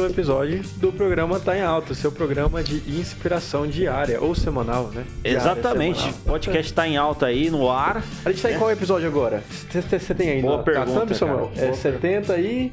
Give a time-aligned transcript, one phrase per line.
[0.00, 5.04] um episódio do programa Tá em Alta, seu programa de inspiração diária ou semanal, né?
[5.22, 5.98] Diária, Exatamente.
[5.98, 6.20] semanal.
[6.20, 8.02] O podcast tá em alta aí no ar.
[8.24, 9.42] A gente tá em qual episódio agora?
[9.70, 11.50] Você tem aí Boa pergunta, na thumb, Samuel?
[11.54, 11.66] cara.
[11.68, 12.72] É 70 e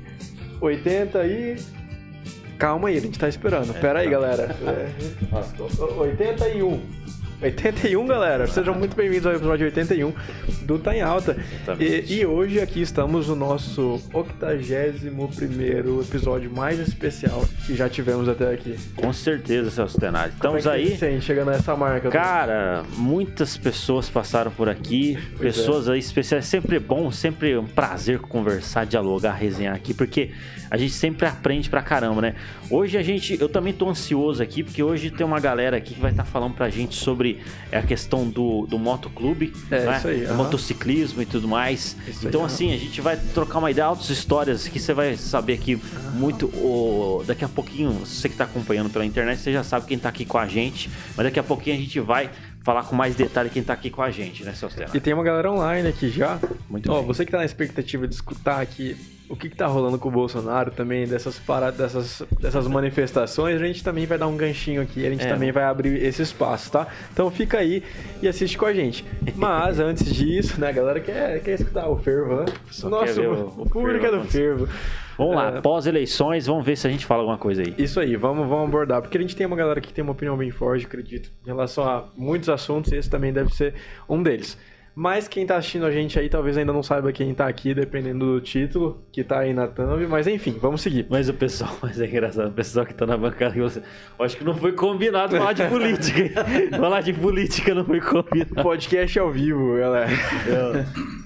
[0.61, 1.55] 80 e...
[2.57, 3.73] Calma aí, a gente tá esperando.
[3.79, 4.55] Pera aí, galera.
[4.65, 4.89] É,
[5.99, 7.04] 81.
[7.41, 8.47] 81, galera.
[8.47, 10.13] Sejam muito bem-vindos ao episódio 81
[10.61, 11.35] do Tá em Alta.
[11.79, 18.53] E, e hoje aqui estamos no nosso 81º episódio mais especial que já tivemos até
[18.53, 18.77] aqui.
[18.95, 20.31] Com certeza, Celso Tenari.
[20.31, 20.97] É Estamos que aí.
[20.97, 22.09] sente chegando a essa marca?
[22.09, 25.43] Cara, muitas pessoas passaram por aqui, Pois é.
[25.43, 26.45] pessoas aí especiais.
[26.45, 30.31] Sempre é bom, sempre um prazer conversar, dialogar, resenhar aqui, porque
[30.71, 32.35] a gente sempre aprende pra caramba, né?
[32.69, 35.99] Hoje a gente, eu também tô ansioso aqui, porque hoje tem uma galera aqui que
[36.01, 37.34] vai estar falando pra gente sobre
[37.71, 39.97] a questão do, do motoclube, É, né?
[39.97, 41.95] isso aí, Do motociclismo e tudo mais.
[42.07, 42.47] Isso aí, então, aham.
[42.47, 45.79] assim, a gente vai trocar uma ideia, altas histórias que você vai saber aqui
[46.13, 46.45] muito.
[46.47, 50.09] o- daqui a pouquinho, você que tá acompanhando pela internet, você já sabe quem tá
[50.09, 52.29] aqui com a gente, mas daqui a pouquinho a gente vai
[52.63, 55.23] falar com mais detalhe quem tá aqui com a gente, né, seu E tem uma
[55.23, 56.39] galera online aqui já.
[56.69, 57.05] Muito Ó, bem.
[57.07, 58.95] você que tá na expectativa de escutar aqui
[59.29, 63.65] o que, que tá rolando com o Bolsonaro também, dessas paradas, dessas, dessas manifestações, a
[63.65, 65.29] gente também vai dar um ganchinho aqui, a gente É.
[65.29, 66.87] também vai abrir esse espaço, tá?
[67.11, 67.83] Então fica aí
[68.21, 69.03] e assiste com a gente.
[69.35, 72.45] Mas antes disso, né, a galera quer, quer escutar o Fervo, né?
[72.71, 74.69] Só nosso o- o público é do Fervo Fervo.
[75.17, 75.61] Vamos lá, É.
[75.61, 77.73] pós-eleições, vamos ver se a gente fala alguma coisa aí.
[77.77, 79.01] Isso aí, vamos, vamos abordar.
[79.01, 81.83] Porque a gente tem uma galera que tem uma opinião bem forte, acredito, em relação
[81.87, 83.73] a muitos assuntos, e esse também deve ser
[84.09, 84.57] um deles.
[84.95, 88.25] Mas quem tá assistindo a gente aí talvez ainda não saiba quem tá aqui, dependendo
[88.35, 90.07] do título que tá aí na thumb.
[90.07, 91.05] Mas enfim, vamos seguir.
[91.09, 93.81] Mas o pessoal, mas é engraçado, o pessoal que tá na bancada que você.
[94.17, 96.45] Eu acho que não foi combinado falar de política.
[96.77, 98.55] falar de política não foi combinado.
[98.63, 100.07] Podcast ao vivo, galera.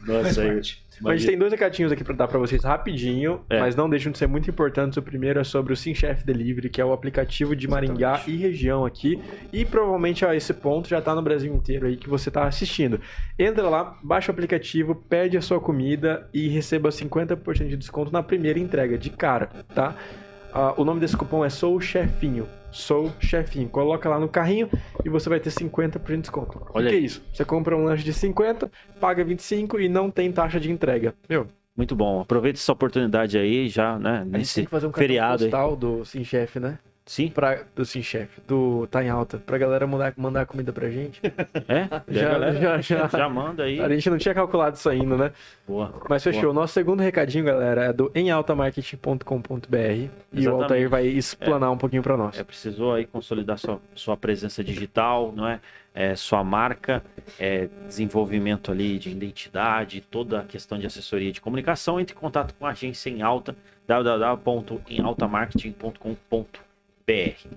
[0.07, 0.61] Nossa, aí.
[1.01, 3.59] Mas a gente tem dois recadinhos aqui pra dar pra vocês rapidinho, É.
[3.59, 4.97] mas não deixam de ser muito importantes.
[4.97, 8.85] O primeiro é sobre o SimChef Delivery, que é o aplicativo de Maringá e região
[8.85, 9.21] aqui.
[9.53, 12.99] E provavelmente a esse ponto já tá no Brasil inteiro aí que você tá assistindo.
[13.37, 18.21] Entra lá, baixa o aplicativo, pede a sua comida e receba 50% de desconto na
[18.23, 19.95] primeira entrega, de cara, tá?
[20.53, 22.47] Ah, o nome desse cupom é Sou Chefinho.
[22.71, 23.67] Sou Chefinho.
[23.69, 24.69] Coloca lá no carrinho
[25.03, 26.57] e você vai ter 50% de desconto.
[26.59, 27.05] O Olha que é aí.
[27.05, 27.23] isso?
[27.33, 31.13] Você compra um lanche de 50, paga 25 e não tem taxa de entrega.
[31.27, 32.19] Meu, Muito bom.
[32.21, 34.19] Aproveita essa oportunidade aí, já, né?
[34.19, 35.49] a gente Nesse tem que fazer um feriado aí.
[35.49, 36.77] postal do Sim Chef, né?
[37.09, 37.27] Sim?
[37.29, 41.19] Pra, do Sim Chef, do Tá em Alta, pra galera mandar, mandar comida pra gente.
[41.67, 41.87] É?
[42.07, 43.07] Já- Já, galera, já- já.
[43.07, 43.81] já manda aí.
[43.81, 45.31] A gente não tinha calculado isso ainda, né?
[45.67, 45.91] Boa.
[46.07, 46.53] Mas fechou.
[46.53, 50.61] Nosso segundo recadinho, galera, é do emaltamarketing.com.br e o.
[50.61, 52.37] Altair vai explanar um pouquinho pra nós.
[52.39, 55.59] É, precisou aí consolidar sua, sua presença digital, não é?
[55.95, 57.01] É, sua marca,
[57.39, 62.53] é, desenvolvimento ali de identidade, toda a questão de assessoria de comunicação, entre em contato
[62.53, 63.55] com a agência em alta,
[63.87, 66.68] www.emaltamarketing.com.br.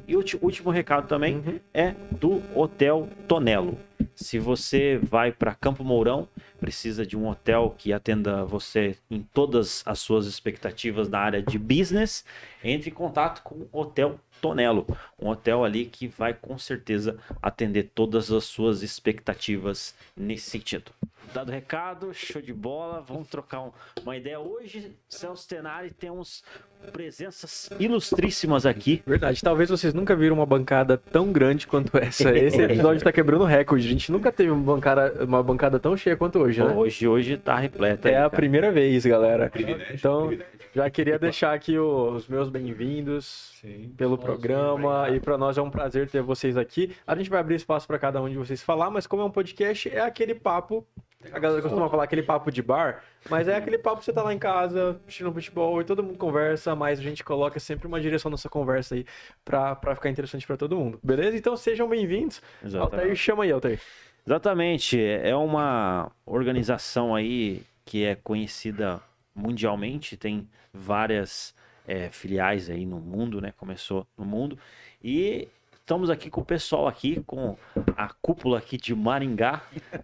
[0.09, 1.61] E o último recado também Uhum.
[1.75, 3.79] é do Hotel Tonelo.
[4.15, 9.83] Se você vai para Campo Mourão, precisa de um hotel que atenda você em todas
[9.87, 12.25] as suas expectativas na área de business,
[12.65, 14.87] entre em contato com o Hotel Tonelo,
[15.21, 20.91] um hotel ali que vai com certeza atender todas as suas expectativas nesse sentido.
[21.33, 24.39] Dado o recado, show de bola, vamos trocar um- uma ideia.
[24.41, 26.43] Hoje, Celso Tenari, temos
[26.91, 29.03] presenças ilustríssimas aqui.
[29.07, 32.31] Verdade, talvez vocês nunca viram uma bancada tão grande quanto essa.
[32.37, 33.87] Esse episódio tá quebrando recorde.
[33.87, 36.73] A gente nunca teve uma bancada, uma bancada tão cheia quanto hoje, né?
[36.75, 38.09] Hoje, hoje tá repleta.
[38.09, 38.31] É aí, a cara.
[38.31, 39.49] primeira vez, galera.
[39.51, 40.59] Privilégio, Então, privilégio.
[40.75, 43.53] já queria deixar aqui os meus bem-vindos
[43.97, 46.95] pelo Nossa, programa e para nós é um prazer ter vocês aqui.
[47.07, 49.31] A gente vai abrir espaço para cada um de vocês falar, mas como é um
[49.31, 50.87] podcast, é aquele papo.
[51.33, 54.23] A galera costuma falar aquele papo de bar, mas é aquele papo que você tá
[54.23, 58.01] lá em casa, assistindo futebol e todo mundo conversa, mas a gente coloca sempre uma
[58.01, 59.05] direção nessa conversa aí
[59.45, 60.99] pra, pra ficar interessante pra todo mundo.
[61.03, 61.37] Beleza?
[61.37, 62.43] Então sejam bem-vindos.
[62.65, 62.95] Exatamente.
[62.95, 63.81] Altair, chama aí, Altair.
[64.27, 69.01] Exatamente, é uma organização aí que é conhecida
[69.35, 71.55] mundialmente, tem várias
[71.87, 73.53] é, filiais aí no mundo, né?
[73.57, 74.59] Começou no mundo
[75.03, 75.49] e
[75.93, 77.55] estamos aqui com o pessoal aqui, com
[77.95, 79.61] a cúpula aqui de Maringá,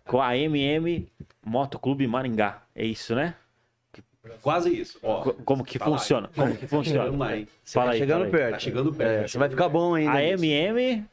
[0.07, 1.09] com a MM
[1.43, 3.35] Motoclube Maringá, é isso, né?
[4.43, 4.99] Quase isso.
[5.03, 6.29] Ó, Co- Como que tá lá, funciona?
[6.35, 7.17] Como que Vamos funciona?
[7.17, 7.49] lá, hein?
[7.65, 8.31] Fala aí, chegando fala aí.
[8.31, 8.53] perto.
[8.53, 9.25] Tá chegando perto.
[9.25, 10.13] É, você vai ficar bom ainda.
[10.13, 10.23] A.
[10.23, 11.05] MM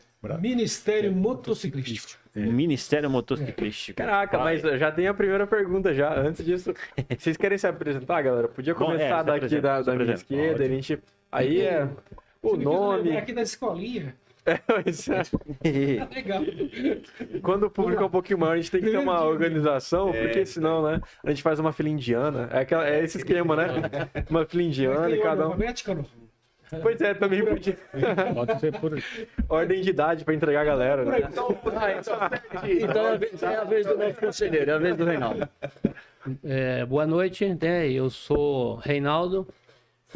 [0.41, 2.21] Ministério Motociclístico.
[2.35, 3.95] Ministério Motociclístico.
[3.97, 4.61] Caraca, Fala aí.
[4.61, 6.13] mas já tem a primeira pergunta já.
[6.19, 6.73] Antes disso,
[7.17, 8.49] vocês querem se apresentar, galera?
[8.49, 10.99] Podia Bom, é, começar daqui da, da minha esquerda, a gente...
[11.31, 11.87] Aí é
[12.41, 13.15] o Você nome...
[13.15, 14.13] aqui da escolinha.
[14.67, 15.09] Mas,
[15.63, 16.41] é, Tá legal.
[17.41, 20.45] Quando o público é um pouquinho maior, a gente tem que ter uma organização, porque
[20.45, 22.47] senão, né, a gente faz uma fila indiana.
[22.51, 23.65] É, aquela, é esse esquema, né?
[24.29, 25.57] Uma fila indiana e cada um...
[26.81, 27.77] Pois é, também podia.
[28.33, 28.99] Pode ser por
[29.47, 31.19] Ordem de idade pra entregar a galera, né?
[31.29, 31.55] Então
[32.99, 35.47] é a vez, é a vez do nosso conselheiro, é a vez do Reinaldo.
[36.43, 37.89] É, boa noite, né?
[37.89, 39.47] Eu sou Reinaldo,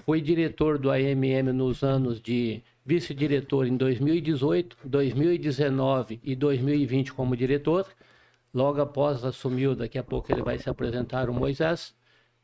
[0.04, 7.86] fui diretor do AMM nos anos de vice-diretor em 2018, 2019 e 2020 como diretor.
[8.52, 11.94] Logo após assumiu, daqui a pouco ele vai se apresentar o Moisés.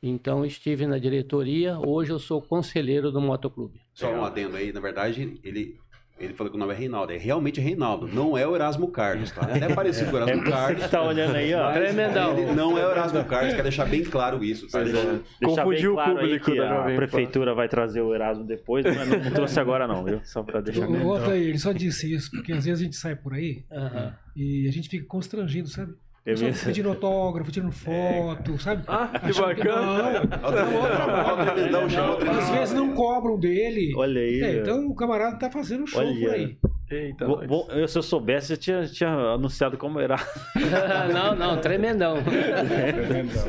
[0.04, 3.82] Então estive na diretoria, hoje eu sou conselheiro do motoclube.
[3.92, 5.80] Só um adendo aí, na verdade, ele,
[6.20, 7.12] ele falou que o nome é Reinaldo.
[7.12, 9.48] É realmente Reinaldo, não é o Erasmo Carlos, tá?
[9.52, 10.84] É parecido com o Erasmo Você Carlos.
[10.84, 11.72] que tá olhando aí, ó.
[11.74, 12.56] Tremendão.
[12.56, 14.82] Não é o Erasmo Carlos, quer deixar bem claro isso, tá?
[14.82, 16.96] Deixar Confundiu o bem claro aí público que da a Jovem Pan.
[16.98, 20.22] prefeitura vai trazer o Erasmo depois, mas não, não trouxe agora não, viu?
[20.24, 22.96] Só pra deixar O outro aí, ele só disse isso, porque às vezes a gente
[22.96, 24.14] sai por aí Aham.
[24.36, 25.94] e a gente fica constrangido, sabe?
[26.28, 26.66] É Só mesmo?
[26.66, 28.84] pedindo autógrafo, tirando foto, sabe?
[28.88, 30.22] Ah, que Achando bacana.
[30.42, 32.54] Olha o tremendão, chamou o Não, às tremendão.
[32.60, 33.94] vezes não cobram dele.
[33.96, 34.42] Olha aí.
[34.42, 36.20] É, então o camarada tá fazendo show Olha.
[36.20, 36.58] por aí.
[36.90, 37.48] Eita, Bom, nós.
[37.48, 40.16] bom, eu, se eu soubesse, eu tinha, tinha anunciado como era.
[41.14, 42.18] não, não, tremendão.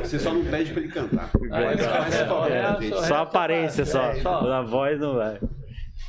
[0.03, 1.29] Você só não pede pra ele cantar.
[1.49, 1.79] Mas
[2.13, 4.13] você fala, é, só- Só a aparência, só.
[4.15, 4.43] só.
[4.43, 5.39] Na voz não vai.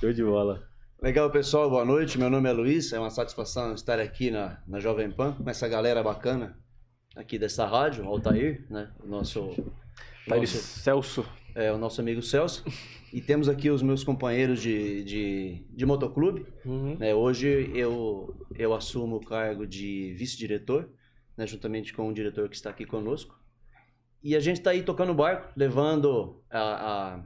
[0.00, 0.67] Show de bola.
[1.00, 2.18] Legal, pessoal, boa noite.
[2.18, 5.68] Meu nome é Luiz, é uma satisfação estar aqui na, na Jovem Pan com essa
[5.68, 6.58] galera bacana
[7.14, 8.90] aqui dessa rádio, Altair, né?
[9.02, 9.50] O nosso,
[10.26, 11.24] nosso, Celso.
[11.54, 12.64] é, o nosso amigo Celso.
[13.12, 16.46] E temos aqui os meus companheiros de, de, de motoclube.
[16.64, 16.96] Uhum.
[16.98, 17.14] né?
[17.14, 20.88] Hoje eu, eu assumo o cargo de vice-diretor,
[21.36, 21.46] né?
[21.46, 23.38] juntamente com o diretor que está aqui conosco.
[24.22, 26.58] E a gente está aí tocando o barco, levando a,
[27.14, 27.22] a-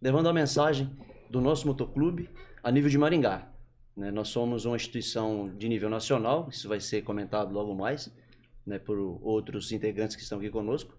[0.00, 0.94] levando a mensagem
[1.30, 2.28] do nosso motoclube
[2.68, 3.48] a nível de Maringá.
[3.96, 4.10] né?
[4.10, 8.12] Nós somos uma instituição de nível nacional, isso vai ser comentado logo mais
[8.66, 10.94] né, por outros integrantes que estão aqui conosco.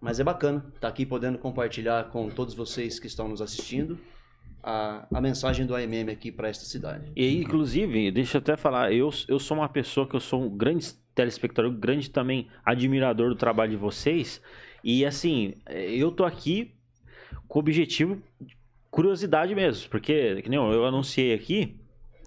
[0.00, 3.98] Mas é bacana estar aqui podendo compartilhar com todos vocês que estão nos assistindo
[4.62, 7.10] a, a mensagem do AMM aqui para esta cidade.
[7.16, 10.56] E inclusive, deixa eu até falar, eu, eu sou uma pessoa que eu sou um
[10.56, 14.40] grande telespectador, grande também admirador do trabalho de vocês.
[14.84, 16.72] E assim, eu tô aqui
[17.48, 18.22] com o objetivo
[18.90, 21.78] curiosidade mesmo, porque que nem eu, eu anunciei aqui,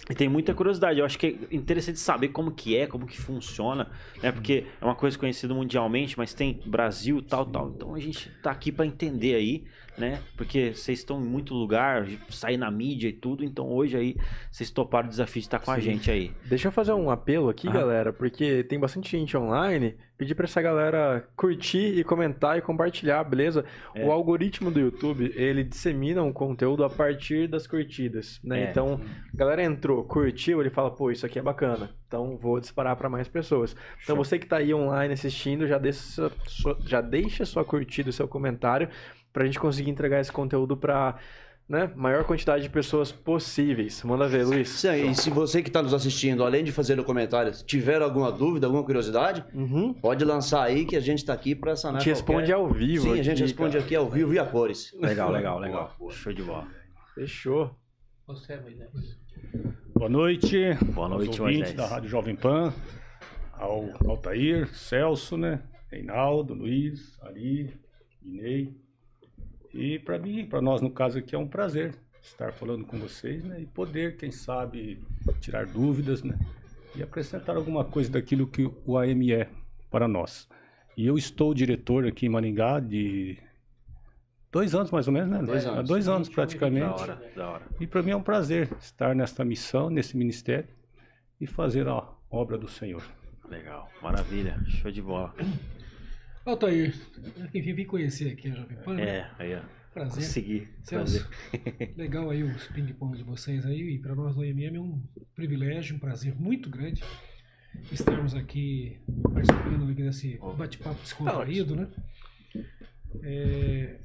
[0.09, 0.99] e tem muita curiosidade.
[0.99, 3.87] Eu acho que é interessante saber como que é, como que funciona,
[4.21, 4.31] né?
[4.31, 7.69] Porque é uma coisa conhecida mundialmente, mas tem Brasil, tal, tal.
[7.75, 9.63] Então a gente tá aqui para entender aí,
[9.97, 10.19] né?
[10.37, 14.15] Porque vocês estão em muito lugar, sair na mídia e tudo, então hoje aí
[14.51, 16.31] vocês toparam o desafio de estar com a gente aí.
[16.45, 17.71] Deixa eu fazer um apelo aqui, Ah.
[17.71, 19.95] galera, porque tem bastante gente online.
[20.17, 23.65] Pedir pra essa galera curtir e comentar e compartilhar, beleza?
[23.95, 24.05] É.
[24.05, 28.65] O algoritmo do YouTube, ele dissemina um conteúdo a partir das curtidas, né?
[28.65, 28.69] É.
[28.69, 29.01] Então,
[29.33, 31.89] a galera entrou, curtiu, ele fala, pô, isso aqui é bacana.
[32.07, 33.75] Então, vou disparar pra mais pessoas.
[34.03, 38.27] Então, você que tá aí online assistindo, já deixa sua- já deixa sua curtida, seu
[38.27, 38.89] comentário,
[39.33, 41.17] pra gente conseguir entregar esse conteúdo pra
[41.69, 44.03] né, maior quantidade de pessoas possíveis.
[44.03, 44.67] Manda ver, Luiz.
[44.67, 48.29] Sim, e se você que está nos assistindo, além de fazer o comentário, tiver alguma
[48.31, 49.93] dúvida, alguma curiosidade, Uhum.
[49.93, 52.53] pode lançar aí que a gente está aqui para A sanar gente responde qualquer...
[52.55, 53.03] ao vivo.
[53.05, 53.85] Sim, a gente aqui, responde cara.
[53.85, 54.93] aqui ao vivo e a cores.
[54.99, 55.95] Legal, legal, legal.
[55.97, 56.11] boa.
[56.11, 56.67] Show de bola.
[57.15, 57.73] Fechou.
[58.27, 58.89] Você, Moisés.
[59.95, 60.57] Boa noite.
[60.93, 61.73] Boa aos noite, ouvintes Moisés.
[61.77, 62.73] da Rádio Jovem Pan,
[63.53, 65.61] ao Altair, Celso, né?
[65.89, 67.73] Reinaldo, Luiz, Ari,
[68.23, 68.75] Inei.
[69.73, 73.43] E para mim, para nós no caso aqui é um prazer estar falando com vocês,
[73.43, 73.61] né?
[73.61, 75.01] E poder, quem sabe,
[75.39, 76.37] tirar dúvidas, né?
[76.95, 79.49] E acrescentar alguma coisa daquilo que o AM é
[79.89, 80.47] para nós.
[80.95, 83.37] E eu estou diretor aqui em Maringá de
[84.51, 85.41] dois anos mais ou menos, né?
[85.41, 85.79] Dois anos.
[85.79, 87.01] Há dois anos Da praticamente.
[87.01, 87.65] hora, da hora.
[87.79, 90.69] E para mim é um prazer estar nesta missão, nesse ministério
[91.39, 93.03] e fazer a obra do Senhor.
[93.49, 95.33] Legal, maravilha, show de bola.
[96.45, 96.93] Altair,
[97.53, 98.95] enfim, vim conhecer aqui a Jovem Pan.
[98.95, 99.03] né?
[99.03, 99.61] É, aí, ó.
[99.93, 100.23] Prazer.
[100.23, 100.67] Consegui.
[100.83, 101.93] Celso, Prazer.
[101.97, 103.95] legal aí os ping-pong de vocês aí.
[103.95, 105.03] E para nós do IMM é um
[105.35, 107.03] privilégio, um prazer muito grande
[107.91, 108.99] estarmos aqui
[109.33, 111.87] participando aqui desse bate-papo descontraído, né?
[113.21, 113.99] É,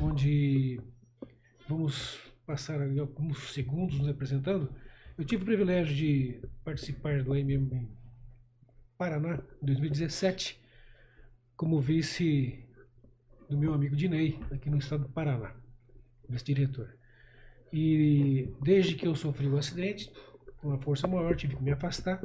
[0.00, 0.80] onde
[1.68, 4.74] vamos passar alguns segundos nos apresentando.
[5.16, 7.88] Eu tive o privilégio de participar do IMM
[8.96, 10.60] Paraná em 2017
[11.58, 12.64] como vice
[13.50, 15.52] do meu amigo Dinei, aqui no estado do Paraná,
[16.28, 16.96] vice-diretor.
[17.72, 20.10] E desde que eu sofri o acidente,
[20.58, 22.22] com uma força maior, tive que me afastar,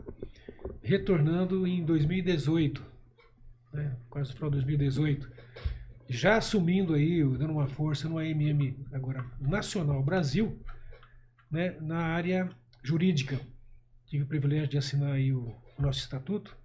[0.83, 2.85] retornando em 2018,
[3.73, 5.31] né, quase no final de 2018,
[6.07, 10.61] já assumindo aí, dando uma força no AMM, agora Nacional Brasil,
[11.49, 12.51] né, na área
[12.83, 13.41] jurídica.
[14.05, 16.55] Tive o privilégio de assinar aí o nosso estatuto,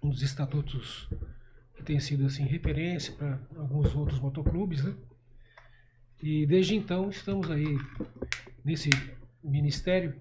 [0.00, 1.10] um dos estatutos
[1.76, 4.94] que tem sido assim referência para alguns outros motoclubes, né?
[6.22, 7.78] E desde então estamos aí
[8.64, 8.90] nesse
[9.44, 10.14] ministério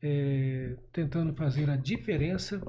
[0.00, 2.62] é, tentando fazer a diferença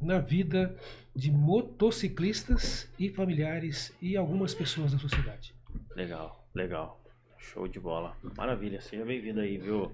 [0.00, 0.76] na vida
[1.14, 5.54] de motociclistas e familiares e algumas pessoas da sociedade.
[5.94, 7.02] Legal, legal.
[7.36, 8.16] Show de bola.
[8.36, 8.80] Maravilha.
[8.80, 9.92] Seja bem-vindo aí, viu,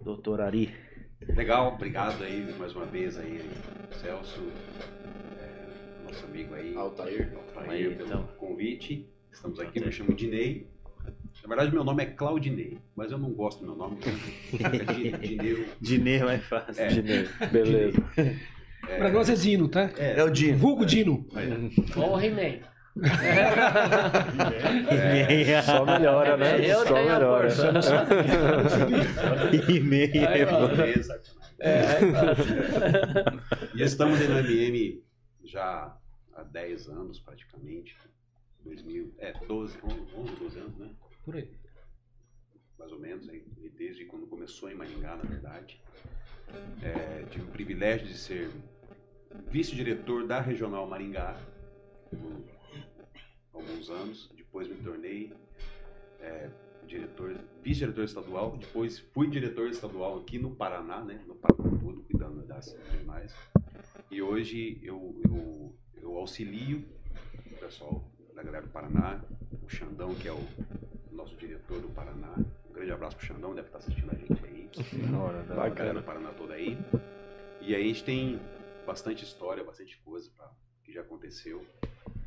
[0.00, 0.74] doutor Ari?
[1.28, 3.40] Legal, obrigado aí mais uma vez aí,
[4.00, 4.40] Celso,
[6.10, 6.74] nosso amigo aí.
[6.76, 7.32] Altair.
[7.56, 8.28] Altair, pelo então.
[8.38, 9.08] convite.
[9.32, 10.68] Estamos aqui, me chamo Dinei.
[11.42, 13.96] Na verdade, meu nome é Claudinei, mas eu não gosto do meu nome.
[14.52, 16.22] então fica Di- Dineu.
[16.22, 16.82] É mais fácil.
[16.82, 16.88] É.
[16.88, 17.28] Dinei.
[17.50, 18.02] Beleza.
[18.82, 19.90] Para nós é Dino, tá?
[19.96, 20.58] É o Dino.
[20.58, 21.26] Vulgo Dino.
[21.96, 22.58] Ou o He-Man.
[24.90, 25.62] É.
[25.62, 26.58] Só melhora, né?
[26.68, 27.50] Eu Só tenho a melhora.
[27.50, 28.06] força.
[29.68, 30.48] E meia.
[30.50, 30.66] Ó.
[30.68, 31.20] Beleza.
[31.62, 31.98] É,
[33.74, 35.02] E estamos aí no MM
[35.44, 35.94] já
[36.50, 37.96] 10 anos praticamente.
[38.64, 40.90] 2000, é, 12, 11, 12 anos, né?
[41.24, 41.50] Por aí.
[42.78, 45.80] mais ou menos, aí, e desde quando começou em Maringá, na verdade.
[46.82, 48.50] É, tive o privilégio de ser
[49.50, 51.40] vice-diretor da Regional Maringá
[52.10, 52.44] por
[53.52, 54.30] alguns anos.
[54.34, 55.32] Depois me tornei
[56.20, 56.50] é,
[56.86, 58.56] diretor, vice-diretor estadual.
[58.56, 63.34] Depois fui diretor estadual aqui no Paraná, né, no Paraná todo, cuidando das regionais.
[64.10, 66.84] E hoje eu, eu, eu auxilio
[67.46, 68.04] o pessoal
[68.34, 69.22] da galera do Paraná,
[69.62, 70.40] o Xandão, que é o
[71.10, 72.34] nosso diretor do Paraná.
[72.68, 74.70] Um grande abraço pro Xandão, deve estar assistindo a gente aí.
[75.14, 75.70] Hora, da A hora.
[75.70, 76.78] galera do Paraná toda aí.
[77.60, 78.40] E aí a gente tem
[78.84, 80.50] bastante história, bastante coisa pra,
[80.82, 81.64] que já aconteceu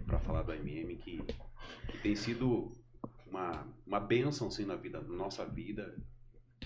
[0.06, 1.20] para falar do AMM, que,
[1.92, 2.72] que tem sido
[3.26, 5.96] uma, uma bênção assim, na vida, na nossa vida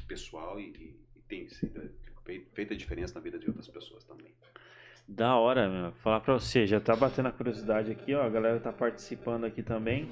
[0.07, 1.89] pessoal e, e- tem sido
[2.25, 4.33] fei- feita a diferença na vida de outras pessoas também.
[5.07, 5.93] Da hora, meu.
[6.03, 8.23] Falar pra você, já tá batendo a curiosidade aqui, ó.
[8.23, 10.11] A galera tá participando aqui também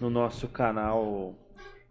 [0.00, 1.34] no nosso canal.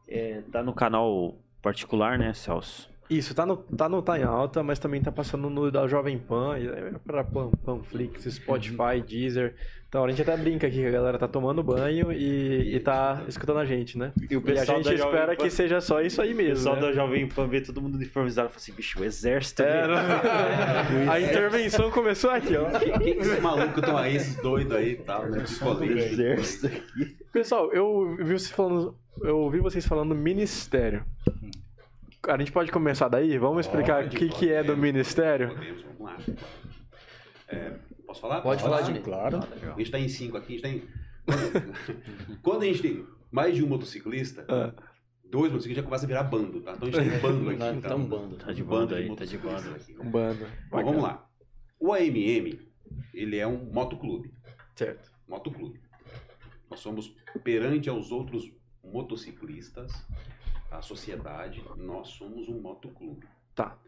[0.07, 2.92] É, tá no canal particular, né, Celso?
[3.17, 6.17] Isso, tá no, tá no Tá em Alta, mas também tá passando no da Jovem
[6.17, 9.55] Pan, e é pra Pan, Panflix, Spotify, Deezer.
[9.87, 13.21] Então a gente até brinca aqui que a galera tá tomando banho e, e tá
[13.27, 14.11] escutando a gente, né?
[14.27, 16.53] E o E a gente espera que seja só isso aí O mesmo.
[16.55, 16.81] pessoal né?
[16.81, 19.61] da Jovem Pan vê todo mundo uniformizado e fala assim, bicho, o exército.
[19.61, 19.93] É, mesmo."
[21.05, 22.71] não- a intervenção começou aqui, ó.
[22.79, 25.43] Quem que esses malucos estão aí, esses doidos aí e tal, né?
[25.59, 26.71] Colete, Exército.
[27.31, 31.03] Pessoal, eu vi vocês falando, eu ouvi vocês falando ministério.
[32.27, 33.37] A gente pode começar daí?
[33.37, 35.49] Vamos explicar Pode, o que, que é do ministério?
[35.49, 36.17] Podemos, vamos lá.
[37.49, 37.71] É,
[38.07, 38.41] posso falar?
[38.41, 38.99] Pode Posso falar.
[39.01, 39.37] Claro.
[39.39, 40.87] A gente está em cinco aqui, a gente tem.
[42.41, 44.73] Quando a gente tem mais de um motociclista, Ah.
[45.25, 46.73] dois motociclistas já começa a virar bando, tá?
[46.73, 47.59] Então a gente tem um bando aqui.
[47.81, 48.35] Tá- tá um bando.
[48.37, 49.71] Tá de bando aí, tá de bando.
[49.75, 49.97] aqui.
[49.99, 50.45] Um bando.
[50.69, 51.27] Bom, vamos lá.
[51.79, 52.57] O AMM,
[53.13, 54.31] ele é um motoclube.
[54.75, 55.11] Certo.
[55.27, 55.81] Motoclube.
[56.71, 57.13] Nós somos
[57.43, 58.49] perante aos outros
[58.83, 59.91] motociclistas,
[60.77, 63.27] a sociedade, nós somos um motoclube.
[63.55, 63.79] Tá.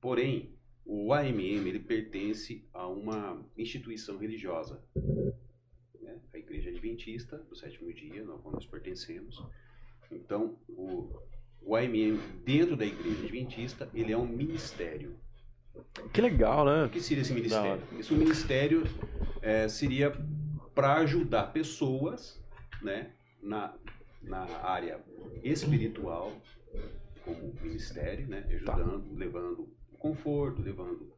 [0.00, 4.82] Porém, o AMM ele pertence a uma instituição religiosa,
[6.00, 6.18] né?
[6.34, 9.42] a Igreja Adventista do Sétimo Dia, na qual nós pertencemos.
[10.10, 11.16] Então, o,
[11.62, 15.16] o AMM dentro da Igreja Adventista ele é um ministério.
[16.12, 16.84] Que legal, né?
[16.84, 17.82] O que seria esse ministério?
[17.98, 18.82] Esse ministério
[19.40, 20.12] eh, seria
[20.74, 22.42] para ajudar pessoas,
[22.82, 23.74] né, na,
[24.22, 25.00] na área
[25.42, 26.32] espiritual,
[27.24, 31.12] como ministério, né, ajudando, levando conforto, levando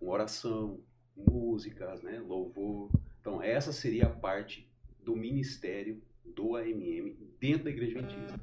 [0.00, 0.80] uma oração,
[1.16, 2.90] músicas, né, louvor.
[3.20, 4.68] Então essa seria a parte
[5.02, 8.40] do ministério do AMM dentro da Igreja Adventista.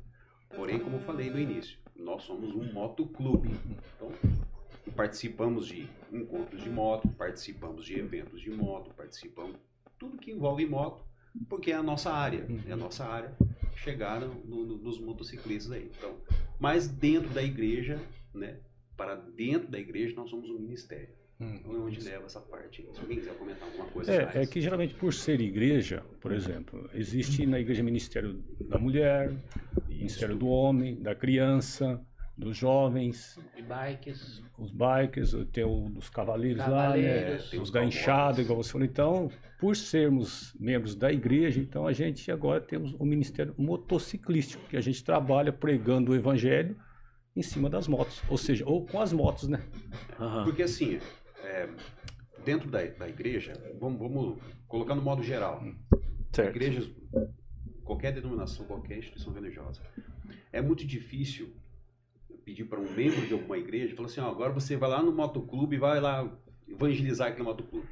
[0.55, 3.49] Porém, como eu falei no início, nós somos um motoclube.
[3.95, 4.11] Então,
[4.95, 9.57] participamos de encontros de moto, participamos de eventos de moto, participamos
[9.97, 11.03] tudo que envolve moto,
[11.47, 13.35] porque é a nossa área, é a nossa área
[13.83, 14.35] chegar no-
[14.65, 15.89] no- nos motociclistas aí.
[15.97, 16.15] Então,
[16.59, 17.99] mas dentro da igreja,
[18.33, 18.57] né,
[18.95, 21.09] para dentro da igreja nós somos um ministério.
[21.39, 22.87] Então é onde leva essa parte.
[22.93, 24.35] Se alguém quiser comentar alguma coisa É, mais.
[24.35, 29.33] é que geralmente por ser igreja, por exemplo, existe na igreja Ministério da Mulher,
[29.89, 31.99] Ministério do Homem, da Criança,
[32.41, 34.41] dos Jovens, de bikes.
[34.57, 37.43] os bikers, tem o dos cavaleiros, lá, Cavaleiros.
[37.43, 37.47] né?
[37.51, 38.85] Tem os da enxada, igual você falou.
[38.85, 39.29] Então,
[39.59, 44.81] por sermos membros da igreja, então a gente agora temos o Ministério Motociclístico, que a
[44.81, 46.75] gente trabalha pregando o evangelho
[47.35, 49.63] em cima das motos, ou seja, ou com as motos, né?
[50.19, 50.43] Aham.
[50.43, 50.99] Porque assim,
[51.43, 51.69] é,
[52.43, 55.63] dentro da, da igreja, vamos, vamos colocar no modo geral.
[56.33, 56.55] Certo.
[56.55, 56.89] Igrejas,
[57.83, 59.79] qualquer denominação, qualquer instituição religiosa,
[60.51, 61.53] é muito difícil
[62.43, 65.11] pedir para um membro de alguma igreja, falar assim, ó, agora você vai lá no
[65.11, 66.29] motoclube e vai lá
[66.67, 67.87] evangelizar aquele motoclube.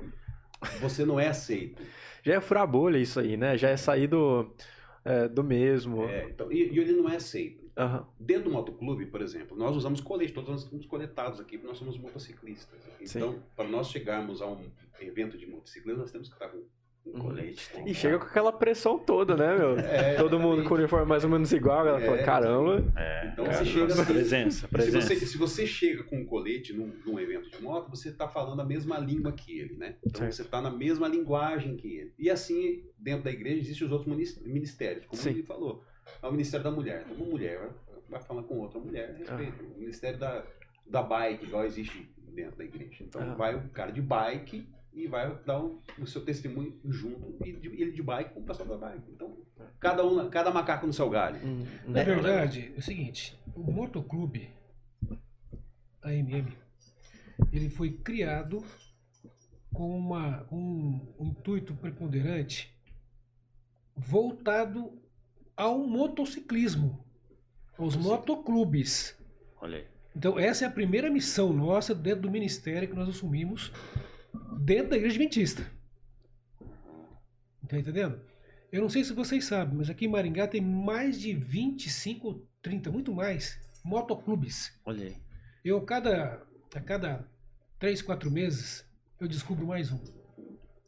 [0.81, 1.81] Você não é aceito.
[2.23, 3.57] Já é furar bolha isso aí, né?
[3.57, 4.53] Já é sair do,
[5.05, 6.03] é, do mesmo.
[6.03, 7.69] É, então, e, e ele não é aceito.
[7.77, 8.05] Aham.
[8.19, 11.77] Dentro do motoclube, por exemplo, nós usamos colete, todos nós estamos coletados aqui, porque nós
[11.77, 12.77] somos motociclistas.
[12.99, 16.78] Então, para nós chegarmos a um evento de motociclismo, nós temos que estar com Uhum.
[17.11, 17.69] Colete.
[17.71, 19.77] tem E chega com aquela pressão toda, né, meu?
[19.79, 22.23] É, Todo mundo com o uniforme mais ou menos igual, ela fala, É.
[22.23, 22.83] caramba.
[22.95, 25.07] É, Então cara, você chega assim, presença, Se presença.
[25.07, 28.59] você, se você chega com um colete num, num evento de moto, você está falando
[28.61, 29.95] a mesma língua que ele, né?
[30.05, 30.33] Então Certo.
[30.35, 32.13] você está na mesma linguagem que ele.
[32.17, 35.29] E assim, dentro da igreja, existem os outros minis- ministérios, como Sim.
[35.29, 35.83] ele falou.
[36.21, 37.03] É o Ministério da Mulher.
[37.05, 37.69] Então, uma mulher
[38.09, 39.53] vai, falar com outra mulher, a respeito.
[39.63, 39.75] Ah.
[39.75, 40.43] O Ministério da,
[40.87, 43.03] da Bike, igual existe dentro da igreja.
[43.03, 43.35] Então Ah.
[43.35, 47.67] vai o cara de bike e vai dar o, o seu testemunho junto, e de-
[47.81, 49.11] ele de bike com o pessoal da bike.
[49.11, 49.37] Então,
[49.79, 51.39] cada, um, cada macaco no seu galho.
[51.45, 51.91] Hum, hum.
[51.91, 54.49] Na verdade, é o seguinte, o motoclube
[56.03, 56.47] AMM,
[57.51, 58.63] ele foi criado
[59.73, 62.73] com uma, um, um intuito preponderante
[63.95, 64.91] voltado
[65.55, 67.05] ao motociclismo,
[67.77, 69.17] aos motoclubes.
[69.61, 69.85] Olha aí.
[70.15, 73.71] Então, essa é a primeira missão nossa dentro do ministério que nós assumimos
[74.59, 75.65] dentro da Igreja Adventista.
[77.67, 78.19] Tá entendendo?
[78.71, 82.47] Eu não sei se vocês sabem, mas aqui em Maringá tem mais de 25 ou
[82.61, 84.79] 30, muito mais, motoclubes.
[84.85, 85.17] Olha aí.
[85.63, 87.27] Eu, a cada, a cada
[87.79, 88.85] 3, 4 meses,
[89.19, 89.99] eu descubro mais um.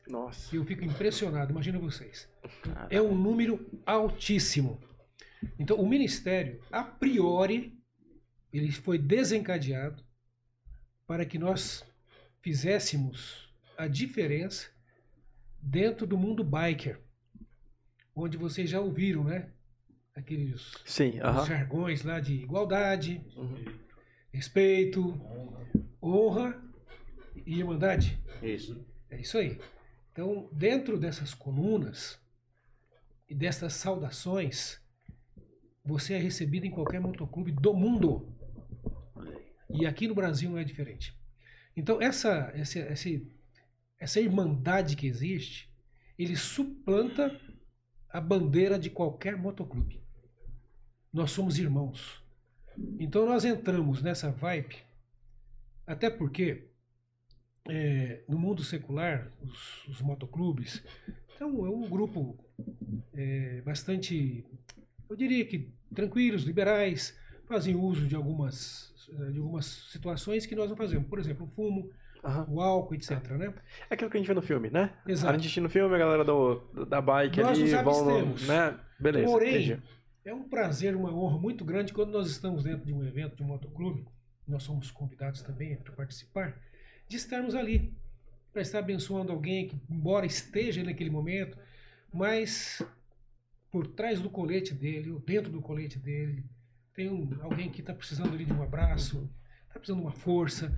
[0.07, 0.53] Nossa.
[0.53, 2.27] E eu fico impressionado, imagina vocês.
[2.63, 4.79] Cara, É um número altíssimo.
[5.57, 7.79] Então, o ministério, a priori,
[8.53, 10.03] ele foi desencadeado
[11.07, 11.83] para que nós
[12.41, 14.69] fizéssemos a diferença
[15.61, 16.99] dentro do mundo biker,
[18.15, 19.51] onde vocês já ouviram, né?
[20.15, 21.45] Aqueles Sim, os aham.
[21.45, 23.63] jargões lá de igualdade, Uhum.
[24.33, 25.13] respeito,
[26.01, 26.61] honra
[27.45, 28.19] e irmandade.
[28.41, 28.85] Isso.
[29.09, 29.59] É isso aí.
[30.11, 32.19] Então, dentro dessas colunas
[33.29, 34.81] e dessas saudações,
[35.85, 38.27] você é recebido em qualquer motoclube do mundo.
[39.69, 41.15] E aqui no Brasil não é diferente.
[41.75, 43.09] Então, essa, essa, essa,
[43.99, 45.69] essa irmandade que existe,
[46.17, 47.39] ele suplanta
[48.09, 50.01] a bandeira de qualquer motoclube.
[51.13, 52.21] Nós somos irmãos.
[52.99, 54.77] Então, nós entramos nessa vibe,
[55.85, 56.69] até porque
[57.69, 60.83] é, no mundo secular, os, os motoclubes,
[61.35, 62.37] então, é um grupo
[63.13, 64.45] é, bastante,
[65.09, 67.17] eu diria que tranquilos, liberais,
[67.51, 68.93] fazem uso de algumas,
[69.31, 71.07] de algumas situações que nós não fazemos.
[71.07, 71.91] Por exemplo, o fumo,
[72.23, 72.45] aham.
[72.49, 73.11] o álcool, etc.
[73.31, 73.53] Né?
[73.89, 74.93] É aquilo que a gente vê no filme, né?
[75.05, 75.29] Exato.
[75.29, 78.79] A gente assiste no filme, a galera do, da bike Nós ali vão, no- né?
[78.97, 79.81] Beleza, Porém, entendi.
[80.23, 83.43] É um prazer, uma honra muito grande quando nós estamos dentro de um evento de
[83.43, 84.05] um motoclube,
[84.47, 86.55] nós somos convidados também para participar,
[87.07, 87.91] de estarmos ali,
[88.53, 91.57] para estar abençoando alguém que, embora esteja naquele momento,
[92.13, 92.81] mas
[93.71, 96.45] por trás do colete dele, ou dentro do colete dele,
[96.93, 99.29] tem um, alguém que está precisando ali de um abraço,
[99.67, 100.75] está precisando de uma força,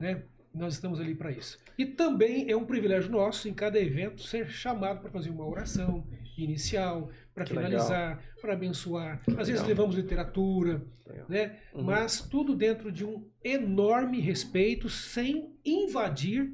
[0.00, 0.22] né?
[0.52, 1.58] Nós estamos ali para isso.
[1.76, 6.06] E também é um privilégio nosso, em cada evento, ser chamado para fazer uma oração
[6.38, 9.20] inicial, para Que finalizar, para abençoar.
[9.30, 9.66] Às vezes Legal.
[9.68, 11.26] levamos literatura, Legal.
[11.28, 11.58] né?
[11.72, 11.82] Uhum.
[11.82, 16.52] mas tudo dentro de um enorme respeito, sem invadir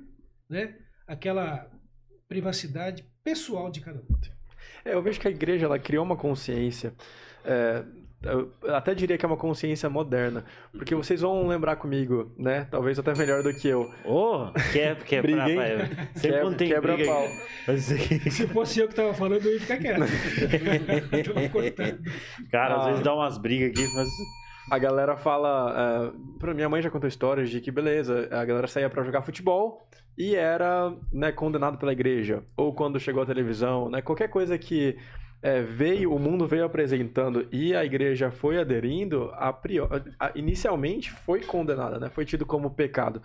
[0.48, 0.76] né?
[1.06, 1.70] aquela
[2.26, 4.06] privacidade pessoal de cada um.
[4.82, 6.94] É, eu vejo que a igreja ela criou uma consciência.
[7.44, 7.84] é,
[8.22, 10.44] eu até diria que é uma consciência moderna.
[10.72, 12.66] Porque vocês vão lembrar comigo, né?
[12.70, 13.90] Talvez até melhor do que eu.
[14.04, 15.56] Ô, quer quebrar, Briga, hein?
[15.56, 15.78] pai.
[16.14, 17.26] Sempre Quebra- quando tem quebra briga pau.
[18.30, 20.00] Se fosse eu que estava falando, eu ia ficar quieto.
[22.50, 22.86] Cara, às Ah.
[22.88, 24.08] vezes dá umas brigas aqui, mas.
[24.70, 26.12] A galera fala.
[26.14, 29.22] É, pra minha mãe já contou histórias de que, beleza, a galera saía pra jogar
[29.22, 32.44] futebol e era né, condenado pela igreja.
[32.56, 34.00] Ou quando chegou a televisão, né?
[34.00, 34.96] Qualquer coisa que
[35.42, 41.10] é, veio, o mundo veio apresentando e a igreja foi aderindo, a priori, a- inicialmente
[41.10, 42.10] foi condenada, né?
[42.10, 43.22] Foi tido como pecado.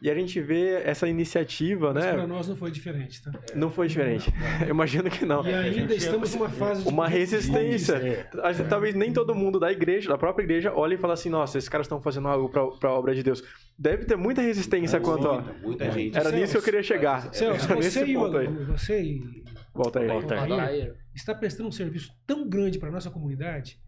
[0.00, 2.12] E a gente vê essa iniciativa, Mas né?
[2.12, 3.32] para nós não foi diferente, tá?
[3.54, 4.30] Não foi diferente.
[4.60, 5.42] Eu imagino que não.
[5.46, 7.94] E ainda estamos numa fase de Uma resistência.
[7.94, 11.30] É, A Talvez nem todo mundo da igreja, da própria igreja, olhe e fala assim:
[11.30, 13.42] nossa, esses caras estão fazendo algo pra, pra obra de Deus.
[13.78, 15.40] Deve ter muita resistência quanto a.
[15.40, 16.16] Muita, muita gente.
[16.18, 17.32] Era nisso que eu queria chegar.
[17.34, 18.30] Celso, você e, o,
[18.66, 19.44] você e
[19.76, 20.08] Volta aí.
[20.08, 20.50] Volta aí.
[20.50, 23.80] Altair está prestando um serviço tão grande para a nossa comunidade,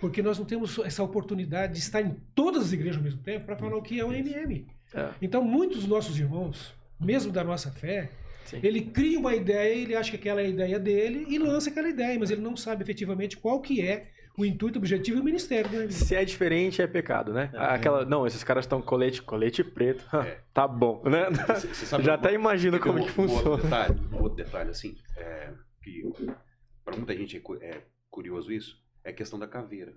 [0.00, 3.44] porque nós não temos essa oportunidade de estar em todas as igrejas ao mesmo tempo
[3.44, 4.66] para falar o que é o MM.
[4.94, 5.08] É.
[5.20, 8.10] Então, muitos dos nossos irmãos, mesmo da nossa fé,
[8.44, 8.60] Sim.
[8.62, 11.88] ele cria uma ideia, ele acha que aquela é a ideia dele e lança aquela
[11.88, 15.24] ideia, mas ele não sabe efetivamente qual que é o intuito, o objetivo e o
[15.24, 15.92] ministério MM.
[15.92, 17.50] Se é diferente, é pecado, né?
[17.54, 20.04] Aquela, não, esses caras estão colete, colete preto.
[20.16, 20.40] É.
[20.52, 21.28] Tá bom, né?
[21.30, 23.62] Você- você sabe Já uma- até imagino como um- que um outro funciona.
[23.62, 25.50] detalhe, um outro detalhe, assim, é,
[25.82, 26.02] que
[26.84, 29.94] para muita gente é, é curioso isso, é a questão da caveira.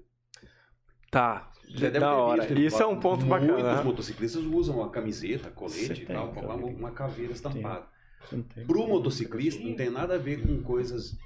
[1.12, 2.42] Tá, Já deve da ter hora.
[2.46, 3.76] visto, Isso é um ponto Muitos bacana.
[3.78, 3.84] né?
[3.84, 6.66] motociclistas usam a camiseta, colete Você e tal, uma, caveira.
[6.78, 7.86] uma caveira estampada.
[8.32, 8.66] Não tem.
[8.66, 11.18] Pro motociclista não tem nada a ver com coisas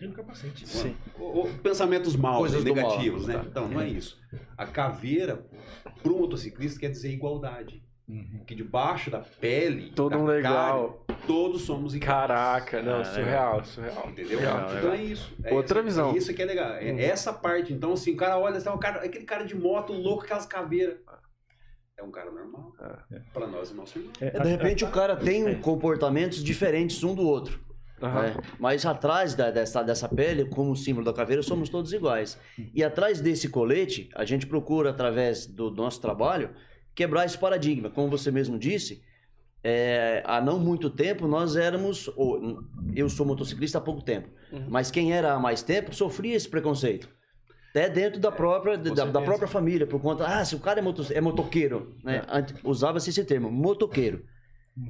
[0.00, 0.66] Tem no capacete.
[0.66, 0.96] Sim.
[1.18, 3.44] ou- ou pensamentos maus, Coisas negativos, mal, né?
[3.46, 4.18] Então, não é isso.
[4.56, 5.44] A caveira,
[6.02, 7.84] pro motociclista, quer dizer igualdade.
[8.08, 8.42] Uhum.
[8.44, 11.04] Que debaixo da pele, Todo da um legal.
[11.06, 12.10] carne, todos somos iguais.
[12.12, 14.08] Caraca, não, Ah, surreal, surreal.
[14.10, 14.40] Entendeu?
[14.40, 14.92] Então legal.
[14.94, 15.32] é isso.
[15.44, 16.10] É Outra isso, visão.
[16.12, 16.72] É isso que é legal.
[16.72, 16.98] É Uhum.
[16.98, 17.72] essa parte.
[17.72, 20.96] Então, assim, o cara olha, assim, o cara, aquele cara de moto louco, aquelas caveiras.
[21.96, 22.72] É um cara normal.
[23.12, 23.20] É.
[23.32, 24.12] Pra nós é nosso irmão.
[24.20, 27.60] É, de repente o cara tem comportamentos diferentes um do outro.
[28.02, 28.22] Aham.
[28.22, 28.36] né?
[28.58, 32.38] Mas atrás da- dessa, dessa pele, como símbolo da caveira, somos todos iguais.
[32.74, 36.50] E atrás desse colete, a gente procura, através do nosso trabalho,
[36.94, 37.90] quebrar esse paradigma.
[37.90, 39.02] Como você mesmo disse,
[39.62, 42.08] é, há não muito tempo nós éramos.
[42.16, 42.62] ou,
[42.94, 44.66] eu sou motociclista há pouco tempo, Uhum.
[44.68, 47.08] mas quem era há mais tempo sofria esse preconceito.
[47.70, 49.24] Até dentro da própria, da, da certeza.
[49.24, 52.22] própria família, por conta, ah, se o cara é, moto, é motoqueiro, né?
[52.28, 54.24] Ante- Usava-se esse termo, motoqueiro.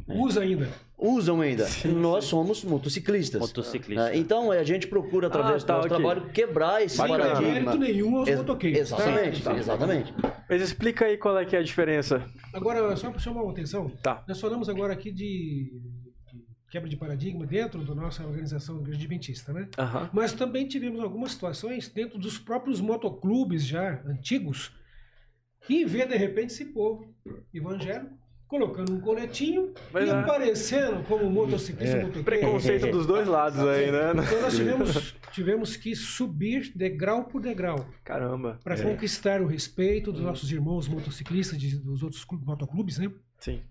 [0.08, 0.68] Usa ainda.
[0.98, 1.66] Usam ainda.
[1.96, 3.40] Nós somos motociclistas.
[3.40, 4.10] Motociclista.
[4.10, 5.96] É, Então, a gente procura, através Ah, do tá, nosso ok.
[5.98, 7.40] trabalho, quebrar esse Sem paradigma.
[7.40, 8.90] mérito nenhum aos Ex- motoqueiros.
[8.90, 8.96] tá?
[8.96, 9.56] Exatamente, Tá.
[9.56, 10.14] exatamente.
[10.48, 12.24] Mas explica aí qual é que é a diferença.
[12.52, 14.22] Agora, só para chamar a atenção, Tá.
[14.28, 15.72] nós falamos agora aqui de,
[16.70, 19.68] quebra de paradigma dentro da nossa organização Igreja Adventista, né?
[19.78, 20.10] Aham.
[20.12, 24.70] Mas também tivemos algumas situações dentro dos próprios motoclubes já antigos,
[25.66, 27.12] que vê de repente esse povo
[27.52, 28.14] evangélico
[28.50, 30.12] colocando um coletinho Mas e é.
[30.12, 32.00] aparecendo como motociclista, É.
[32.00, 32.24] motoqueiro.
[32.24, 34.10] Preconceito dos dois lados aí, né?
[34.10, 38.58] Então nós tivemos, tivemos que subir degrau por degrau Caramba.
[38.64, 38.82] para É.
[38.82, 43.10] conquistar o respeito dos nossos irmãos motociclistas, de- dos outros clu- motoclubes, né?
[43.38, 43.62] Sim.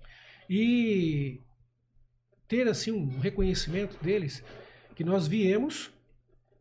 [0.50, 1.40] e
[2.48, 4.44] ter assim um reconhecimento deles
[4.96, 5.92] que nós viemos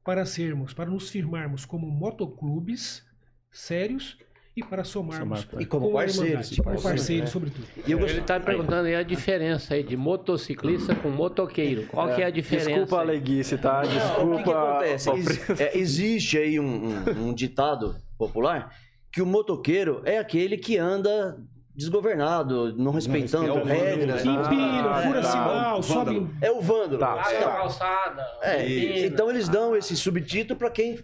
[0.05, 3.03] para sermos, para nos firmarmos como motoclubes
[3.51, 4.19] sérios
[4.59, 6.57] e para somarmos Somar- E como parceiros.
[6.63, 7.33] Como parceiros, É.
[7.33, 7.67] sobretudo.
[7.87, 11.87] E eu Ele está perguntando aí a diferença aí de motociclista com motoqueiro.
[11.89, 12.69] Qual que é a diferença?
[12.71, 13.81] Desculpa a leguice, tá?
[13.81, 14.51] O que, que Desculpa.
[14.51, 15.11] acontece?
[15.11, 18.73] Ex- é, existe aí um, um- um ditado popular
[19.13, 21.39] que o motoqueiro é aquele que anda
[21.79, 24.25] desgovernado, não respeitando respeita- é o regras.
[24.25, 24.47] vândalo.
[24.47, 26.29] Empina, Ah, fura é, sinal, sobe.
[26.43, 26.99] É o vândalo.
[26.99, 27.13] Tá.
[27.13, 27.51] Abre a Tá.
[27.57, 28.27] calçada.
[28.43, 29.07] É, empina.
[29.07, 30.99] então eles dão esse subtítulo para quem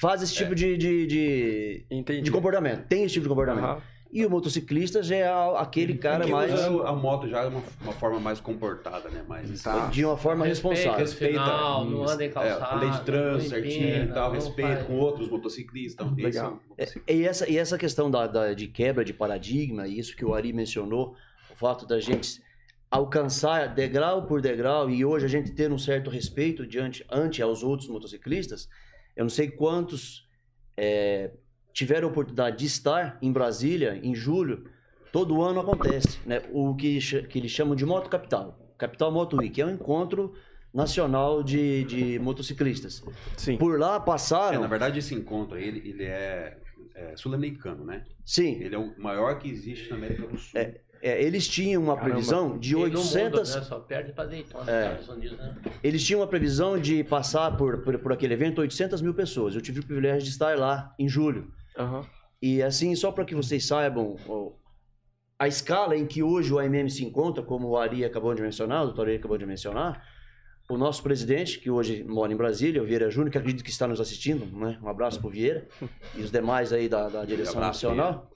[0.00, 2.22] faz esse tipo de, de, de, Entendi.
[2.22, 2.86] de comportamento.
[2.88, 3.64] Tem esse tipo de comportamento.
[3.64, 3.78] Aham.
[4.14, 6.52] E o motociclista já é a- aquele cara mais.
[6.52, 9.24] usa a moto já é uma, uma forma mais comportada, né?
[9.28, 9.88] Mais Tá.
[9.88, 11.06] De uma forma Respeita responsável.
[11.32, 12.76] final, não anda em é, calçada.
[12.80, 16.06] lei de trânsito certinho e tal, respeito faz- com outros motociclistas.
[16.06, 16.60] Então, esse é Legal.
[16.70, 20.24] o- E essa, e essa questão da, da- de quebra de paradigma, e isso que
[20.24, 21.16] o Ari mencionou,
[21.50, 22.40] o fato da gente
[22.88, 27.64] alcançar degrau por degrau e hoje a gente ter um certo respeito diante ante aos
[27.64, 28.68] outros motociclistas,
[29.16, 30.24] eu não sei quantos
[30.76, 31.32] é,
[31.74, 34.64] tiveram a oportunidade de estar em Brasília em julho,
[35.12, 36.40] todo ano acontece, né?
[36.52, 40.32] O que, que eles chamam de Moto Capital, Capital Moto Week, é um encontro
[40.72, 43.02] nacional de, de motociclistas.
[43.36, 43.56] Sim.
[43.58, 46.56] Por lá É, passaram, na verdade, esse encontro ele, ele é,
[46.94, 48.04] é sul-americano, né?
[48.24, 50.58] sim, Ele é o maior que existe na América do Sul.
[51.02, 52.14] É, eles tinham uma Caramba.
[52.14, 53.64] previsão de E no 800, mundo, né?
[53.66, 54.84] Só perde para Daytona, É.
[54.86, 55.54] Estados Unidos, né?
[55.82, 59.54] eles tinham uma previsão de passar por, por, por aquele evento 800 mil pessoas.
[59.54, 61.52] Eu tive o privilégio de estar lá em julho.
[61.76, 62.06] Aham.
[62.40, 64.16] E assim, só para que vocês saibam,
[65.38, 68.82] a escala em que hoje o AMM se encontra, como o Ari acabou de mencionar,
[68.82, 70.02] o doutor Ari acabou de mencionar,
[70.68, 73.86] o nosso presidente, que hoje mora em Brasília, o Vieira Júnior, que acredito que está
[73.86, 74.78] nos assistindo, né?
[74.82, 75.66] um abraço para o Vieira,
[76.14, 78.30] e os demais aí da, da direção abraço, nacional.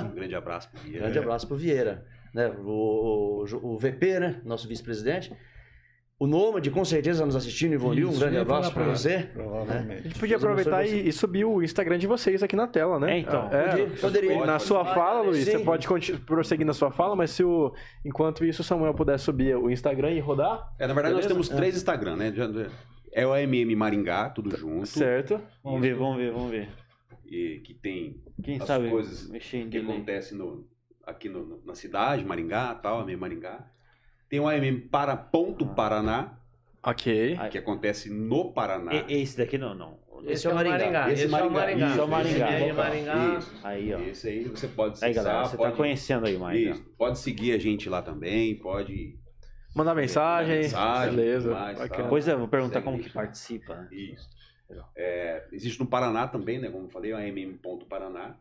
[0.00, 1.00] Um grande abraço pro Vieira.
[1.00, 2.06] Grande abraço pro Vieira.
[2.34, 2.48] Né?
[2.48, 4.40] O, o, o VP, né?
[4.44, 5.30] Nosso vice-presidente.
[6.24, 8.08] O Nômade, com certeza, nos assistindo, Ivonil.
[8.08, 9.14] Um grande abraço pra você.
[9.16, 10.02] A Provavelmente.
[10.04, 13.16] gente podia aproveitar e, e subir o Instagram de vocês aqui na tela, né?
[13.16, 13.48] É, então.
[13.48, 14.38] Podia- poderia.
[14.40, 14.94] Na Pode, sua pode.
[14.94, 15.50] fala, Luiz, Sim.
[15.52, 15.86] você pode
[16.20, 20.12] prosseguir na sua fala, mas se o, enquanto isso o Samuel puder subir o Instagram
[20.12, 21.28] e rodar, É, na verdade, nós Beleza?
[21.28, 22.32] temos três Instagram, né?
[23.12, 24.86] É o AMM Maringá, tudo junto.
[24.86, 25.38] certo?
[25.62, 26.68] Vamos ver, vamos ver, vamos ver.
[27.26, 29.94] E que tem Quem As sabe coisas que delay.
[29.96, 30.66] acontece no,
[31.06, 33.66] aqui no- na cidade, Maringá, tal, AMM Maringá.
[34.28, 36.38] Tem o AMM para Ponto Paraná,
[36.86, 37.38] Ok.
[37.50, 38.92] Que acontece no Paraná.
[38.92, 39.98] E- Esse daqui não, não.
[40.26, 41.10] Esse é o Maringá.
[41.12, 41.86] Esse, é o Maringá.
[41.88, 42.50] Isso, é o Maringá.
[42.52, 42.76] Esse é o.
[42.76, 43.38] Maringá.
[43.38, 43.60] Isso.
[43.62, 43.98] Aí, ó.
[44.00, 46.58] Esse aí você pode Aí, galera, acessar, você pode, tá conhecendo aí mais.
[46.58, 49.18] Isso, pode seguir a gente lá também, pode.
[49.74, 50.60] Mandar mensagem.
[50.60, 51.50] Mensagem, beleza.
[51.52, 51.88] mais, tal.
[51.88, 53.02] Depois eu vou perguntar Segue como aí.
[53.02, 53.74] que participa.
[53.74, 53.88] né?
[53.90, 54.28] Isso.
[54.96, 56.70] É, existe no Paraná também, né?
[56.70, 58.36] Como eu falei, o AMM ponto Paraná.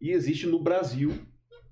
[0.00, 1.14] E existe no Brasil,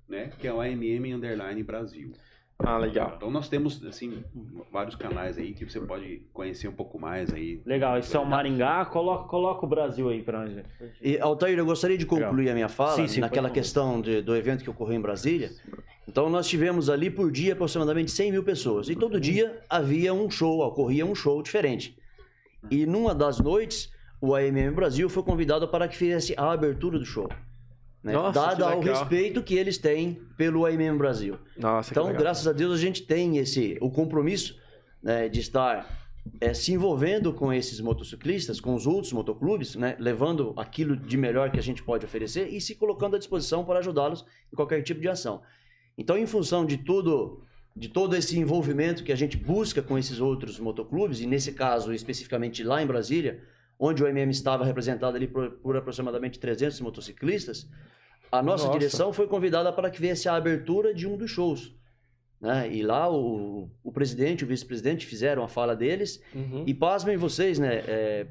[0.07, 0.31] né?
[0.39, 2.13] Que é o AMM Underline Brasil.
[2.57, 3.13] Ah, legal.
[3.17, 4.23] Então nós temos assim
[4.71, 7.61] vários canais aí que você pode conhecer um pouco mais aí.
[7.65, 10.65] Legal, esse é o Maringá, coloca, coloca o Brasil aí pra gente.
[11.01, 14.35] E, Altair, eu gostaria de concluir a minha fala Sim, sim, naquela questão de- do
[14.35, 15.51] evento que ocorreu em Brasília.
[16.07, 18.87] Então, nós tivemos ali por dia aproximadamente 100 mil pessoas.
[18.89, 21.97] E todo dia havia um show, ocorria um show diferente.
[22.71, 23.91] E numa das noites,
[24.21, 27.27] o AMM Brasil foi convidado para que fizesse a abertura do show.
[28.05, 28.13] Né?
[28.13, 31.39] Nossa, Dada ao respeito que eles têm pelo AMM Brasil.
[31.57, 34.55] Nossa, Então, graças a Deus, a gente tem esse o compromisso
[35.01, 35.89] né, de estar
[36.39, 41.49] eh, se envolvendo com esses motociclistas, com os outros motoclubes, né, levando aquilo de melhor
[41.49, 45.01] que a gente pode oferecer e se colocando à disposição para ajudá-los em qualquer tipo
[45.01, 45.41] de ação.
[45.97, 47.41] Então, em função de tudo,
[47.75, 51.91] de todo esse envolvimento que a gente busca com esses outros motoclubes, e nesse caso
[51.91, 53.41] especificamente lá em Brasília,
[53.79, 57.67] onde o MM estava representado ali por, por aproximadamente 300 motociclistas,
[58.31, 58.79] a nossa Nossa.
[58.79, 61.73] direção foi convidada para que viesse a abertura de um dos shows.
[62.39, 62.69] Né?
[62.71, 66.21] E lá o, o presidente e o vice-presidente fizeram a fala deles.
[66.33, 66.63] Uhum.
[66.65, 67.83] E pasmem vocês, né?
[67.87, 68.27] É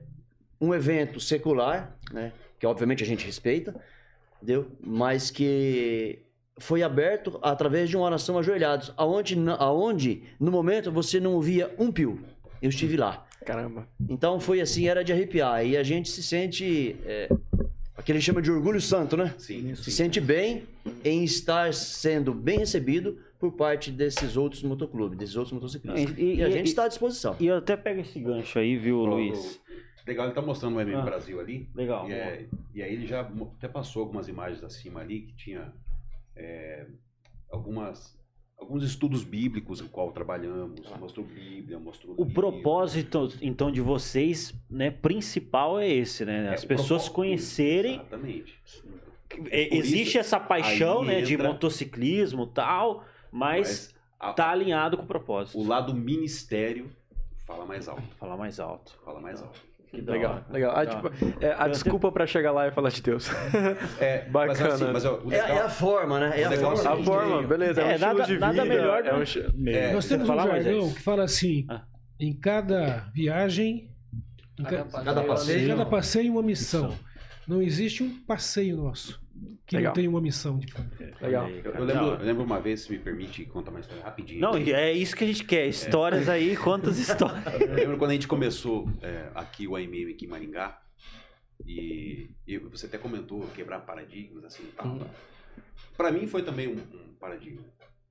[0.60, 2.32] um evento secular, né?
[2.58, 3.74] Que obviamente a gente respeita,
[4.36, 4.70] entendeu?
[4.80, 6.20] Mas que
[6.58, 11.90] foi aberto através de uma oração ajoelhados, aonde, aonde no momento você não ouvia um
[11.90, 12.20] pio.
[12.62, 13.26] Eu estive lá.
[13.44, 13.88] Caramba.
[14.08, 15.64] Então foi assim, era de arrepiar.
[15.66, 16.96] E a gente se sente.
[17.04, 17.28] É,
[17.96, 19.34] aquele chama de orgulho santo, né?
[19.38, 19.90] Sim, Se sim.
[19.90, 20.64] sente bem
[21.04, 26.16] em estar sendo bem recebido por parte desses outros motoclubes, desses outros motociclistas.
[26.16, 27.36] E- e- E, a e- gente está à disposição.
[27.38, 29.60] E eu até pego esse gancho aí, viu, O- Luiz?
[30.06, 31.02] Legal, ele tá mostrando o MM Ah.
[31.02, 31.68] Brasil ali.
[31.74, 32.08] Legal.
[32.08, 35.72] E, é- e aí ele já até passou algumas imagens acima ali que tinha
[36.36, 36.86] é,
[37.50, 38.18] algumas
[38.64, 42.34] alguns estudos bíblicos o qual trabalhamos, mostrou Bíblia, mostrou O livro.
[42.34, 46.46] propósito, então, de vocês, né, principal é esse, né?
[46.46, 47.94] É, As o pessoas conhecerem.
[47.94, 48.58] Exatamente.
[49.50, 54.50] É, Existe isso, essa paixão, né, de entra- motociclismo e tal, mas, Mas a- tá
[54.50, 55.58] alinhado com o propósito.
[55.58, 56.90] o lado ministério
[57.46, 58.02] fala mais alto.
[58.18, 58.98] Falar mais alto.
[59.04, 59.60] Fala mais alto.
[60.02, 60.44] Legal, hora.
[60.50, 60.72] legal.
[60.76, 63.28] Ah, tipo, é, a Eu desculpa pra chegar lá e falar de Deus.
[64.00, 64.68] É, Bacana.
[64.70, 66.40] Mas, assim, mas ó, É, legal, é a forma, né?
[66.40, 66.90] É a é forma.
[66.90, 67.42] A forma, ó.
[67.42, 67.80] beleza.
[67.80, 69.22] É, um É, nada- de nada vida, melhor é um
[69.68, 71.82] É, Nós temos um jargão que fala assim: Ah.
[72.20, 73.90] em cada viagem,
[74.58, 75.68] em ca- Cada passeio.
[75.68, 76.94] cada passeio uma missão.
[77.46, 79.20] Não existe um passeio nosso
[79.66, 79.90] que Legal.
[79.90, 80.88] não tem uma missão de fato.
[81.20, 81.48] Legal.
[81.48, 84.40] Eu, eu lembro, eu lembro uma vez, se me permite contar uma história rapidinho.
[84.40, 85.66] Não, é isso que a gente quer.
[85.66, 87.44] Histórias aí, quantas histórias.
[87.60, 90.80] Eu lembro quando a gente começou é, aqui o AMM aqui em Maringá,
[91.66, 94.86] e, e você até comentou quebrar paradigmas assim e tal.
[94.86, 95.06] Uhum.
[95.96, 97.62] Para mim foi também um, um paradigma.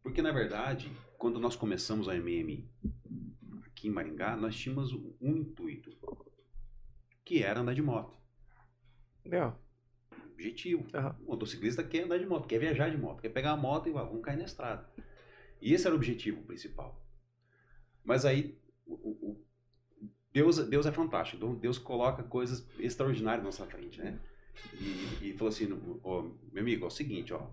[0.01, 2.67] Porque na verdade, quando nós começamos a AMM
[3.65, 5.91] aqui em Maringá, nós tínhamos um, um intuito,
[7.23, 8.13] que era andar de moto.
[9.25, 9.62] Legal.
[10.33, 10.85] Objetivo.
[10.93, 11.15] Aham.
[11.25, 13.91] O motociclista quer andar de moto, quer viajar de moto, quer pegar a moto e
[13.91, 14.89] ah, vamos cair na estrada.
[15.61, 17.01] E esse era o objetivo principal.
[18.03, 19.43] Mas aí, o- o-
[20.33, 21.37] Deus, Deus é fantástico.
[21.37, 24.19] Então, Deus coloca coisas extraordinárias na nossa frente, né?
[24.73, 25.67] E, e falou assim,
[26.03, 27.47] ó, meu amigo, é o seguinte, ó.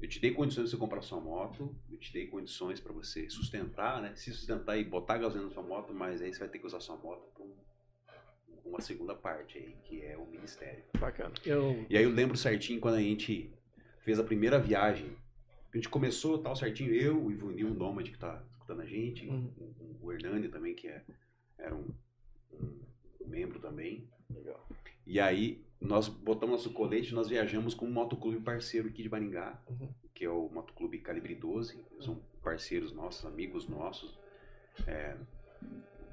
[0.00, 3.28] Eu te dei condições de você comprar sua moto, eu te dei condições para você
[3.30, 4.14] sustentar, né?
[4.14, 6.80] Se sustentar e botar gasolina na sua moto, mas aí você vai ter que usar
[6.80, 7.30] sua moto
[8.66, 10.82] uma segunda parte aí, que é o ministério.
[10.98, 11.32] Bacana.
[11.44, 13.50] Eu, E aí eu lembro certinho quando a gente
[14.00, 15.10] fez a primeira viagem.
[15.72, 19.26] A gente começou tal certinho, eu, o Ivonil, o Nômade que tá escutando a gente,
[19.28, 19.50] Uhum.
[20.00, 21.02] o, o Hernani também, que é,
[21.58, 21.88] era um,
[22.52, 24.08] um membro também.
[25.06, 29.08] E aí nós botamos nosso colete e nós viajamos com um motoclube parceiro aqui de
[29.08, 29.88] Maringá, Uhum.
[30.14, 31.78] que é o Motoclube Calibre 12.
[31.92, 34.18] Eles são parceiros nossos, amigos nossos.
[34.86, 35.16] É,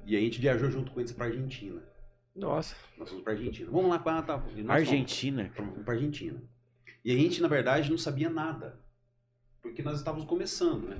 [0.06, 1.82] e a gente viajou junto com eles pra Argentina.
[2.34, 2.74] Nossa.
[2.98, 3.70] Nós fomos pra Argentina.
[3.70, 4.42] Vamos lá, pá, tá.
[4.56, 4.68] E.
[4.68, 5.50] Argentina.
[5.54, 6.42] Fomos para Argentina.
[7.04, 8.82] E a gente, na verdade, não sabia nada.
[9.62, 10.96] Porque nós estávamos começando, né?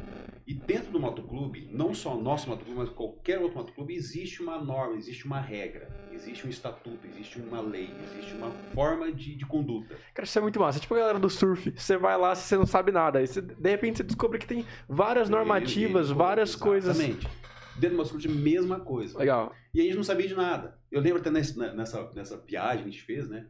[0.47, 4.59] E dentro do motoclube, não só o nosso motoclube, mas qualquer outro motoclube, existe uma
[4.59, 9.44] norma, existe uma regra, existe um estatuto, existe uma lei, existe uma forma de, de
[9.44, 9.97] conduta.
[10.14, 10.81] Cara, isso é muito massa.
[10.81, 11.70] Tipo a galera do surf.
[11.77, 13.18] Você vai lá, você não sabe nada.
[13.18, 16.99] Aí você, de repente você descobre que tem várias normativas, várias coisas.
[16.99, 17.43] Exatamente.
[17.77, 19.19] Dentro do motoclube, mesma coisa.
[19.19, 19.53] Legal.
[19.73, 20.79] E a gente não sabia de nada.
[20.91, 23.49] Eu lembro até nesse- nessa, nessa viagem que a gente fez, né?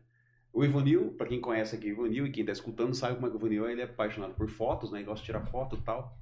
[0.53, 3.31] O Ivonil, pra quem conhece aqui o Ivonil e quem tá escutando sabe como é
[3.31, 4.99] que o Ivonil é, ele é apaixonado por fotos, né?
[5.01, 6.17] Ele gosta de tirar foto e tal.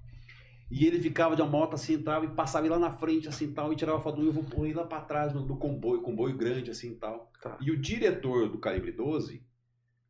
[0.71, 3.53] E ele ficava de uma moto assim tal, e passava lá na frente assim e
[3.53, 6.71] tal, e tirava foto do Ivo, pô, lá pra trás no, do comboio, comboio grande
[6.71, 7.31] assim e tal.
[7.43, 7.59] Tá.
[7.61, 9.45] E o diretor do Calibre 12,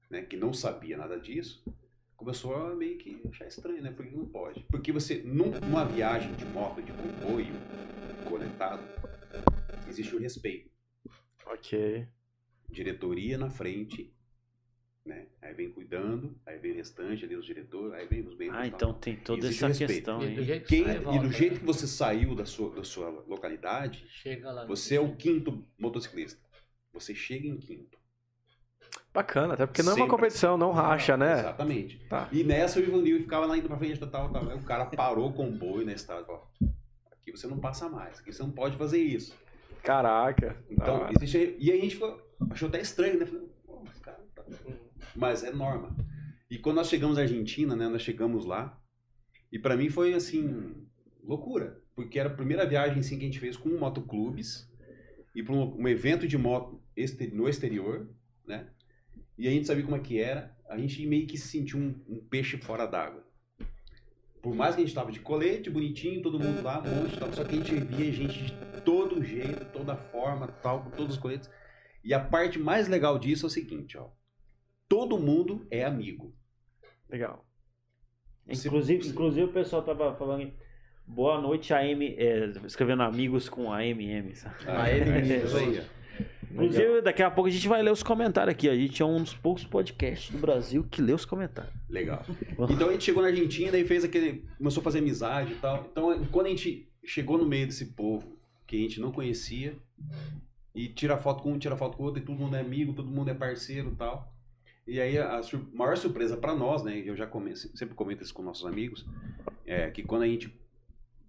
[0.08, 1.64] né, que não sabia nada disso,
[2.22, 3.90] começou a meio que achar estranho, né?
[3.90, 4.60] Por que não pode?
[4.70, 7.52] Porque você, num- numa viagem de moto, de comboio,
[8.28, 8.82] conectado,
[9.88, 10.70] existe o respeito
[11.46, 12.06] Ok.
[12.70, 14.12] diretoria na frente
[15.04, 15.26] né?
[15.42, 18.56] Aí vem cuidando, aí vem o restante ali, os diretores, aí vem os membros.
[18.60, 19.94] Ah, então tem toda Existe essa respeito.
[19.96, 20.34] questão E aí.
[20.36, 21.32] do jeito que Quem- sai, e volta, do né?
[21.36, 24.62] jeito que você saiu da sua, da sua localidade, Chega lá.
[24.62, 26.40] no- você é o quinto motociclista.
[26.92, 27.98] Você chega em quinto.
[29.14, 30.10] Bacana, até porque não é uma Sempre.
[30.10, 31.40] competição, não racha, né?
[31.40, 31.98] Exatamente.
[32.08, 32.28] Tá.
[32.32, 34.48] E nessa o Ivanil ficava lá indo pra frente, tal, tal.
[34.50, 36.48] Aí o cara parou o comboio na estrada e falou:
[37.10, 39.36] aqui você não passa mais, aqui você não pode fazer isso.
[39.82, 40.56] Caraca.
[40.70, 41.12] Então, hora.
[41.14, 42.18] existe- e aí a gente ficou,
[42.50, 43.26] achou até estranho, né?
[43.26, 43.48] Falei,
[43.84, 44.44] mas, cara, tá-
[45.14, 45.94] mas é norma.
[46.50, 47.88] E quando nós chegamos na Argentina, né?
[47.88, 48.78] Nós chegamos lá,
[49.50, 50.86] e pra mim foi assim,
[51.22, 51.80] loucura.
[51.94, 54.66] Porque era a primeira viagem assim, que a gente fez com motoclubes,
[55.34, 58.08] e para um, um evento de moto este- no exterior,
[58.46, 58.68] né?
[59.42, 62.00] E a gente sabia como é que era, a gente meio que se sentiu um,
[62.08, 63.26] um peixe fora d'água.
[64.40, 67.32] Por mais que a gente tava de colete, bonitinho, todo mundo lá, um monte, tal,
[67.32, 68.52] só que a gente via gente de
[68.82, 71.50] todo jeito, toda forma, tal, com todos os coletes.
[72.04, 74.10] E a parte mais legal disso é o seguinte, ó.
[74.88, 76.32] Todo mundo é amigo.
[77.10, 77.44] Legal.
[78.46, 80.52] Você- Inclusive, inclusive o pessoal tava falando
[81.04, 84.36] boa noite AM, é, escrevendo amigos com AMM.
[84.36, 84.54] sabe?
[84.68, 85.82] Ah, Aí, é isso aí.
[86.52, 88.68] Inclusive, daqui a pouco a gente vai ler os comentários aqui.
[88.68, 91.72] A gente é um dos poucos podcasts do Brasil que lê os comentários.
[91.88, 92.24] Legal.
[92.70, 94.44] Então a gente chegou na Argentina e fez aquele.
[94.58, 95.88] começou a fazer amizade e tal.
[95.90, 98.36] Então, quando a gente chegou no meio desse povo
[98.66, 99.76] que a gente não conhecia,
[100.74, 102.92] e tira foto com um, tira foto com o outro, e todo mundo é amigo,
[102.94, 104.32] todo mundo é parceiro e tal.
[104.86, 107.02] E aí a sur- maior surpresa pra nós, né?
[107.04, 107.28] Eu já
[107.74, 109.04] sempre comento isso com nossos amigos,
[109.66, 110.52] é que quando a gente,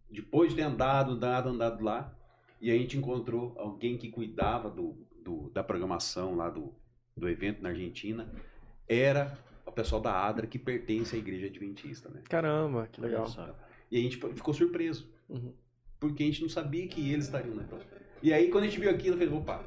[0.10, 2.14] depois de ter andado, andado, andado lá,
[2.62, 6.74] e a gente encontrou alguém que cuidava do, do- da programação lá do,
[7.16, 8.28] do evento na Argentina,
[8.88, 12.22] era o pessoal da ADRA que pertence à igreja adventista, né?
[12.30, 13.26] Caramba, que legal.
[13.92, 15.10] E a gente ficou surpreso.
[15.30, 15.54] Uhum.
[16.00, 17.84] Porque a gente não sabia que eles estariam na prova.
[18.22, 19.64] E aí, quando a gente viu aquilo, eu falei, opa,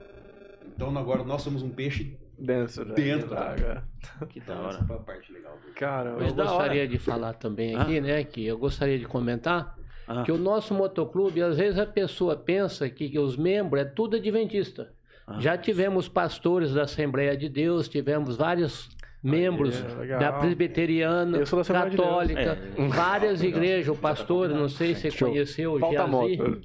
[0.67, 3.89] então agora nós somos um peixe Dentro, da- Dentro da água.
[4.29, 4.77] Que da Então, hora.
[4.77, 5.57] essa foi a parte legal.
[5.59, 6.23] do- Caramba.
[6.23, 6.53] Eu da hora.
[6.53, 9.75] gostaria de falar também aqui, né, que eu gostaria de comentar
[10.07, 13.85] Ah, que o nosso motoclube, às vezes a pessoa pensa que, que os membros é
[13.87, 14.93] tudo adventista.
[15.27, 15.41] Ah.
[15.41, 18.89] Já tivemos pastores da Assembleia de Deus, tivemos vários
[19.23, 21.97] membros é da Presbiteriana, da Assembleia de.
[21.97, 22.89] Católica, É.
[22.89, 23.89] várias igrejas.
[23.89, 25.81] O pastor, não sei se você conheceu, o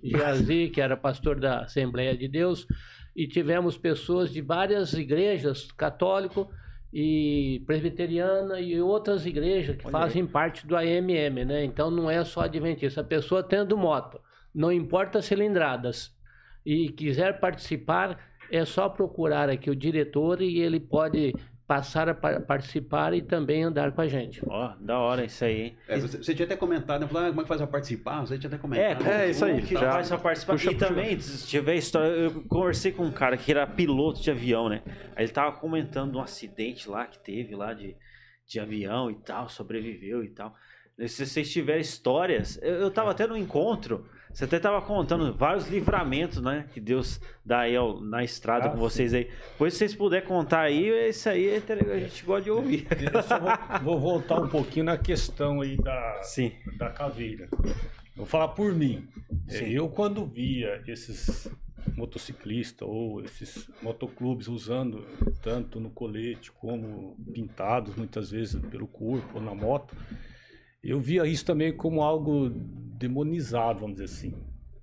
[0.03, 2.67] Giazi, que era pastor da Assembleia de Deus,
[3.15, 6.49] e tivemos pessoas de várias igrejas, católico
[6.93, 11.63] e presbiteriana e outras igrejas que Olha fazem parte do AMM, né?
[11.63, 13.01] Então não é só adventista.
[13.01, 14.19] A pessoa tendo moto,
[14.53, 16.11] não importa cilindradas,
[16.65, 18.19] e quiser participar,
[18.51, 21.33] é só procurar aqui o diretor e ele pode
[21.67, 24.41] passar a par- participar e também andar com a gente.
[24.45, 25.77] Ó, da hora isso aí, hein?
[25.87, 27.07] É, você, você tinha até comentado, né?
[27.07, 28.19] Falou, ah, como é que faz pra participar?
[28.21, 29.07] Você tinha até comentado.
[29.07, 29.91] É, isso aí, que já.
[29.93, 30.53] faz pra participar.
[30.53, 30.87] Puxa, e puxa.
[30.87, 34.81] também, se tiver história, eu conversei com um cara que era piloto de avião, né?
[35.15, 37.95] Aí ele tava comentando um acidente lá que teve lá de,
[38.45, 40.53] de avião e tal, sobreviveu e tal.
[41.07, 45.67] Se vocês tiverem histórias, eu, eu tava até no encontro, você até tava contando vários
[45.67, 46.65] livramentos, né?
[46.73, 48.81] Que Deus dá aí ao- na estrada Ah, com sim.
[48.81, 49.29] vocês aí.
[49.57, 51.61] Pois se vocês puderem contar aí, isso aí é
[51.93, 52.87] a gente gosta de ouvir.
[53.13, 53.51] Eu só vou,
[53.83, 56.51] vou voltar um pouquinho na questão aí da, Sim.
[56.77, 57.49] da caveira.
[58.15, 59.07] Vou falar por mim.
[59.47, 59.65] É, Sim.
[59.71, 61.49] Eu, quando via esses
[61.95, 65.05] motociclistas ou esses motoclubes usando
[65.41, 69.95] tanto no colete como pintados muitas vezes pelo corpo ou na moto,
[70.83, 74.33] eu via isso também como algo demonizado, vamos dizer assim.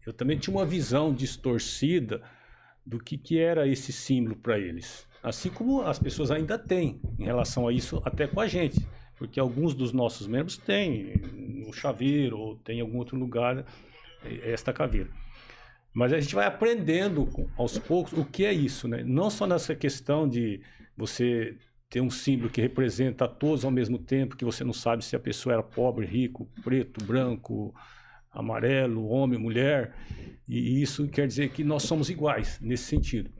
[0.07, 2.23] Eu também tinha uma visão distorcida
[2.85, 5.07] do que, que era esse símbolo para eles.
[5.23, 8.81] Assim como as pessoas ainda têm em relação a isso, até com a gente.
[9.17, 11.15] Porque alguns dos nossos membros têm
[11.67, 13.67] no chaveiro ou tem em algum outro lugar
[14.25, 15.11] eh, esta caveira.
[15.93, 19.03] Mas a gente vai aprendendo aos poucos o que é isso, né?
[19.05, 20.61] Não só nessa questão de
[20.97, 21.57] você
[21.91, 25.17] ter um símbolo que representa a todos ao mesmo tempo, que você não sabe se
[25.17, 27.75] a pessoa era pobre, rico, preto, branco,
[28.31, 29.95] amarelo, homem, mulher.
[30.47, 33.31] E isso quer dizer que nós somos iguais nesse sentido.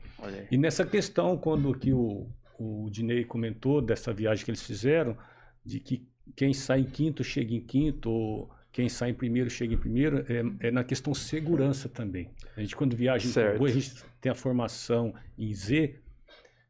[0.51, 5.15] E nessa questão, quando que o, o Dinei comentou dessa viagem que eles fizeram,
[5.63, 9.73] de que quem sai em quinto chega em quinto, ou quem sai em primeiro chega
[9.73, 12.29] em primeiro, é, é na questão segurança também.
[12.55, 15.95] A gente, quando viaja comboio, a gente tem a formação em Z,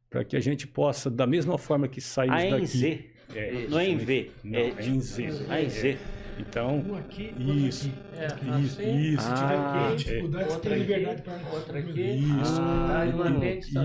[0.10, 2.66] para que a gente possa, da mesma forma que saímos A em daqui...
[2.66, 3.06] Z,
[3.36, 4.32] É, não é em V.
[4.44, 5.30] Não, é em Z.
[5.50, 5.98] A em Z.
[6.40, 8.00] Então, Um aqui, isso, aqui.
[8.18, 8.26] É,
[8.60, 9.24] isso, assim, isso.
[9.24, 12.02] Se tiver Ah, dificuldade, você outra tem aqui, liberdade para outra aqui.
[12.02, 12.62] Isso.
[12.62, 13.06] Ah,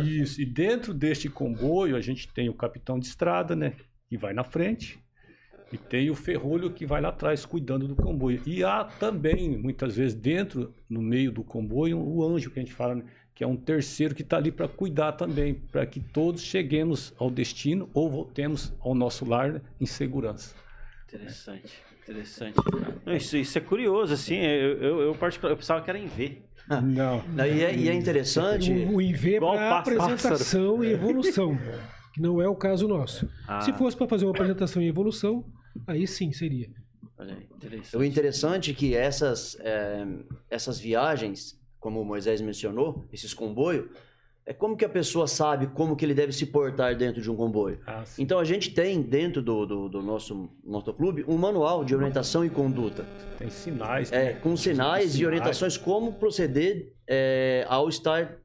[0.05, 0.22] E-.
[0.22, 0.41] Isso.
[0.41, 3.72] E dentro deste comboio, a gente tem o capitão de estrada, né?
[4.09, 4.99] Que vai na frente.
[5.72, 8.41] E tem o ferrolho que vai lá atrás, cuidando do comboio.
[8.47, 12.72] E há também, muitas vezes, dentro, no meio do comboio, o anjo que a gente
[12.75, 13.05] fala, né?
[13.35, 17.30] Que é um terceiro que está ali para cuidar também, para que todos cheguemos ao
[17.30, 20.55] destino ou voltemos ao nosso lar em segurança.
[21.09, 21.72] Interessante,
[22.03, 22.57] interessante.
[23.05, 26.07] Não, isso, isso é curioso, assim, eu, eu, eu, particular, eu pensava que era em
[26.07, 26.43] V.
[26.68, 27.22] Não.
[27.28, 28.70] Não, E é, e é interessante.
[28.70, 30.01] O, o IV é para pássaro.
[30.01, 31.59] apresentação e evolução,
[32.14, 33.28] que não é o caso nosso.
[33.47, 33.61] Ah.
[33.61, 35.45] Se fosse para fazer uma apresentação e evolução,
[35.87, 36.68] aí sim seria.
[37.18, 37.97] Olha interessante.
[37.97, 40.07] O interessante é que essas, eh,
[40.51, 43.91] essas viagens, como o Moisés mencionou, esses comboios,
[44.47, 47.37] é como que a pessoa sabe como que ele deve se portar dentro de um
[47.37, 47.78] comboio.
[47.87, 48.05] Ah.
[48.18, 52.49] Então a gente tem dentro do, do, do nosso motoclube um manual de orientação e
[52.49, 53.05] conduta.
[53.37, 54.11] Tem sinais.
[54.11, 54.32] É, né?
[54.41, 58.39] com sinais e orientações como proceder é, ao estar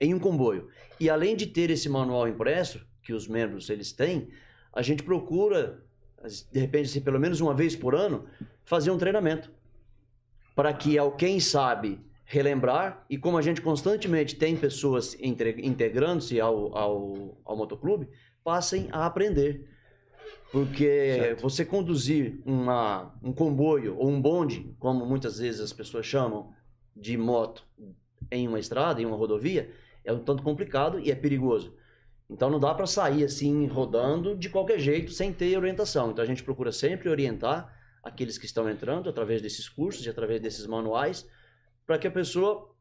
[0.00, 0.68] em um comboio.
[1.00, 4.28] E além de ter esse manual impresso, que os membros eles têm,
[4.72, 5.82] a gente procura,
[6.52, 8.24] de repente, assim, pelo menos uma vez por ano,
[8.64, 9.50] fazer um treinamento.
[10.54, 16.76] Para que ao quem sabe relembrar, e como a gente constantemente tem pessoas integrando-se ao,
[16.76, 18.08] ao, ao motoclube,
[18.42, 19.68] passem a aprender.
[20.50, 26.52] Porque você conduzir uma, um comboio ou um bonde, como muitas vezes as pessoas chamam
[26.96, 27.66] de moto,
[28.30, 29.70] em uma estrada, em uma rodovia,
[30.04, 31.74] é um tanto complicado e é perigoso.
[32.30, 36.10] Então não dá para sair assim rodando de qualquer jeito sem ter orientação.
[36.10, 37.72] Então a gente procura sempre orientar
[38.02, 41.26] aqueles que estão entrando através desses cursos e através desses manuais
[41.86, 42.74] para que a pessoa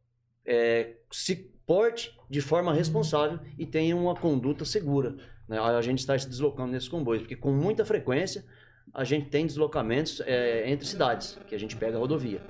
[0.45, 5.15] é, se porte de forma responsável e tenha uma conduta segura.
[5.47, 5.57] Né?
[5.59, 8.45] A gente está se deslocando nesses comboios, porque com muita frequência
[8.93, 12.41] a gente tem deslocamentos é, entre cidades, que a gente pega a rodovia.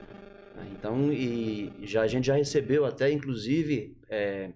[0.56, 0.68] né?
[0.72, 4.52] Então, e já, a gente já recebeu até, inclusive, é,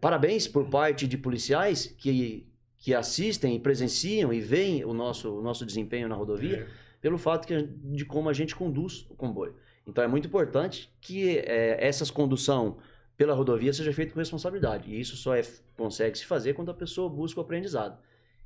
[0.00, 2.46] parabéns por parte de policiais que,
[2.78, 6.66] que assistem e presenciam e veem o nosso, o nosso desempenho na rodovia,
[7.00, 9.54] pelo fato que, de como a gente conduz o comboio.
[9.86, 12.78] Então é muito importante que é, essas condução
[13.16, 14.90] pela rodovia seja feita com responsabilidade.
[14.90, 15.42] E isso só é,
[15.76, 17.98] consegue se fazer quando a pessoa busca o aprendizado.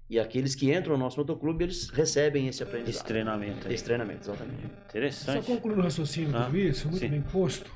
[0.09, 2.95] E aqueles que entram no nosso motoclube, eles recebem esse aprendizado.
[2.97, 3.75] Esse treinamento aí.
[3.75, 4.63] Esse treinamento, exatamente.
[4.63, 5.47] Só Interessante.
[5.47, 7.09] concluindo o raciocínio do Ah, Luiz, muito sim.
[7.09, 7.71] bem posto.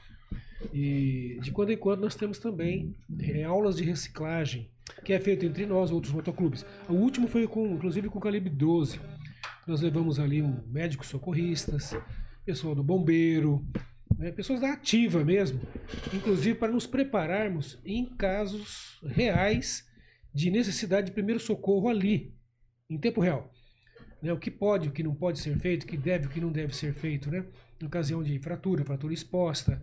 [0.73, 4.69] E de quando em quando nós temos também eh, aulas de reciclagem,
[5.05, 6.67] que é feito entre nós, outros motoclubes.
[6.89, 9.01] O último foi com, inclusive com o Calibre 12.
[9.67, 11.97] Nós levamos ali um médicos socorristas,
[12.49, 13.63] pessoal do bombeiro,
[14.19, 15.61] né, pessoas da ativa mesmo,
[16.15, 19.87] inclusive para nos prepararmos em casos reais
[20.33, 22.35] de necessidade de primeiro socorro ali,
[22.89, 23.53] em tempo real.
[24.23, 26.41] Né, o que pode, o que não pode ser feito, o que deve, o que
[26.41, 27.45] não deve ser feito, né?
[27.79, 29.81] Em ocasião de fratura, fratura exposta,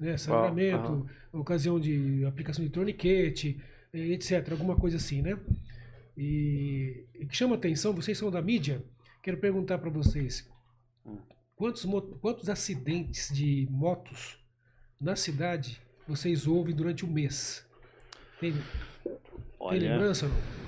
[0.00, 3.60] né, sangramento, ocasião de aplicação de torniquete,
[3.92, 4.52] eh, etc.
[4.52, 5.38] Alguma coisa assim, né?
[6.16, 8.82] E, e que chama atenção, vocês são da mídia,
[9.22, 10.48] quero perguntar para vocês,
[11.56, 11.84] quantos,
[12.20, 14.38] quantos acidentes de motos
[15.00, 17.66] na cidade vocês ouvem durante o mês?
[18.38, 18.62] Tem, tem
[19.58, 20.66] Olha, lembrança ou não?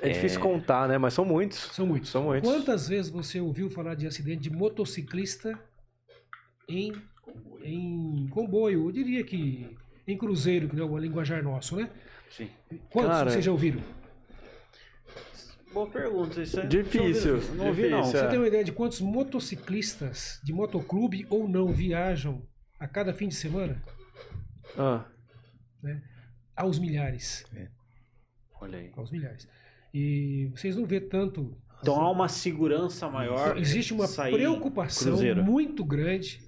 [0.00, 0.96] É difícil contar, né?
[0.96, 1.58] Mas são muitos.
[1.58, 2.08] São muitos.
[2.08, 2.48] São muitos.
[2.50, 5.58] Quantas vezes você ouviu falar de acidente de motociclista
[6.66, 6.94] em,
[7.62, 8.86] em comboio?
[8.86, 11.90] Eu diria que em cruzeiro, que é o linguajar nosso, né?
[12.30, 12.48] sim.
[12.90, 13.82] Quantos Cara, vocês já ouviram?
[15.72, 16.42] Boa pergunta.
[16.42, 16.66] Isso é...
[16.66, 17.54] Difícil, ver.
[17.56, 18.00] Não ouvi, não.
[18.00, 18.28] difícil, Você é.
[18.28, 22.42] tem uma ideia de quantos motociclistas de motoclube ou não viajam
[22.78, 23.82] a cada fim de semana?
[24.76, 25.04] Ah,
[26.56, 27.44] Aos milhares.
[28.60, 28.92] Olha aí.
[28.96, 29.48] Aos milhares.
[29.92, 31.56] E vocês não vê tanto.
[31.80, 33.58] Então há uma segurança maior.
[33.58, 35.42] Existe uma preocupação cruzeiro.
[35.42, 36.40] muito grande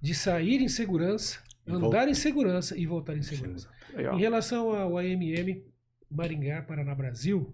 [0.00, 3.68] de sair em segurança, andar em segurança e voltar em segurança.
[3.94, 4.14] legal.
[4.14, 5.64] Em relação ao AMM
[6.10, 7.50] Maringá, Paraná, Brasil,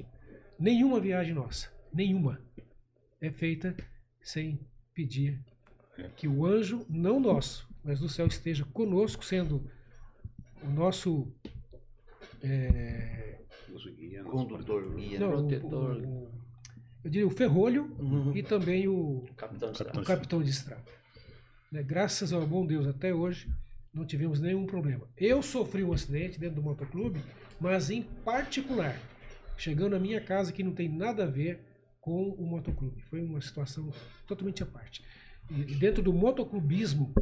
[0.63, 2.41] nenhuma viagem nossa, nenhuma,
[3.21, 3.75] é feita
[4.23, 4.59] sem
[4.95, 5.39] pedir
[6.17, 9.69] que o anjo, não nosso, mas do céu esteja conosco, sendo
[10.63, 11.27] o nosso.
[12.43, 13.39] é,
[13.69, 15.19] Nosso guia, nosso Condutor, guia.
[15.21, 15.97] não, o- protetor.
[15.97, 16.31] o- o-
[17.05, 18.37] eu diria o ferrolho Uhum.
[18.37, 20.85] e também o, Capitão de Capitão o capitão de estrada.
[21.71, 23.51] Né, Graças ao bom Deus, até hoje,
[23.93, 25.07] não tivemos nenhum problema.
[25.17, 27.21] Eu sofri um acidente dentro do motoclube,
[27.61, 28.99] mas em particular,
[29.57, 31.61] chegando à minha casa que não tem nada a ver
[32.00, 33.00] com o motoclube.
[33.03, 33.90] Foi uma situação
[34.26, 35.05] totalmente à parte.
[35.50, 37.12] E dentro do motoclubismo,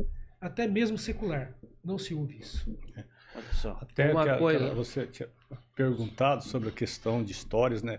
[0.40, 1.54] até mesmo secular,
[1.84, 2.78] não se ouve isso.
[3.34, 3.78] Olha só.
[3.80, 5.28] Até Uma que a- coisa- aquela- você tinha
[5.74, 7.98] perguntado sobre a questão de histórias, né?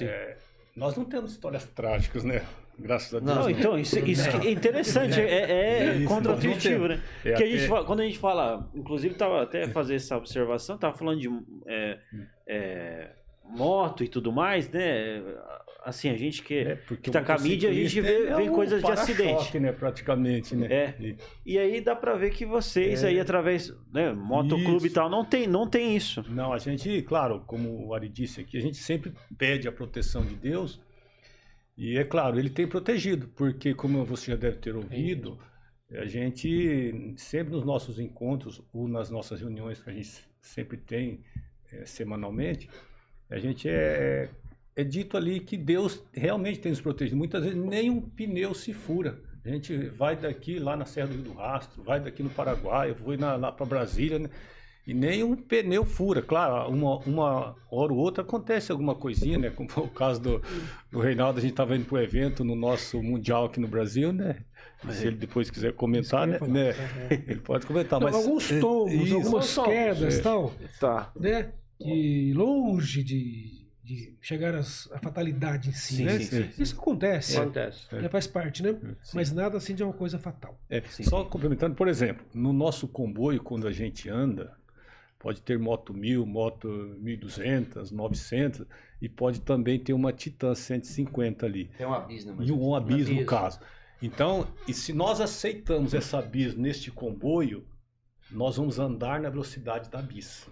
[0.00, 0.36] É,
[0.74, 2.44] nós não temos histórias trágicas, né?
[2.78, 3.30] Graças a Deus.
[3.34, 7.02] Não, Não, então, isso, isso que é interessante, é, é contra-intuitivo, né?
[7.24, 10.76] É Porque a gente, fala- quando a gente fala, inclusive tava até fazer essa observação,
[10.76, 11.28] tava falando de
[11.66, 11.98] é,
[12.46, 13.12] é,
[13.50, 15.22] moto e tudo mais, né?
[15.84, 18.36] assim, a gente que, É, porque que tá com a mídia, a gente vê, é
[18.36, 19.56] um coisas de acidente.
[19.60, 20.66] né, praticamente, né?
[20.68, 20.94] É.
[21.00, 21.16] E-
[21.46, 23.06] E aí dá pra ver que vocês É.
[23.08, 26.24] aí, através, né, motoclube e tal, não tem, não tem isso.
[26.28, 30.24] Não, a gente, claro, como o Ari disse aqui, a gente sempre pede a proteção
[30.26, 30.80] de Deus.
[31.78, 35.38] E é claro, ele tem protegido, porque como você já deve ter ouvido,
[35.92, 41.22] a gente sempre nos nossos encontros ou nas nossas reuniões que a gente sempre tem
[41.72, 42.68] eh, semanalmente,
[43.30, 44.28] a gente é,
[44.74, 47.16] é dito ali que Deus realmente tem nos protegido.
[47.16, 49.18] Muitas vezes nem um pneu se fura.
[49.44, 52.90] A gente vai daqui lá na Serra do Rio do Rastro, vai daqui no Paraguai,
[52.90, 54.28] eu vou na- lá para Brasília, né?
[54.84, 56.22] E nem um pneu fura.
[56.22, 59.50] Claro, uma, uma hora ou outra acontece alguma coisinha, né?
[59.50, 60.42] Como foi o caso do,
[60.92, 64.12] do Reinaldo, a gente estava indo para o evento no nosso Mundial aqui no Brasil,
[64.12, 64.36] né?
[64.90, 66.38] Se ele depois quiser comentar, né?
[66.46, 66.72] né?
[67.26, 68.14] Ele pode comentar, Não, mas...
[68.16, 69.14] alguns é, tombos, isso.
[69.16, 70.18] algumas quedas é.
[70.18, 71.10] e tal, Tá.
[71.18, 71.50] né?
[71.78, 76.18] Que longe de, de chegar às- à fatalidade em si, Sim, né?
[76.18, 76.62] sim, sim.
[76.62, 77.94] Isso acontece, Acontece.
[77.94, 78.08] né?
[78.08, 78.72] faz parte, né?
[79.02, 79.12] Sim.
[79.14, 80.58] Mas nada assim de uma coisa fatal.
[80.70, 84.56] É, só complementando, por exemplo, no nosso comboio, quando a gente anda,
[85.18, 86.68] pode ter moto 1000, moto
[87.00, 88.66] 1200, 900
[89.02, 91.70] e pode também ter uma Titan 150 ali.
[91.76, 92.34] Tem uma bis, né?
[92.40, 93.60] E um abis no caso.
[94.02, 97.66] Então, e se nós aceitamos essa bis neste comboio,
[98.30, 100.46] nós vamos andar na velocidade da bis.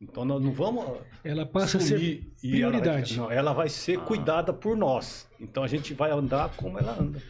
[0.00, 0.84] Então nós não vamos
[1.24, 3.16] Ela passa a ser sumir e ela vai- prioridade.
[3.16, 4.02] não, ela vai ser Ah.
[4.02, 5.28] cuidada por nós.
[5.40, 7.20] Então a gente vai andar como ela anda.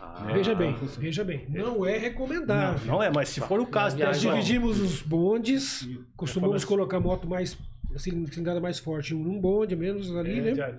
[0.00, 1.00] Ah, Veja bem, funciona.
[1.00, 2.86] veja bem, não é recomendável.
[2.86, 5.86] Não, não é, mas se for o caso Nós dividimos os bondes,
[6.16, 7.56] costumamos falando- colocar moto mais
[7.94, 10.74] assim, cilindrada mais forte num bonde, menos ali, É, né?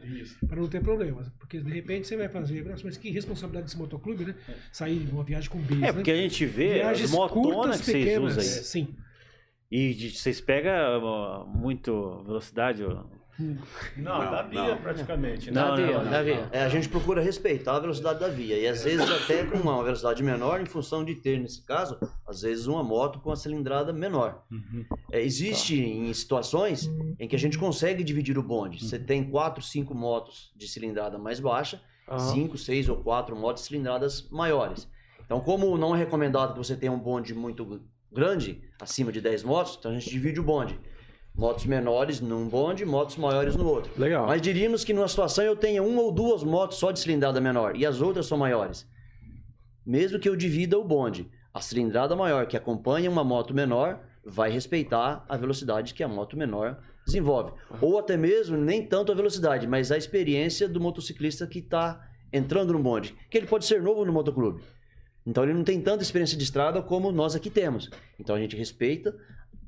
[0.48, 1.28] Para não ter problemas.
[1.40, 4.36] Porque de repente você vai fazer, nossa, mas que responsabilidade desse motoclube, né?
[4.72, 5.94] Sair de uma viagem com bis, É, né?
[5.94, 8.32] porque a gente vê Viagens as motonas curtas, que vocês pequenas.
[8.38, 8.64] usam aí.
[8.64, 8.96] Sim.
[9.72, 12.84] E de- vocês pegam muito velocidade?
[12.84, 13.06] Não,
[13.96, 14.78] Não, da via não.
[14.82, 15.50] praticamente.
[15.50, 16.50] Não, Da via, não, da via.
[16.52, 18.58] É, a gente procura respeitar a velocidade da via.
[18.60, 21.98] E às vezes até com uma velocidade menor, em função de ter, nesse caso,
[22.28, 24.44] às vezes uma moto com uma cilindrada menor.
[24.52, 24.84] Uhum.
[25.10, 28.84] É, existe em situações em que a gente consegue dividir o bonde.
[28.84, 31.82] Você tem quatro, cinco motos de cilindrada mais baixa,
[32.34, 34.86] cinco, seis ou quatro motos de cilindradas maiores.
[35.24, 37.80] Então, como não é recomendado que você tenha um bonde muito
[38.12, 40.80] grande, acima de 10 motos, então a gente divide o bonde.
[41.36, 43.92] Motos menores num bonde, motos maiores no outro.
[43.98, 44.28] Legal.
[44.28, 47.76] Mas diríamos que numa situação eu tenha uma ou duas motos só de cilindrada menor
[47.76, 48.88] e as outras são maiores.
[49.86, 54.52] Mesmo que eu divida o bonde, a cilindrada maior que acompanha uma moto menor vai
[54.52, 57.54] respeitar a velocidade que a moto menor desenvolve.
[57.82, 62.74] Ou até mesmo nem tanto a velocidade, mas a experiência do motociclista que está entrando
[62.74, 63.16] no bonde.
[63.30, 64.62] Que ele pode ser novo no motoclube.
[65.30, 67.90] Então ele não tem tanta experiência de estrada como nós aqui temos.
[68.20, 69.16] Então a gente respeita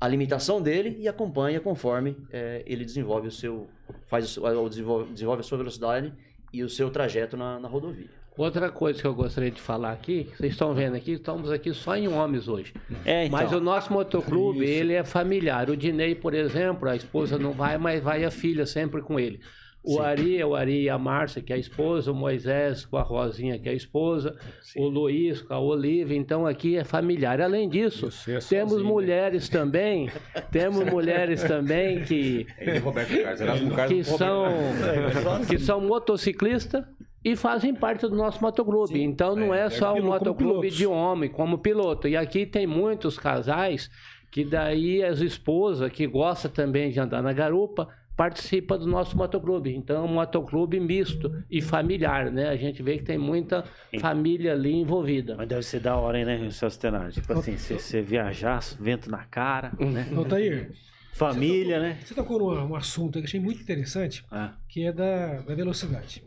[0.00, 3.68] a limitação dele e acompanha conforme eh, ele desenvolve o seu
[4.08, 6.12] faz o seu- o desenvolve, desenvolve a sua velocidade
[6.52, 8.08] e o seu trajeto na, na rodovia.
[8.36, 11.94] Outra coisa que eu gostaria de falar aqui, vocês estão vendo aqui, estamos aqui só
[11.96, 12.72] em homens hoje.
[13.04, 13.38] É, então.
[13.38, 14.72] Mas o nosso motoclube, Isso.
[14.72, 15.68] ele é familiar.
[15.70, 19.38] O Dinei, por exemplo, a esposa não vai, mas vai a filha sempre com ele.
[19.84, 22.96] O Ari é o Ari e a Márcia, que é a esposa, o Moisés com
[22.96, 24.36] a Rosinha, que é a esposa,
[24.76, 27.40] o Luiz com a Olivia, então aqui é familiar.
[27.40, 28.92] Além disso, é temos sozinho, né?
[28.92, 30.08] mulheres também,
[30.52, 36.84] temos mulheres também que, É que Roberto são, É, que são motociclistas
[37.24, 39.02] e fazem parte do nosso motoclube.
[39.02, 42.06] Então não é, é, só um motoclube de homem, como piloto.
[42.06, 43.90] E aqui tem muitos casais
[44.30, 49.74] que daí as esposas que gostam também de andar na garupa participa do nosso motoclube.
[49.74, 52.48] Então é um motoclube misto e familiar, né?
[52.48, 53.64] A gente vê que tem muita
[54.00, 55.36] família ali envolvida.
[55.36, 57.12] Mas deve ser da hora, hein, né, Celso Tenari?
[57.12, 60.08] Tipo assim, você, você viajar, vento na cara, né?
[60.14, 60.72] Altair,
[61.12, 61.98] Família, né?
[62.02, 65.54] você tocou num um assunto que eu achei muito interessante, Ah, que é da, da
[65.54, 66.24] velocidade.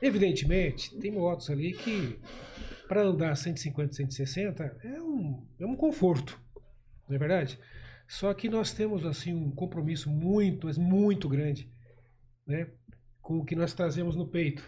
[0.00, 2.18] Evidentemente, tem motos ali que,
[2.86, 6.38] para andar 150, 160, é um, é um conforto,
[7.08, 7.58] não é verdade?
[8.06, 11.70] Só que nós temos assim um compromisso muito, mas muito grande,
[12.46, 12.68] né,
[13.20, 14.62] com o que nós trazemos no peito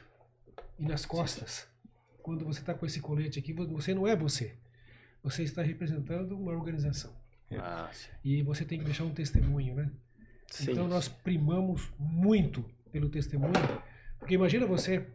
[0.79, 1.69] e nas costas.
[2.23, 4.57] Quando você está com esse colete aqui, você não é você.
[5.23, 7.15] Você está representando uma organização.
[7.53, 8.09] ah, sim.
[8.25, 9.91] E você tem que deixar um testemunho, né?
[10.49, 10.73] Sim.
[10.73, 13.53] Então nós primamos muito pelo testemunho,
[14.19, 15.07] porque imagina você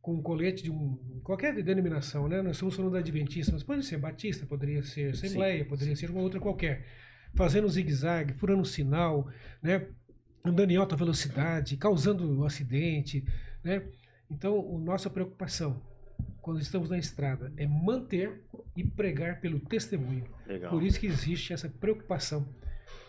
[0.00, 2.42] com um colete de um, qualquer denominação, né?
[2.42, 6.20] Nós estamos falando da Adventista, mas pode ser Batista, poderia ser Assembleia, poderia ser uma
[6.20, 6.86] outra qualquer,
[7.34, 9.28] fazendo zigue-zague, furando sinal,
[9.62, 9.86] né?
[10.44, 13.24] Andando em alta velocidade, causando um acidente,
[13.62, 13.82] né?
[14.30, 15.80] Então, a nossa preocupação
[16.40, 18.42] quando estamos na estrada é manter
[18.76, 20.24] e pregar pelo testemunho.
[20.46, 20.70] Legal.
[20.70, 22.46] Por isso que existe essa preocupação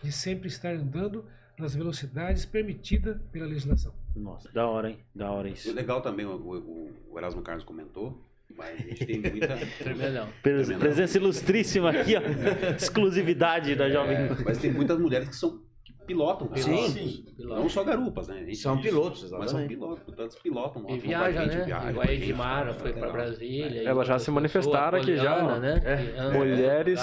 [0.02, 1.26] de sempre estar andando
[1.58, 3.94] nas velocidades permitidas pela legislação.
[4.16, 5.00] Nossa, da hora, hein?
[5.14, 5.72] Da hora isso.
[5.74, 8.22] legal também, o, o- o Erasmo Carlos comentou,
[8.56, 9.58] mas a gente tem muita.
[9.80, 10.28] Tremendão.
[10.42, 12.22] Presença ilustríssima aqui, ó.
[12.76, 14.16] Exclusividade da Jovem.
[14.18, 16.94] É, mas tem muitas mulheres que são que pilotam Sim.
[16.94, 17.24] veículos.
[17.38, 18.46] Não só garupas, né?
[18.54, 19.70] São pilotos, Mas são exatamente.
[19.70, 20.86] pilotos, portanto, pilotam.
[20.90, 21.64] E viaja, né?
[21.66, 23.14] viaja Igual a Edmara foi pra legal.
[23.14, 23.88] Brasília.
[23.88, 25.82] Elas já se manifestaram aqui já, né?
[25.84, 26.32] É.
[26.32, 27.00] Mulheres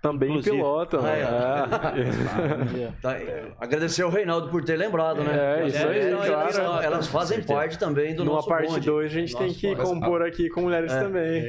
[0.00, 0.56] também Inclusive.
[0.56, 1.00] pilotam.
[1.04, 1.20] Ah, é.
[1.20, 2.92] é.
[3.00, 5.62] Tá, é, agradecer ao Reinaldo por ter lembrado, né?
[5.62, 6.58] É, isso aí, Então, claro.
[6.58, 8.86] elas, elas fazem parte também do Numa nosso parte bonde.
[8.86, 11.00] 2 a gente tem que mas- compor aqui com mulheres É.
[11.00, 11.42] também.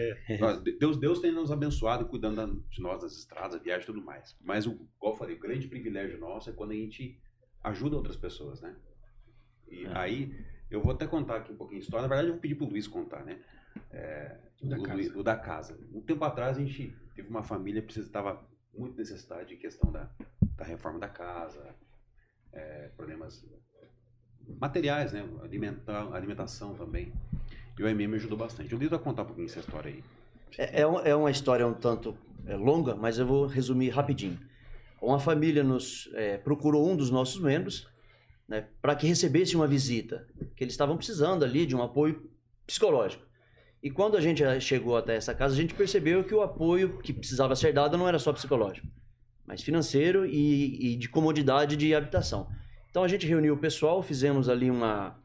[0.79, 4.35] Deus, Deus tem nos abençoado cuidando da- de nós, das estradas, viagem e tudo mais.
[4.41, 7.17] Mas, o, igual eu falei, o grande privilégio nosso é quando a gente
[7.63, 8.73] ajuda outras pessoas, né?
[9.69, 9.91] E É.
[9.93, 10.35] aí,
[10.69, 12.03] eu vou até contar aqui um pouquinho de história.
[12.03, 13.37] Na verdade, eu vou pedir pro Luiz contar, né?
[13.91, 15.77] É, O da o, o da casa.
[15.93, 18.41] Um tempo atrás, a gente teve uma família que estava
[18.74, 20.09] muito necessitada em questão da,
[20.55, 21.76] da reforma da casa,
[22.53, 23.45] é, problemas
[24.59, 25.24] materiais, né?
[25.43, 27.14] Alimentar, alimentação também.
[27.78, 28.74] E o MM ajudou bastante.
[28.74, 30.03] O Luiz vai contar um pouquinho essa história aí.
[30.57, 34.39] É, é um- é uma história um tanto é, longa, mas eu vou resumir rapidinho.
[35.01, 37.88] Uma família nos é, procurou um dos nossos membros
[38.47, 42.30] né, para que recebesse uma visita, que eles estavam precisando ali de um apoio
[42.68, 43.26] psicológico.
[43.82, 46.99] E quando a gente eh, chegou até essa casa, a gente percebeu que o apoio
[46.99, 48.88] que precisava ser dado não era só psicológico,
[49.45, 52.47] mas financeiro e, e de comodidade de habitação.
[52.89, 55.17] Então a gente reuniu o pessoal, fizemos ali uma,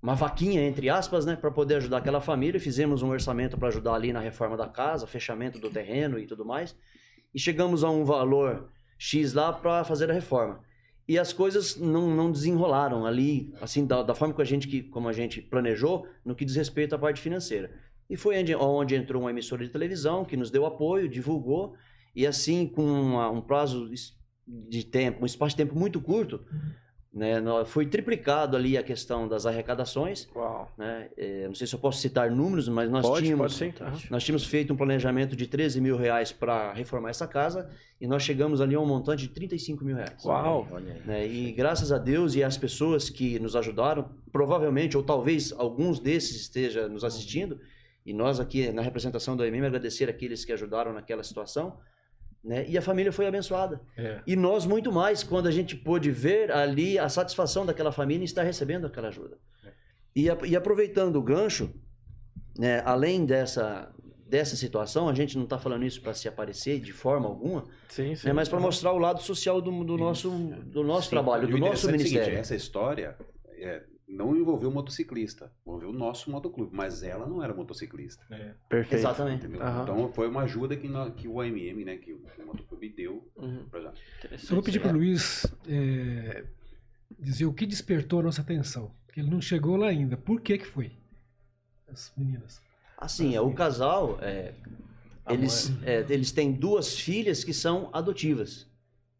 [0.00, 2.60] uma vaquinha, entre aspas, né, para poder ajudar aquela família.
[2.60, 6.44] Fizemos um orçamento para ajudar ali na reforma da casa, fechamento do terreno e tudo
[6.44, 6.74] mais.
[7.34, 10.60] E chegamos a um valor X lá para fazer a reforma.
[11.06, 14.82] E as coisas não, não desenrolaram ali, assim, da, da forma que a gente, que,
[14.82, 17.70] como a gente planejou, no que diz respeito à parte financeira.
[18.08, 21.74] E foi onde, entrou uma emissora de televisão que nos deu apoio, divulgou,
[22.16, 23.90] e assim, com uma- um prazo
[24.46, 26.44] de tempo, um espaço de tempo muito curto,
[27.14, 27.36] né,
[27.66, 30.28] foi triplicado ali a questão das arrecadações.
[30.34, 30.68] Uau.
[30.76, 31.08] Né?
[31.16, 33.84] É, não sei se eu posso citar números, mas nós Pode, tínhamos pode sim.
[33.84, 33.98] Aham.
[34.10, 38.24] nós tínhamos feito um planejamento de 13 mil reais para reformar essa casa e nós
[38.24, 40.24] chegamos ali a um montante de 35 mil reais.
[40.24, 40.66] Uau.
[41.06, 41.24] Né?
[41.28, 46.40] E graças a Deus e às pessoas que nos ajudaram, provavelmente, ou talvez alguns desses
[46.40, 47.60] estejam nos assistindo,
[48.04, 51.78] e nós aqui na representação do MM agradecer aqueles que ajudaram naquela situação,
[52.44, 52.64] né?
[52.68, 53.80] e a família foi abençoada.
[53.96, 54.20] É.
[54.26, 58.24] E nós muito mais, quando a gente pôde ver ali a satisfação daquela família em
[58.24, 59.38] estar recebendo aquela ajuda.
[60.14, 61.72] E, a- e aproveitando o gancho,
[62.58, 63.92] né, além dessa,
[64.28, 68.14] dessa situação, a gente não está falando isso para se aparecer de forma alguma, Sim,
[68.14, 68.26] sim.
[68.28, 71.50] né, mas para mostrar o lado social do, do nosso, do nosso Sim, trabalho, e
[71.50, 72.38] do nosso é o seguinte, ministério.
[72.38, 73.16] essa história
[73.58, 78.24] é, não envolveu o motociclista, envolveu o nosso motoclube, mas ela não era motociclista.
[78.68, 79.00] Perfeito.
[79.00, 79.46] Exatamente.
[79.56, 79.82] Aham.
[79.82, 82.88] Então foi uma ajuda que, nó- que o AMM, né, que o, que o motoclube
[82.90, 83.66] deu Uhum.
[83.70, 86.44] pra Eu vou pedir para o Luiz é,
[87.18, 88.94] dizer o que despertou a nossa atenção.
[89.12, 90.16] Que ele não chegou lá ainda.
[90.16, 90.92] Por que que foi?
[91.88, 92.60] As meninas.
[92.98, 94.54] Assim, é, o casal, é,
[95.28, 98.66] eles, é, eles têm duas filhas que são adotivas.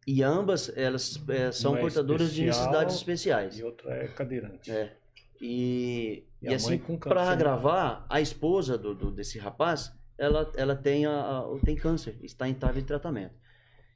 [0.07, 3.59] E ambas, elas é, são Uma é portadoras de especial necessidades especiais.
[3.59, 4.71] E outra é cadeirante.
[4.71, 4.93] É.
[5.41, 7.37] E, E e, assim, para né?
[7.37, 12.49] gravar, a esposa do, do- desse rapaz, ela, ela tem, a, a- tem câncer, está
[12.49, 13.35] em estágio de tratamento.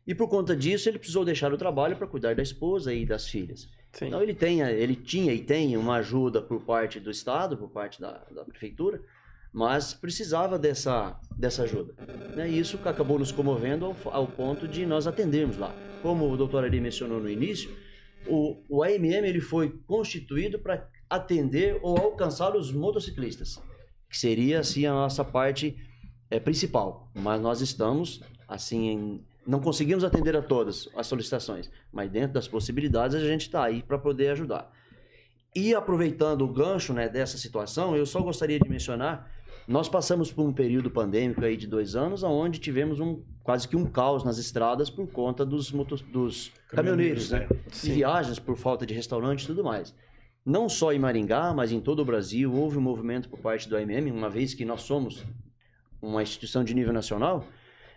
[0.07, 3.27] E por conta disso, ele precisou deixar o trabalho para cuidar da esposa e das
[3.29, 3.69] filhas.
[3.93, 4.07] Sim.
[4.07, 8.01] Então ele, tem, ele tinha e tem uma ajuda por parte do Estado, por parte
[8.01, 9.03] da, da prefeitura,
[9.53, 11.95] mas precisava dessa, dessa ajuda.
[12.37, 12.51] Né?
[12.51, 15.75] E isso acabou nos comovendo ao, ao ponto de nós atendermos lá.
[16.03, 17.75] Como o doutor Ari mencionou no início,
[18.27, 23.61] o, o AMM ele foi constituído para atender ou alcançar os motociclistas,
[24.09, 25.77] que seria assim a nossa parte
[26.31, 27.11] é, principal.
[27.15, 32.47] Mas nós estamos assim em- não conseguimos atender a todas as solicitações, mas dentro das
[32.47, 34.71] possibilidades a gente está aí para poder ajudar.
[35.57, 39.31] E aproveitando o gancho né, dessa situação, eu só gostaria de mencionar,
[39.69, 43.77] nós passamos por um período pandêmico aí de dois anos, onde tivemos um quase que
[43.77, 47.47] um caos nas estradas por conta dos, motos, dos caminhoneiros, né?
[47.71, 49.95] de viagens por falta de restaurante e tudo mais.
[50.43, 53.77] Não só em Maringá, mas em todo o Brasil, houve um movimento por parte do
[53.77, 55.23] AMM, uma vez que nós somos
[56.01, 57.45] uma instituição de nível nacional,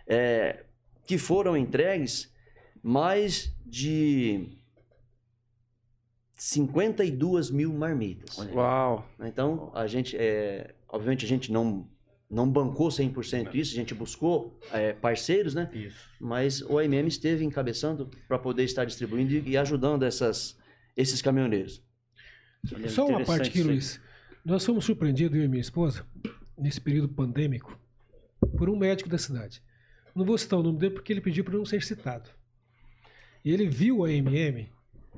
[0.06, 0.64] é,
[1.06, 2.30] que foram entregues
[2.82, 4.58] mais de
[6.36, 8.36] 52 mil marmitas.
[8.52, 9.06] Uau.
[9.20, 11.88] Então, a gente, é, obviamente, a gente não,
[12.30, 15.68] não bancou 100% isso, a gente buscou é, parceiros, né?
[15.74, 15.98] Isso.
[16.20, 20.56] mas o AMM esteve encabeçando para poder estar distribuindo e e ajudando essas,
[20.96, 21.82] esses caminhoneiros.
[22.72, 24.00] Olha, Só uma parte aqui, Luiz.
[24.44, 26.06] Nós fomos surpreendidos, eu e minha esposa,
[26.56, 27.76] nesse período pandêmico,
[28.56, 29.60] por um médico da cidade.
[30.14, 32.28] Não vou citar o nome dele porque ele pediu para não ser citado.
[33.44, 34.68] E ele viu a AMM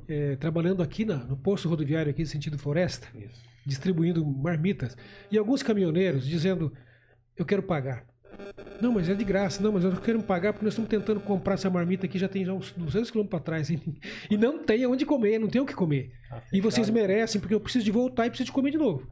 [0.08, 3.08] é, trabalhando aqui na- no posto rodoviário, aqui sentido floresta,
[3.66, 4.96] distribuindo marmitas.
[5.30, 6.72] E alguns caminhoneiros dizendo:
[7.36, 8.06] Eu quero pagar.
[8.80, 9.62] Não, mas é de graça.
[9.62, 12.28] Não, mas eu não quero pagar porque nós estamos tentando comprar essa marmita aqui já
[12.28, 13.70] tem já uns 200 quilômetros para trás.
[13.70, 13.80] E,
[14.30, 16.12] e não tem onde comer, não tem o que comer.
[16.28, 19.08] Tá E vocês merecem porque eu preciso de voltar e preciso de comer de novo.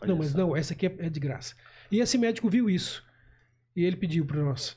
[0.00, 0.38] Olha não, mas só.
[0.38, 1.54] não, essa aqui é, é de graça.
[1.90, 3.04] E esse médico viu isso.
[3.74, 4.76] E ele pediu para nós: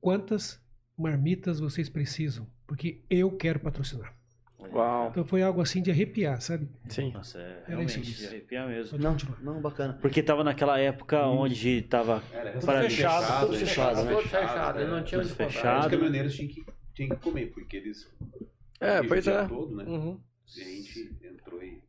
[0.00, 0.60] quantas
[0.96, 2.46] marmitas vocês precisam?
[2.66, 4.14] Porque eu quero patrocinar.
[4.72, 5.08] Uau.
[5.10, 6.68] Então foi algo assim de arrepiar, sabe?
[6.88, 7.12] Sim.
[7.12, 8.26] Nossa, é Era isso realmente de mesmo.
[8.28, 8.98] arrepiar mesmo.
[8.98, 9.40] Não, continuar.
[9.42, 9.98] não, bacana.
[10.00, 14.14] Porque tava naquela época onde tava Era Tudo restaurante fechado, tudo fechado, né?
[14.14, 14.86] Tudo fechado, é.
[14.86, 15.84] não tinha Tudo fechado.
[15.86, 18.08] Os caminhoneiros tinham que, tinham que comer, porque eles.
[18.80, 19.46] É, pois é.
[19.46, 19.84] todo, né?
[19.84, 20.20] Uhum.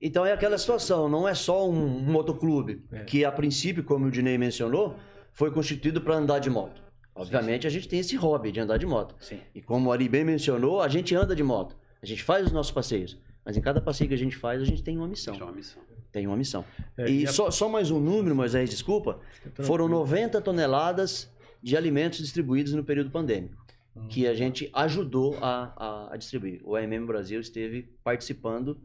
[0.01, 3.03] Então é aquela situação, não é só um, motoclube, É.
[3.03, 4.95] que a princípio, como o Dinei mencionou,
[5.31, 6.81] foi constituído para andar de moto.
[7.13, 9.15] Obviamente a gente tem esse hobby de andar de moto.
[9.19, 9.39] Sim.
[9.53, 11.77] E como o Ari bem mencionou, a gente anda de moto.
[12.05, 13.17] A gente faz os nossos passeios.
[13.43, 15.33] Mas em cada passeio que a gente faz, a gente tem uma missão.
[15.33, 15.83] Isso é uma missão.
[16.11, 16.63] Tem uma missão.
[16.97, 19.19] É, e a- só, só mais um número, Moisés, desculpa.
[19.63, 21.29] Foram 90 toneladas
[21.61, 23.55] de alimentos distribuídos no período pandêmico,
[23.95, 24.07] Hum.
[24.07, 26.61] que a gente ajudou a, a- a distribuir.
[26.63, 28.79] O AMM Brasil esteve participando,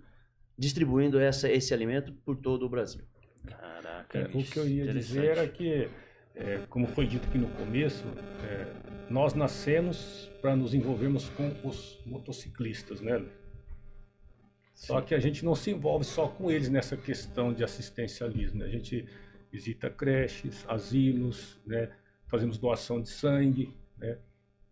[0.58, 3.02] distribuindo essa, esse alimento por todo o Brasil.
[3.46, 4.18] Caraca.
[4.18, 5.88] É, o que eu ia dizer era que,
[6.34, 8.04] é, como foi dito aqui no começo,
[8.44, 8.66] é,
[9.10, 13.22] nós nascemos para nos envolvermos com os motociclistas, né?
[14.74, 18.60] Só que a gente não se envolve só com eles nessa questão de assistencialismo.
[18.60, 18.64] né?
[18.64, 19.06] A gente
[19.52, 21.90] visita creches, asilos, né?
[22.28, 24.16] fazemos doação de sangue, né?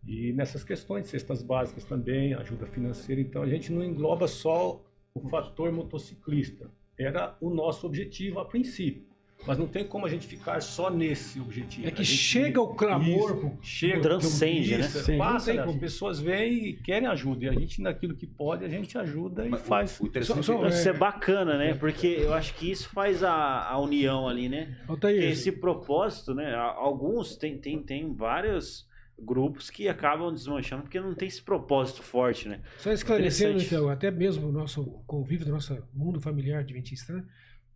[0.07, 3.21] e nessas questões, cestas básicas também, ajuda financeira.
[3.21, 4.83] Então a gente não engloba só
[5.13, 6.71] o fator motociclista.
[6.97, 9.08] Era o nosso objetivo a princípio.
[9.47, 11.87] Mas não tem como a gente ficar só nesse objetivo.
[11.87, 13.37] É que gente- chega o clamor.
[13.37, 14.81] Isso, chega, Transcende, né?
[14.81, 15.17] Isso, Sim.
[15.17, 17.45] Passa, as pessoas vêm e querem ajuda.
[17.45, 19.99] E a gente, naquilo que pode, a gente ajuda e Mas faz.
[19.99, 21.73] O, o interessante Só- só- é Isso é bacana, né?
[21.73, 24.77] Porque eu acho que isso faz a, a união ali, né?
[25.15, 26.53] Esse propósito, né?
[26.55, 28.87] Alguns tem, tem, tem vários
[29.21, 32.61] grupos que acabam desmanchando porque não tem esse propósito forte, né?
[32.77, 37.23] Só esclarecendo, então, até mesmo o nosso convívio do nosso mundo familiar adventista, né?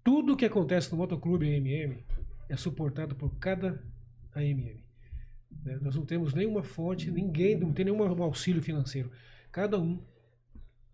[0.04, 1.98] Tudo que acontece no Motoclube AMM
[2.50, 3.82] é suportado por cada
[4.36, 4.84] AMM.
[5.64, 5.80] né?
[5.82, 9.10] Nós não temos nenhuma fonte, ninguém, não tem nenhum auxílio financeiro.
[9.52, 10.02] Cada um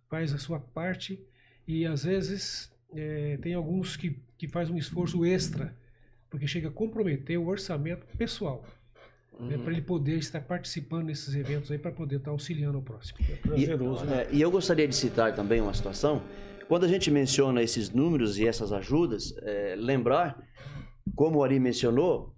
[0.10, 1.20] faz a sua parte
[1.68, 5.76] e às vezes eh, tem alguns que, que faz um esforço extra,
[6.30, 8.64] porque chega a comprometer o orçamento pessoal.
[9.40, 13.20] né, para ele poder estar participando desses eventos aí, para poder estar auxiliando o próximo.
[13.30, 14.24] É prazeroso, né?
[14.24, 16.22] É, e eu gostaria de citar também uma situação.
[16.70, 20.40] Quando a gente menciona esses números e essas ajudas, é, lembrar,
[21.16, 22.36] como o Ari mencionou,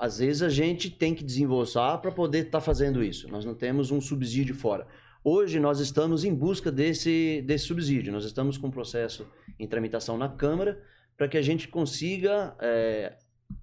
[0.00, 3.28] às vezes a gente tem que desembolsar para poder estar fazendo isso.
[3.28, 4.84] Nós não temos um subsídio fora.
[5.22, 8.12] Hoje nós estamos em busca desse, desse subsídio.
[8.12, 9.28] Nós estamos com um processo
[9.60, 10.82] em tramitação na Câmara
[11.16, 13.12] para que a gente consiga é,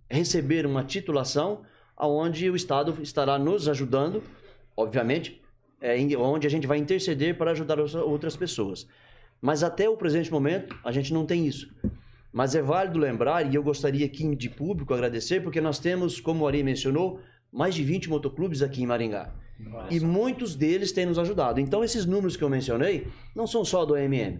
[0.09, 1.63] receber uma titulação
[1.97, 4.23] aonde o Estado estará nos ajudando,
[4.77, 5.41] obviamente,
[5.81, 8.87] é, onde a gente vai interceder para ajudar outras pessoas.
[9.41, 11.69] Mas até o presente momento, a gente não tem isso.
[12.31, 16.43] Mas é válido lembrar, e eu gostaria aqui de público agradecer, porque nós temos, como
[16.43, 17.19] o Ari mencionou,
[17.51, 19.31] mais de 20 motoclubes aqui em Maringá.
[19.89, 21.59] E muitos deles têm nos ajudado.
[21.59, 24.39] Então, esses números que eu mencionei não são só do AMM.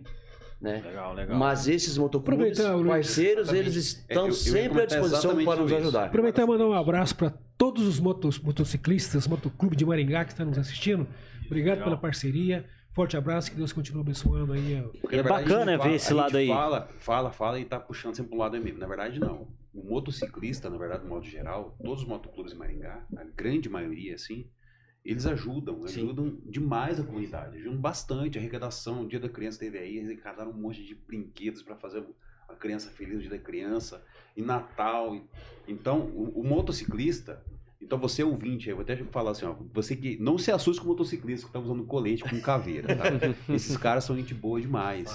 [0.62, 0.82] Né?
[0.86, 1.38] Legal, legal.
[1.38, 3.76] Mas esses motoclubes, parceiros, eles
[4.08, 5.80] É, estão eu- eu ia sempre à disposição para nos isso.
[5.82, 6.06] ajudar.
[6.06, 10.46] Aproveitar e mandar um abraço para todos os motos, motociclistas, motoclube de Maringá que estão
[10.46, 11.08] nos assistindo.
[11.46, 11.86] Obrigado Legal.
[11.90, 12.66] pela parceria.
[13.00, 14.84] Forte abraço, que Deus continue abençoando aí.
[15.00, 16.48] Porque, É verdade, bacana a gente ver fala- esse lado aí.
[16.50, 18.78] Fala, fala, fala e tá puxando sempre pro lado mesmo.
[18.78, 19.48] Na verdade, não.
[19.74, 24.16] O motociclista, na verdade, no modo geral, todos os motoclubes em Maringá, a grande maioria,
[24.16, 24.50] assim,
[25.06, 26.02] eles ajudam, Sim.
[26.08, 28.38] ajudam demais a comunidade, ajudam bastante.
[28.38, 31.78] A arrecadação, o Dia da Criança teve aí, eles arrecadaram um monte de brinquedos para
[31.78, 32.04] fazer
[32.50, 34.04] a criança feliz no Dia da Criança,
[34.36, 35.16] e Natal.
[35.16, 35.24] e-
[35.70, 37.42] Então, o, o motociclista,
[37.82, 40.88] então você ouvinte, eu vou até falar assim, ó, você que não se assuste com
[40.88, 43.06] o motociclista que tá usando colete com caveira, tá?
[43.54, 45.10] Esses caras são gente boa demais.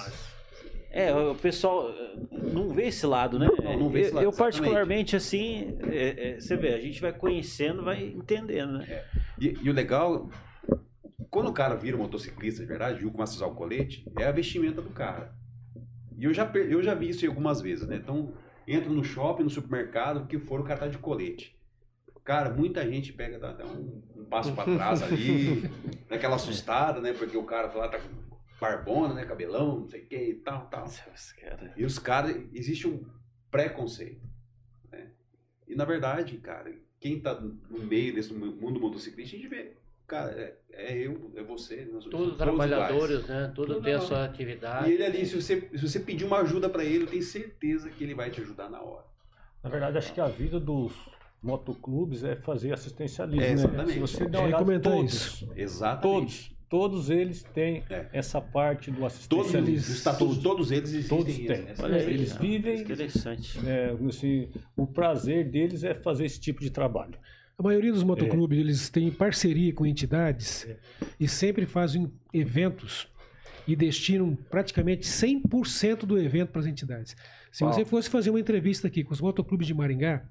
[0.89, 3.47] É, o pessoal eh, não vê esse lado, né?
[3.47, 7.01] Não, não vê esse Eu- lado, Eu, particularmente, assim, é, é, você vê, a gente
[7.01, 9.03] vai conhecendo, vai entendendo, né?
[9.39, 10.29] E, e o legal,
[11.29, 14.25] quando o cara vira um motociclista de verdade, e começa a usar o colete, é
[14.25, 15.35] a vestimenta do cara.
[16.17, 17.97] E eu já, eu já vi isso algumas vezes, né?
[17.97, 18.33] Então,
[18.65, 21.54] entra no shopping, no supermercado, o que for, o cara tá de colete.
[22.25, 25.61] Cara, muita gente pega, dá, dá um, um passo pra trás ali,
[26.09, 27.13] daquela assustada, né?
[27.13, 28.09] Porque o cara lá tá com
[28.59, 29.25] barbona, né?
[29.25, 30.85] Cabelão, não sei o que e tal, tal.
[31.77, 33.05] E os caras, existe um
[33.51, 34.25] preconceito.
[34.91, 35.11] Né?
[35.67, 39.73] E na verdade, cara, quem tá no meio desse mundo motociclista, a gente vê.
[40.07, 41.85] cara, é, é eu, é você.
[41.85, 43.27] nós somos Todos todos trabalhadores, iguais.
[43.27, 43.51] né?
[43.53, 44.89] Tudo tem a sua atividade.
[44.89, 47.87] E ele ali, se você, se você pedir uma ajuda pra ele, eu tenho certeza
[47.91, 49.05] que ele vai te ajudar na hora.
[49.63, 50.91] Na verdade, acho que a vida dos
[51.45, 53.53] motoclubes é fazer assistencialismo, É, né?
[53.53, 53.93] exatamente.
[53.93, 55.51] Se você der Eu uma olhada, todos, isso.
[55.55, 56.01] Exatamente.
[56.01, 58.07] todos, todos eles têm É.
[58.11, 59.69] essa parte do Todos assistencialismo.
[59.69, 61.17] eles, os estatutos, todos eles existem.
[61.17, 61.67] Todos têm.
[61.69, 62.41] essa- aí, Eles cara.
[62.43, 63.59] vivem, Interessante.
[63.67, 67.13] é, assim, o prazer deles é fazer esse tipo de trabalho.
[67.57, 70.67] A maioria dos motoclubes, eles têm parceria com entidades
[71.17, 73.07] e sempre fazem eventos
[73.67, 77.15] e destinam praticamente 100% do evento para as entidades.
[77.51, 77.71] Se Uau.
[77.73, 80.25] você fosse fazer uma entrevista aqui com os motoclubes de Maringá,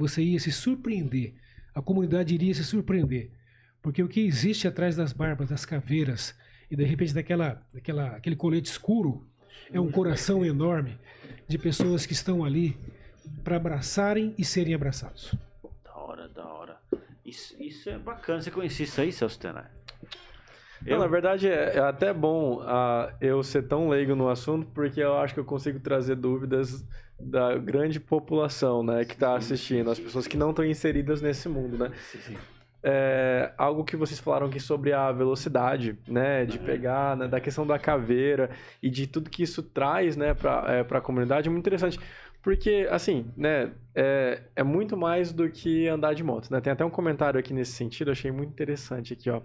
[0.00, 1.34] você ia se surpreender.
[1.74, 3.30] A comunidade iria se surpreender.
[3.82, 6.34] Porque o que existe atrás das barbas, das caveiras
[6.70, 9.26] e de repente daquela, daquela, aquele colete escuro
[9.72, 10.98] é um coração enorme
[11.46, 12.78] de pessoas que estão ali
[13.44, 15.34] para abraçarem e serem abraçados.
[15.84, 16.76] Da hora, da hora.
[17.24, 18.40] Isso, isso é bacana.
[18.40, 19.66] Você conhecia isso aí, Celso Tenai?
[20.86, 25.00] Não, na verdade, é, é até bom ah, eu ser tão leigo no assunto, porque
[25.00, 26.86] eu acho que eu consigo trazer dúvidas
[27.20, 31.76] da grande população, né, que está assistindo, as pessoas que não estão inseridas nesse mundo,
[31.78, 31.92] né?
[32.82, 37.66] É, algo que vocês falaram aqui sobre a velocidade, né, de pegar, né, da questão
[37.66, 38.50] da caveira
[38.82, 42.00] e de tudo que isso traz, né, para é, a comunidade é muito interessante.
[42.42, 46.58] Porque, assim, né, é, é muito mais do que andar de moto, né?
[46.58, 49.42] Tem até um comentário aqui nesse sentido, achei muito interessante aqui, ó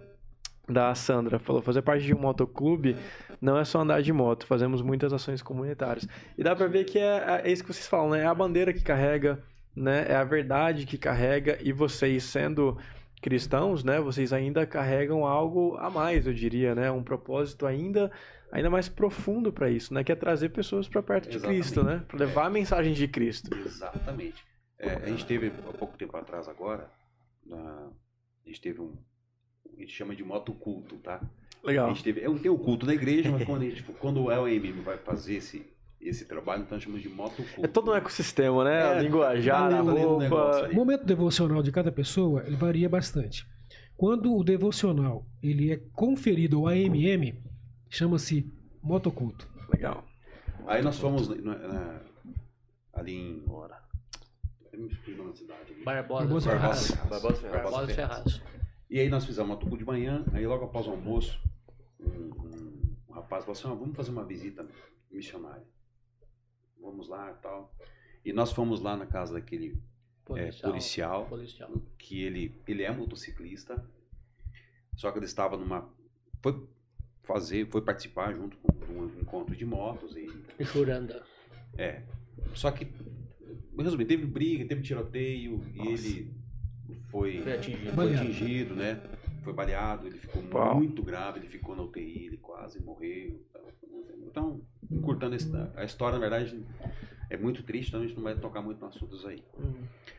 [0.67, 2.95] da Sandra falou: fazer parte de um motoclube
[3.41, 6.07] não é só andar de moto, fazemos muitas ações comunitárias.
[6.37, 8.21] E dá pra ver que é, é isso que vocês falam, né?
[8.21, 9.43] É a bandeira que carrega,
[9.75, 10.05] né?
[10.07, 12.77] É a verdade que carrega, e vocês sendo
[13.21, 13.99] cristãos, né?
[13.99, 16.89] Vocês ainda carregam algo a mais, eu diria, né?
[16.91, 18.11] Um propósito ainda
[18.51, 20.03] ainda mais profundo para isso, né?
[20.03, 21.61] Que é trazer pessoas para perto de Exatamente.
[21.61, 22.03] Cristo, né?
[22.07, 23.53] Para levar a mensagem de Cristo.
[23.65, 24.41] Exatamente.
[24.79, 26.89] É, a gente teve, há pouco tempo atrás agora,
[27.45, 27.89] na-
[28.45, 28.93] a gente teve um.
[29.75, 31.21] A gente chama de motoculto, tá?
[31.63, 31.89] A Legal.
[31.89, 34.29] gente teve, é um, tem o culto na igreja, mas quando, a gente, quando o
[34.31, 35.65] LMM vai fazer esse,
[35.99, 37.63] esse trabalho, então chamamos de motoculto.
[37.65, 38.79] É todo um ecossistema, né?
[38.79, 40.69] É, a linguajar, tá a o negócio roupa.
[40.71, 43.45] O momento devocional de cada pessoa ele varia bastante.
[43.97, 47.41] Quando o devocional ele é conferido ao AMM,
[47.89, 48.45] chama-se
[48.83, 49.47] motoculto.
[49.73, 50.03] Legal.
[50.67, 52.01] Aí nós fomos na- na-
[52.93, 53.43] ali em.
[53.49, 53.77] Ora.
[54.73, 55.73] Eu me esqueci o nome da cidade.
[55.73, 55.83] ali.
[55.83, 56.87] Barbosa, Barbosa Ferraz.
[56.91, 57.09] Ferraz.
[57.09, 57.63] Barbosa Ferraz.
[57.63, 58.41] Barbosa Ferraz.
[58.89, 61.39] E aí nós fizemos uma tucu de manhã, aí logo após o almoço,
[61.99, 64.67] um, um- um rapaz falou assim, "Ó, vamos fazer uma visita
[65.11, 65.65] missionária.
[66.79, 67.73] Vamos lá e tal.
[68.23, 71.71] E nós fomos lá na casa daquele é, policial, policial.
[71.97, 73.83] que ele, ele é motociclista,
[74.95, 75.89] só que ele estava numa...
[76.41, 76.67] Foi
[77.23, 80.27] fazer, foi participar junto com um encontro de motos e
[80.63, 81.23] Juranda.
[81.77, 82.03] é.
[82.53, 82.85] Só que,
[83.77, 86.33] resumindo, teve briga, teve tiroteio e ele
[87.09, 87.85] foi, Foi atingido.
[87.85, 88.23] foi Baleado.
[88.23, 89.01] atingido, né?
[89.43, 90.75] Foi baleado, ele ficou Uau.
[90.75, 93.39] muito grave, ele ficou na UTI, ele quase morreu.
[94.27, 94.61] Então,
[94.91, 96.63] encurtando essa- a história, na verdade,
[97.29, 99.43] é muito triste, então a gente não vai tocar muito nos assuntos aí.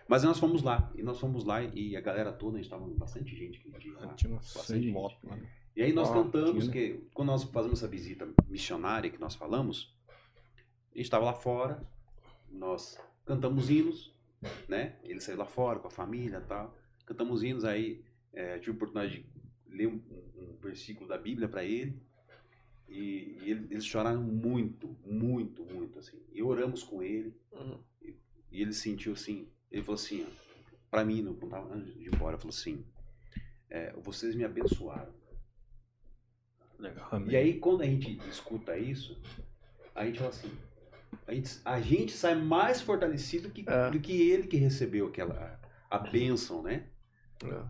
[0.09, 2.87] Mas nós fomos lá, e nós fomos lá, e a galera toda, a gente estava
[2.95, 4.15] bastante gente aquele dia lá.
[4.15, 4.93] Tinha Bastante 100 gente.
[4.93, 5.37] motos lá.
[5.37, 5.43] né?
[5.77, 6.73] E aí nós Ah, cantamos, tinha, né?
[6.73, 11.83] que quando nós fazemos essa visita missionária que nós falamos, a gente estava lá fora,
[12.51, 14.15] nós cantamos hinos,
[14.69, 14.97] né?
[15.05, 16.77] Ele saiu lá fora com a família e tal.
[17.05, 20.01] Cantamos hinos, aí é, tive a oportunidade de ler um,
[20.37, 22.01] um versículo da Bíblia para ele.
[22.89, 26.23] E, e ele- eles choraram muito, muito, muito, assim.
[26.33, 27.35] E oramos com ele.
[27.53, 27.81] Uhum.
[28.03, 28.17] E,
[28.51, 30.31] e ele sentiu assim, ele falou assim, ó,
[30.91, 32.85] pra mim, não tava antes de ir embora, falou assim,
[33.69, 35.13] é, vocês me abençoaram.
[36.79, 37.09] Legal.
[37.27, 39.19] E aí, quando a gente escuta isso,
[39.95, 40.51] a gente fala assim:
[41.27, 43.91] a gente, a gente sai mais fortalecido que, É.
[43.91, 46.87] do que ele que recebeu aquela a bênção, né?
[47.45, 47.63] É.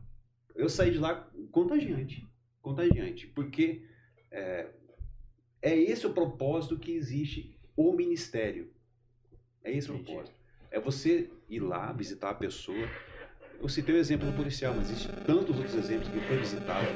[0.55, 2.27] Eu saí de lá contagiante.
[2.63, 3.27] Contagiante.
[3.29, 3.87] Porque
[4.31, 4.69] é,
[5.63, 8.73] é esse o propósito que existe o ministério.
[9.63, 10.13] É esse o Entendi.
[10.13, 10.37] propósito.
[10.71, 12.89] É você ir lá, visitar a pessoa.
[13.61, 16.87] Eu citei o exemplo do policial, mas existem tantos outros exemplos que foi visitado,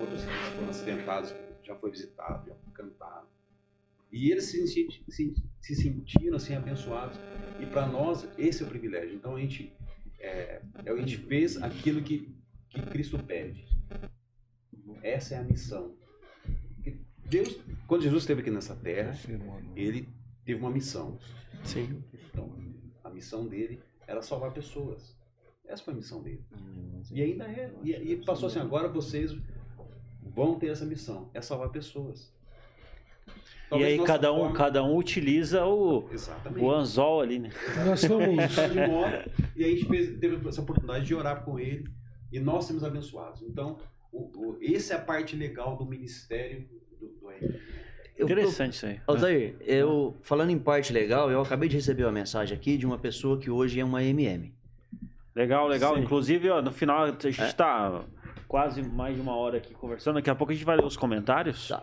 [0.00, 3.28] outros que foram acidentados, já foi visitado, já foi cantado.
[4.10, 7.18] E eles se, se, se sentiram assim abençoados.
[7.60, 9.14] E para nós, esse é o privilégio.
[9.14, 9.72] Então a gente,
[10.18, 12.34] é, a gente fez aquilo que,
[12.70, 13.66] que Cristo pede.
[15.02, 15.94] Essa é a missão.
[17.26, 19.12] Deus, quando Jesus esteve aqui nessa terra,
[19.76, 20.08] ele
[20.44, 21.18] teve uma missão.
[21.62, 22.02] Sim.
[22.14, 22.56] Então,
[23.04, 25.14] a missão dele era salvar pessoas.
[25.66, 26.42] Essa foi a missão dele.
[27.10, 27.70] E ainda é.
[27.82, 29.36] E, e passou assim, agora vocês
[30.22, 32.32] vão ter essa missão, é salvar pessoas.
[33.72, 36.64] E aí cada um, forma- cada um utiliza o, Exatamente.
[36.64, 37.50] o anzol ali, né?
[37.86, 41.58] Nós fomos, de moto, e aí a gente fez- teve essa oportunidade de orar com
[41.58, 41.84] ele
[42.32, 43.42] e nós sermos abençoados.
[43.42, 43.78] Então,
[44.10, 44.20] O,
[44.52, 46.66] o, essa é a parte legal do Ministério
[46.98, 47.30] do, do.
[48.16, 48.98] Eu- Interessante isso aí.
[49.06, 52.96] Altair, eu, falando em parte legal, eu acabei de receber uma mensagem aqui de uma
[52.98, 54.52] pessoa que hoje é uma MM.
[55.36, 55.94] Legal, legal.
[55.94, 56.00] Sim.
[56.02, 57.52] Inclusive, ó, no final, a gente É.
[57.52, 58.02] tá
[58.48, 60.14] quase mais de uma hora aqui conversando.
[60.16, 61.68] Daqui a pouco a gente vai ler os comentários.
[61.68, 61.82] Tá.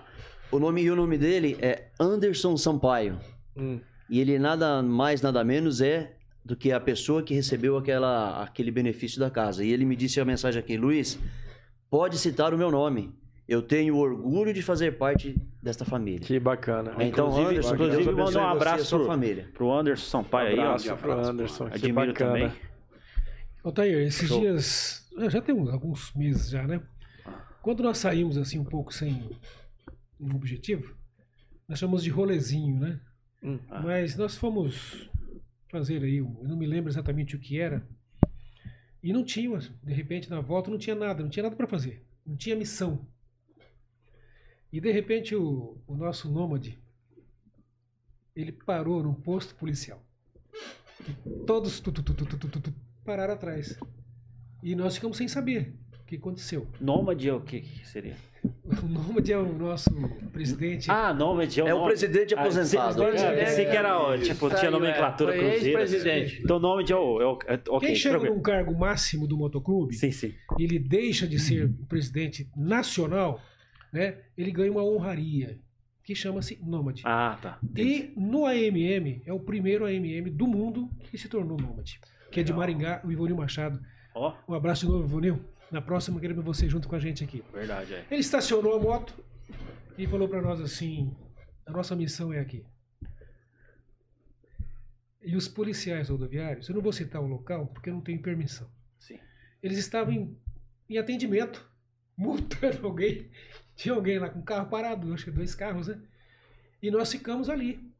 [0.55, 3.19] O nome e o nome dele é Anderson Sampaio.
[3.57, 3.79] Hum.
[4.09, 8.71] E ele nada mais, nada menos é do que a pessoa que recebeu aquela, aquele
[8.71, 9.63] benefício da casa.
[9.65, 11.19] E ele me disse a mensagem aqui, Luiz,
[11.89, 13.13] pode citar o meu nome.
[13.47, 16.19] Eu tenho orgulho de fazer parte desta família.
[16.21, 16.91] Que bacana.
[16.99, 19.49] Então, Inclusive- Anderson, inclusive, mandar um abraço sua pro- família.
[19.53, 20.61] Pro Anderson Sampaio aí, ó.
[20.61, 21.65] abraço pro abraço, Anderson.
[21.69, 22.31] Que Admiro bacana.
[22.31, 22.51] também.
[23.63, 24.39] Altair, esses Show.
[24.39, 26.79] dias, já tem uns- alguns meses já, né?
[27.61, 29.29] Quando nós saímos assim um pouco sem
[30.20, 30.95] um objetivo,
[31.68, 32.99] nós chamamos de rolezinho, né?
[33.43, 33.82] Hum, ah.
[33.82, 35.09] Mas nós fomos
[35.70, 37.88] fazer aí, eu não me lembro exatamente o que era,
[39.05, 42.03] e não tinha, de repente, na volta não tinha nada, não tinha nada para fazer,
[42.26, 43.07] não tinha missão.
[44.74, 46.80] E de repente o, o nosso nômade,
[48.36, 50.03] ele parou num posto policial.
[51.07, 52.74] E todos tu, tu, tu,
[53.05, 53.78] pararam atrás.
[54.63, 56.67] E nós ficamos sem saber que aconteceu.
[56.79, 58.15] Nômade é o que, que seria?
[58.43, 59.89] O nômade é o nosso
[60.31, 60.89] presidente.
[60.91, 62.93] Ah, Nômade é o É o nome- presidente Ah, aposentado.
[62.93, 66.41] sim, sim, É, pensei que era, ó, tipo, tinha nomenclatura é, ex-presidente.
[66.43, 67.21] Então, Nômade é o...
[67.21, 70.33] É o é, ok, Quem chega num cargo máximo do motoclube, Sim, sim.
[70.59, 73.41] e ele deixa de ser o presidente nacional,
[73.91, 74.17] né?
[74.37, 75.57] Ele ganha uma honraria
[76.03, 77.01] que chama-se nômade.
[77.03, 77.57] Ah, tá.
[77.75, 81.99] E no AMM, é o primeiro AMM do mundo que se tornou nômade.
[82.31, 83.79] Que é de Maringá, o Ivonil Machado.
[84.13, 85.39] Ó, Um abraço de novo, Ivonil.
[85.72, 87.43] Na próxima, queremos você junto com a gente aqui.
[87.51, 88.05] verdade, é.
[88.09, 89.13] Ele estacionou a moto
[89.97, 91.16] e falou para nós assim:
[91.66, 92.66] a nossa missão é aqui.
[95.22, 98.70] E os policiais rodoviários, eu não vou citar o local porque eu não tenho permissão.
[98.99, 99.20] Sim.
[99.61, 100.39] Eles estavam em,
[100.88, 101.68] em atendimento,
[102.16, 103.30] multando alguém.
[103.76, 105.99] Tinha alguém lá com carro parado, acho que dois carros, né?
[106.82, 107.91] E nós ficamos ali,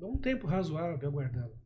[0.00, 1.56] um tempo razoável, aguardando.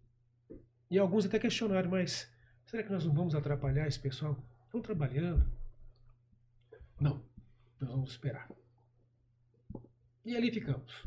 [0.88, 2.30] E alguns até questionaram, mas
[2.64, 4.38] será que nós não vamos atrapalhar esse pessoal?
[4.66, 5.50] Estão trabalhando?
[7.00, 7.22] Não,
[7.80, 8.50] nós vamos esperar.
[10.24, 11.04] E ali ficamos.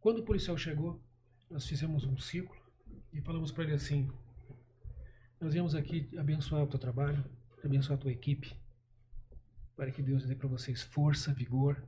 [0.00, 1.00] Quando o policial chegou,
[1.48, 2.56] nós fizemos um ciclo
[3.12, 4.10] e falamos para ele assim:
[5.40, 7.24] Nós viemos aqui abençoar o teu trabalho,
[7.64, 8.56] abençoar a tua equipe,
[9.76, 11.82] para que Deus dê para vocês força, vigor,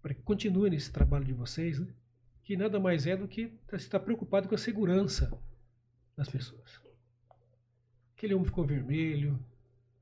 [0.00, 1.92] para que continuem nesse trabalho de vocês, né?
[2.44, 5.36] que nada mais é do que estar preocupado com a segurança
[6.16, 6.85] das pessoas.
[8.16, 9.38] Aquele homem ficou vermelho,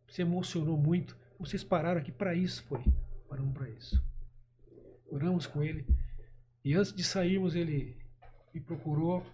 [0.06, 1.16] se emocionou muito.
[1.36, 2.80] Vocês pararam aqui para isso, foi.
[3.28, 4.00] Paramos para isso.
[5.10, 5.84] Oramos com ele.
[6.64, 7.96] E antes de sairmos, ele
[8.54, 9.26] me procurou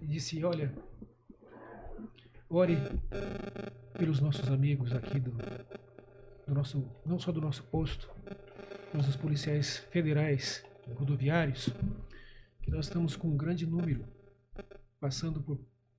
[0.00, 0.72] e disse: Olha,
[2.48, 2.76] ore
[3.98, 5.32] pelos nossos amigos aqui do,
[6.46, 8.08] do nosso, não só do nosso posto,
[8.94, 10.64] mas dos policiais federais,
[10.94, 11.70] rodoviários,
[12.62, 14.06] que nós estamos com um grande número
[15.00, 15.58] passando por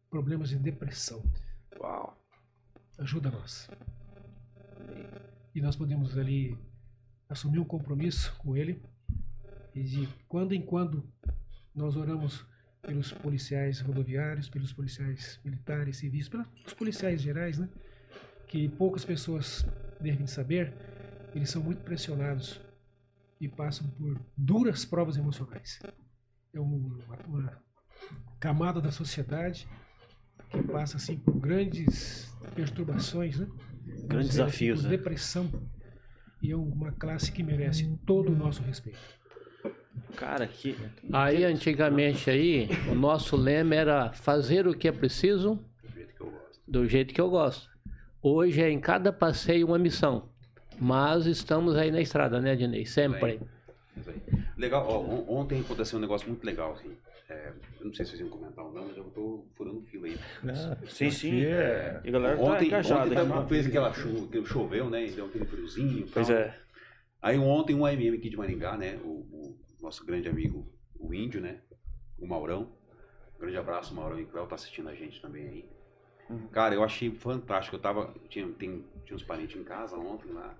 [0.09, 1.21] problemas de depressão.
[1.79, 2.17] Uau.
[2.97, 3.69] Ajuda nós.
[5.55, 6.57] E nós podemos ali
[7.29, 8.81] assumir um compromisso com ele
[9.73, 11.07] e de quando em quando
[11.73, 12.45] nós oramos
[12.81, 17.69] pelos policiais rodoviários, pelos policiais militares, civis, pelos policiais gerais, né?
[18.47, 19.65] Que poucas pessoas
[19.99, 20.73] devem saber,
[21.33, 22.59] eles são muito pressionados
[23.39, 25.79] e passam por duras provas emocionais.
[26.53, 27.63] É um- uma, uma
[28.39, 29.67] camada da sociedade
[30.53, 33.47] que passa assim por grandes perturbações, né?
[34.05, 34.97] Grandes dizer desafios, por né?
[34.97, 35.49] depressão.
[36.41, 38.99] E é uma classe que merece todo o nosso respeito.
[40.15, 40.75] Cara, que...
[41.11, 46.21] Aí antigamente aí, o nosso lema era fazer o que é preciso Do jeito que
[46.21, 46.61] eu gosto.
[46.67, 47.69] do jeito que eu gosto.
[48.21, 50.29] Hoje é em cada passeio uma missão.
[50.79, 52.85] Mas estamos aí na estrada, né, Dinei?
[52.85, 53.39] Sempre.
[53.97, 54.21] Isso aí.
[54.57, 56.91] Legal, ó, on- ontem aconteceu um negócio muito legal, assim.
[57.29, 60.07] É, eu não sei se vocês iam comentar ou não, mas eu tô furando fila
[60.07, 60.17] aí.
[60.87, 61.29] Sim, sim.
[61.29, 64.89] Aqui é- E a galera tá ontem engajada ontem tava- fez aquela chuva, que choveu,
[64.89, 65.05] né?
[65.07, 66.07] E deu aquele friozinho.
[66.13, 66.35] Pois tal.
[66.37, 66.59] é.
[67.21, 68.97] Aí ontem um AMM aqui de Maringá, né?
[69.03, 70.67] O, o nosso grande amigo,
[70.99, 71.61] o Índio, né?
[72.19, 72.71] O Maurão.
[73.39, 75.65] grande abraço, Maurão e Cléo, tá assistindo a gente também aí.
[76.29, 76.47] Uhum.
[76.47, 77.75] Cara, eu achei fantástico.
[77.75, 78.13] Eu tava.
[78.29, 80.55] Tinha, tem, tinha uns parentes em casa ontem lá.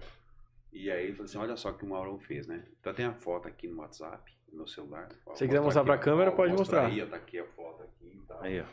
[0.71, 2.63] E aí ele falou assim: olha só o que o Maurão fez, né?
[2.79, 5.09] Então tem a foto aqui no WhatsApp, meu celular.
[5.25, 6.93] Ó, Se quiser mostrar pra ó, câmera, ó, pode mostra mostrar.
[6.93, 8.41] Aí, ó, tá aqui a foto aqui e tal.
[8.41, 8.65] Aí, ó.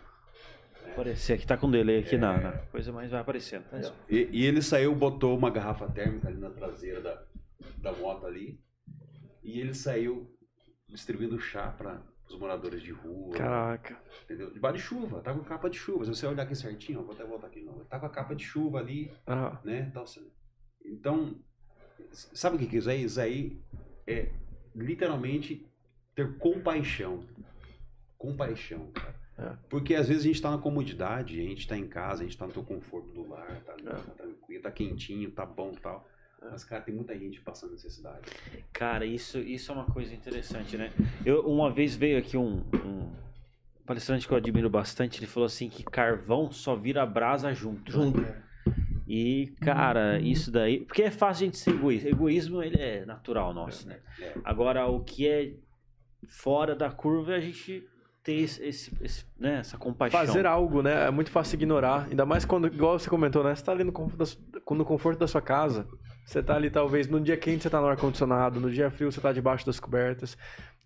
[0.93, 3.65] Aparecer aqui, tá com delay aqui na, na coisa, mas vai aparecendo.
[3.73, 3.93] Ó.
[4.09, 7.23] E, e ele saiu, botou uma garrafa térmica ali na traseira da,
[7.79, 8.61] da moto ali.
[9.43, 10.35] E ele saiu
[10.89, 13.35] distribuindo chá para os moradores de rua.
[13.37, 14.01] Caraca.
[14.25, 14.53] Entendeu?
[14.53, 16.05] Debaixo de chuva, tá com capa de chuva.
[16.05, 17.85] Se você olhar aqui certinho, ó, vou até voltar aqui de novo.
[17.85, 19.87] Tá com a capa de chuva ali, Ah, né?
[19.89, 20.31] Então, assim,
[20.85, 21.37] então
[22.11, 23.05] sabe o que que é isso aí?
[23.05, 23.61] Isso aí
[24.07, 24.29] é
[24.75, 25.67] literalmente
[26.15, 27.25] ter compaixão.
[28.19, 29.15] Compaixão, cara.
[29.39, 29.57] É.
[29.71, 32.33] Porque às vezes a gente está na comodidade, a gente está em casa, a gente
[32.33, 33.85] está no teu conforto do lar, tá, É.
[33.85, 36.07] tá tranquilo, tá quentinho, tá bom e tal.
[36.43, 38.23] Mas, cara, tem muita gente passando necessidade.
[38.73, 40.91] Cara, isso, isso é uma coisa interessante, né?
[41.25, 43.11] Eu, uma vez veio aqui um, um
[43.85, 47.93] palestrante que eu admiro bastante, ele falou assim que carvão só vira brasa junto.
[47.97, 48.05] né?
[48.05, 48.27] Junto.
[49.07, 50.81] E, cara, isso daí.
[50.85, 52.09] Porque é fácil a gente ser egoísta.
[52.09, 53.99] Egoísmo, ele é natural nosso, né?
[54.21, 54.35] É.
[54.45, 55.53] Agora, o que é
[56.31, 57.87] fora da curva é a gente
[58.23, 60.21] ter esse, esse- esse, né, essa compaixão.
[60.21, 61.07] Fazer algo, né?
[61.07, 62.07] É muito fácil ignorar.
[62.11, 63.55] Ainda mais quando, igual você comentou, né?
[63.55, 64.39] Você tá ali no conforto da, su-
[64.71, 65.87] no conforto da sua casa.
[66.25, 69.21] Você tá ali, talvez, no dia quente você tá no ar-condicionado, no dia frio você
[69.21, 70.37] tá debaixo das cobertas.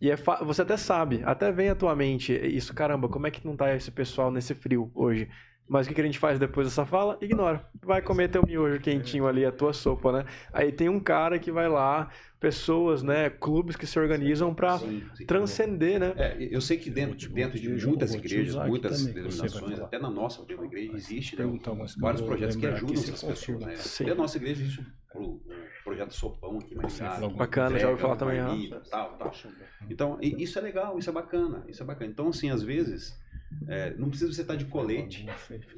[0.01, 3.47] E é você até sabe, até vem à tua mente isso, caramba, como é que
[3.47, 5.29] não tá esse pessoal nesse frio hoje?
[5.67, 7.17] Mas o que que a gente faz depois dessa fala?
[7.21, 7.65] Ignora.
[7.83, 10.25] Vai comer teu miojo quentinho ali, a tua sopa, né?
[10.53, 13.31] Aí tem um cara que vai lá, pessoas, né?
[13.31, 15.27] Clubes que se organizam sim.
[15.27, 16.13] transcender, né?
[16.17, 20.67] É, eu sei que dentro, dentro de muitas igrejas, muitas denominações, até na nossa mesma
[20.67, 21.61] igreja, Mas existe né,
[21.99, 23.65] vários projetos que ajudam essas pessoas.
[23.65, 23.77] Né?
[23.77, 24.05] Sim.
[24.05, 24.85] E a nossa igreja existe
[25.15, 25.41] o,
[25.85, 29.33] projeto Sopão aqui falou Bacana, já ouvi falar também, Tal, tal.
[29.89, 32.11] Então, isso é legal, isso é bacana, isso é bacana.
[32.11, 33.17] Então, assim, às vezes,
[33.69, 35.27] é, não precisa você estar de colete,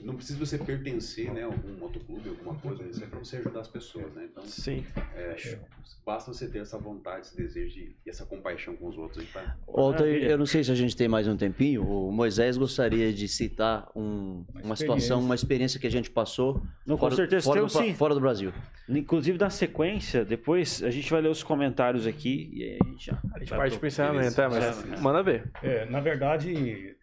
[0.03, 3.61] não precisa você pertencer né, a algum motoclube, alguma coisa, isso é para você ajudar
[3.61, 4.27] as pessoas, né?
[4.31, 4.85] Então, Sim.
[5.14, 5.59] é,
[6.05, 9.27] basta você ter essa vontade, esse desejo de, e essa compaixão com os outros.
[9.66, 10.31] Altair, Maravilha.
[10.31, 11.83] eu não sei se a gente tem mais um tempinho.
[11.87, 16.97] O Moisés gostaria de citar um- uma situação, uma experiência que a gente passou Não,
[16.97, 17.95] com fora, certeza fora, do, sim.
[17.95, 18.53] fora do Brasil.
[18.89, 23.07] Inclusive, na sequência, depois a gente vai ler os comentários aqui e aí a gente
[23.07, 23.18] já.
[23.35, 25.03] A gente parte pro encerramento, é, mas Beleza.
[25.03, 25.51] manda ver.
[25.62, 26.95] É, na verdade, em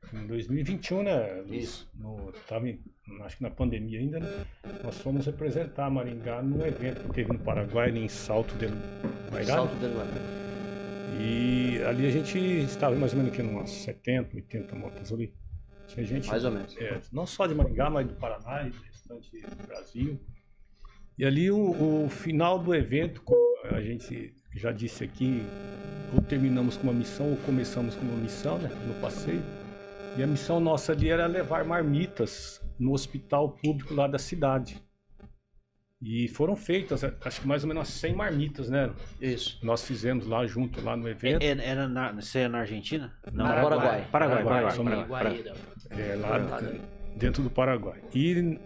[0.64, 1.44] 2021, né?
[1.50, 1.90] Isso.
[1.96, 2.66] No, tava
[3.26, 4.46] acho que na pandemia ainda, né,
[4.84, 8.72] nós fomos representar Maringá num evento que teve no Paraguai, em Salto del
[9.30, 9.56] Guairá.
[9.56, 10.12] Salto del Guará.
[11.20, 15.34] E ali a gente estava mais ou menos aqui umas 70, 80 motos ali.
[15.88, 16.28] Tinha gente.
[16.30, 16.76] Mais ou menos.
[16.78, 20.20] é, não só de Maringá, mas do Paraná e do restante do Brasil.
[21.18, 25.44] E ali o, o final do evento, como a gente já disse aqui,
[26.14, 29.44] ou terminamos com uma missão ou começamos com uma missão, né, no passeio.
[30.18, 34.82] E a missão nossa ali era levar marmitas no hospital público lá da cidade.
[36.02, 38.92] E foram feitas, acho que mais ou menos 100 marmitas, né?
[39.22, 39.58] Isso.
[39.64, 41.42] Nós fizemos lá junto, lá no evento.
[41.42, 43.14] É- é- Era na, você é na Argentina?
[43.32, 43.72] Não, Paraguai.
[43.72, 44.12] Paraguai, Paraguai.
[44.12, 45.24] Paraguai, Paraguai, somos Paraguai.
[45.24, 45.54] Guaíra.
[45.90, 46.60] É, lá
[47.16, 48.02] dentro do Paraguai.
[48.14, 48.60] E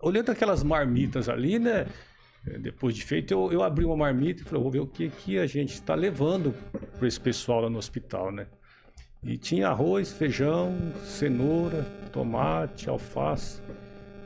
[0.00, 1.86] olhando aquelas marmitas ali, né?
[2.46, 5.10] é, Depois de feito, eu, eu abri uma marmita e falei, vou ver o que,
[5.10, 6.54] que a gente está levando
[6.96, 8.46] para esse pessoal lá no hospital, né?
[9.22, 13.60] E tinha arroz, feijão, cenoura, tomate, alface.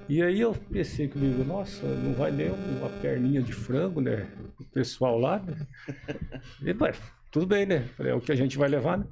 [0.09, 4.28] E aí eu pensei comigo, nossa, não vai nem uma perninha de frango, né?
[4.61, 5.66] O pessoal lá, né?
[6.62, 6.93] E, ué,
[7.30, 7.88] tudo bem, né?
[7.97, 9.07] Falei, é o que a gente vai levar, né?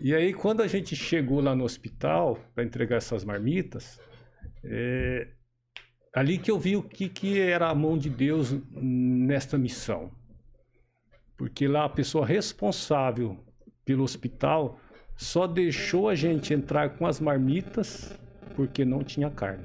[0.00, 4.00] E aí, quando a gente chegou lá no hospital para entregar essas marmitas,
[4.64, 5.28] é,
[6.12, 10.10] ali que eu vi o que, que era a mão de Deus nesta missão.
[11.36, 13.38] Porque lá a pessoa responsável
[13.84, 14.80] pelo hospital
[15.16, 18.18] só deixou a gente entrar com as marmitas
[18.54, 19.64] porque não tinha carne.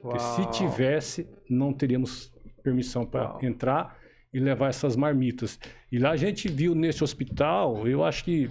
[0.00, 3.98] Porque se tivesse, não teríamos permissão para entrar
[4.32, 5.58] e levar essas marmitas.
[5.90, 8.50] E lá a gente viu nesse hospital, eu acho que,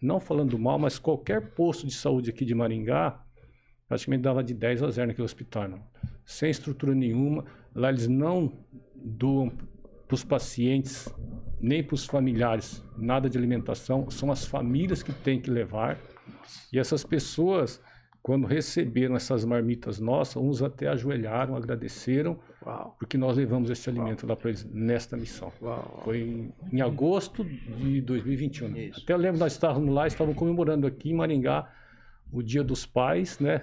[0.00, 3.20] não falando mal, mas qualquer posto de saúde aqui de Maringá,
[3.88, 5.68] praticamente dava de 10 a 0 naquele hospital.
[5.68, 5.82] Não.
[6.24, 7.44] Sem estrutura nenhuma.
[7.74, 8.52] Lá eles não
[8.94, 9.50] doam
[10.06, 11.08] para os pacientes,
[11.60, 14.10] nem para os familiares, nada de alimentação.
[14.10, 15.98] São as famílias que têm que levar.
[16.72, 17.82] E essas pessoas,
[18.22, 24.26] quando receberam essas marmitas nossas, uns até ajoelharam, agradeceram, Uau, porque nós levamos esse alimento
[24.26, 25.52] lá para eles nesta missão.
[25.60, 26.00] uau.
[26.04, 28.76] Foi em, em agosto de 2021.
[28.76, 29.00] Isso.
[29.02, 31.70] Até eu lembro, nós estávamos lá, estávamos comemorando aqui em Maringá
[32.30, 33.62] o Dia dos Pais, né?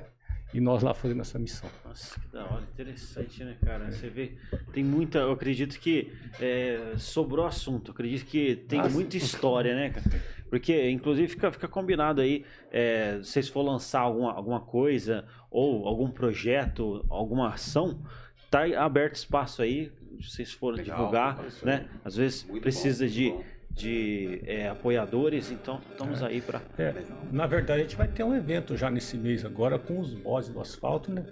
[0.53, 1.69] E nós lá fazendo essa missão.
[1.83, 3.91] Nossa, que da hora, interessante, né, cara?
[3.91, 4.37] Você vê,
[4.71, 5.19] tem muita.
[5.19, 10.05] Eu acredito que é, sobrou assunto, eu acredito que tem muita história, né, cara?
[10.49, 15.87] Porque, inclusive, fica, fica combinado aí, é, se vocês for lançar alguma, alguma coisa, ou
[15.87, 18.01] algum projeto, alguma ação,
[18.49, 19.91] tá aberto espaço aí,
[20.21, 21.87] se vocês forem Legal, divulgar, né?
[22.03, 23.43] Às vezes Muito precisa bom, de, bom.
[23.75, 26.61] De é, apoiadores, então estamos aí para.
[26.77, 26.93] É,
[27.31, 30.49] na verdade, a gente vai ter um evento já nesse mês agora com os bodes
[30.49, 31.25] do asfalto, né?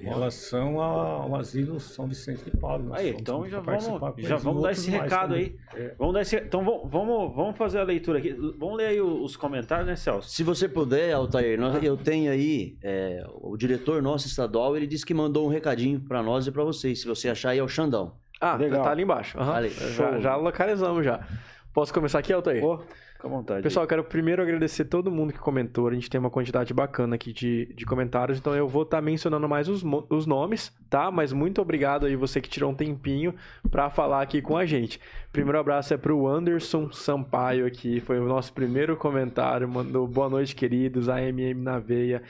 [0.00, 2.94] Em relação ao asilo São Vicente de Paulo.
[2.94, 3.84] Aí, então já vamos,
[4.18, 5.56] já vamos dar esse recado também.
[5.74, 5.82] aí.
[5.86, 5.94] É.
[5.98, 8.30] Vamos dar esse, então vamos, vamos, fazer a leitura aqui.
[8.56, 10.30] Vamos ler aí os comentários, né, Celso?
[10.30, 15.04] Se você puder, Altair, nós- eu tenho aí é, o diretor nosso estadual, ele disse
[15.04, 17.00] que mandou um recadinho pra nós e pra vocês.
[17.00, 18.12] Se você achar aí, é o Xandão.
[18.40, 18.84] Ah, Legal.
[18.84, 19.36] tá ali embaixo.
[19.36, 19.52] Aham.
[19.52, 21.26] Ali, já, já localizamos já.
[21.72, 22.60] Posso começar aqui, Altair?
[22.60, 23.62] Pô, fica à vontade.
[23.62, 25.86] Pessoal, eu quero primeiro agradecer todo mundo que comentou.
[25.88, 29.48] A gente tem uma quantidade bacana aqui de, de comentários, então eu vou estar mencionando
[29.48, 31.10] mais os, os nomes, tá?
[31.10, 33.34] Mas muito obrigado aí você que tirou um tempinho
[33.70, 35.00] pra falar aqui com a gente.
[35.30, 40.56] Primeiro abraço é pro Anderson Sampaio aqui, foi o nosso primeiro comentário, mandou boa noite,
[40.56, 42.22] queridos, AMM na veia.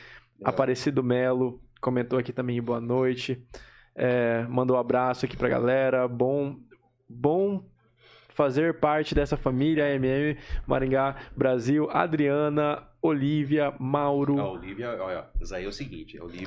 [0.44, 3.43] Aparecido Melo comentou aqui também boa noite.
[3.94, 6.06] É, mandou um abraço aqui pra galera.
[6.06, 6.56] Bom,
[7.09, 7.65] bom
[8.39, 11.89] fazer parte dessa família AMM Maringá Brasil.
[11.90, 14.39] Adriana, Olivia, Mauro.
[14.39, 16.47] A Olivia, olha, isso aí é o seguinte, a Olivia,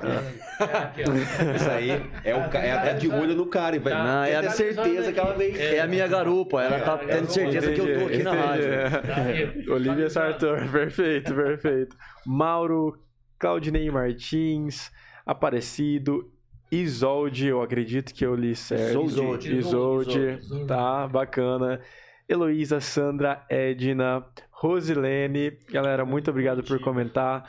[0.61, 1.89] É, isso aí
[2.23, 5.11] é, o, é até de olho no cara, e vai Não, é, ter a- certeza
[5.11, 5.53] que ela vem.
[5.57, 9.73] é a minha garupa, ela tá tendo certeza que eu tô aqui na rádio.
[9.73, 11.97] Olivia Sartor, perfeito, perfeito.
[12.25, 12.97] Mauro,
[13.37, 14.89] Claudinei Martins,
[15.25, 16.30] Aparecido,
[16.71, 19.03] Isolde, eu acredito que eu li certo.
[19.05, 19.57] Isolde.
[19.57, 20.65] Isolde, Isolde.
[20.67, 21.81] tá, bacana.
[22.29, 27.45] Heloísa, Sandra, Edna, Rosilene, galera, muito obrigado por comentar.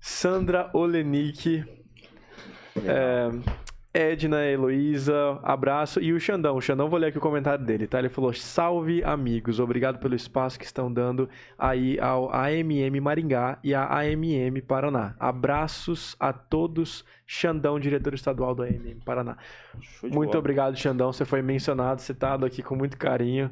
[0.00, 1.64] Sandra Olenik,
[2.84, 3.30] é,
[3.98, 6.00] Edna, Heloísa, abraço.
[6.00, 7.98] E o Xandão, o Xandão, vou ler aqui o comentário dele, tá?
[7.98, 13.74] Ele falou: Salve amigos, obrigado pelo espaço que estão dando aí ao AMM Maringá e
[13.74, 15.16] à AMM Paraná.
[15.18, 19.36] Abraços a todos, Xandão, diretor estadual do AMM Paraná.
[20.02, 20.38] Muito bola.
[20.38, 21.12] obrigado, Xandão.
[21.12, 23.50] Você foi mencionado, citado aqui com muito carinho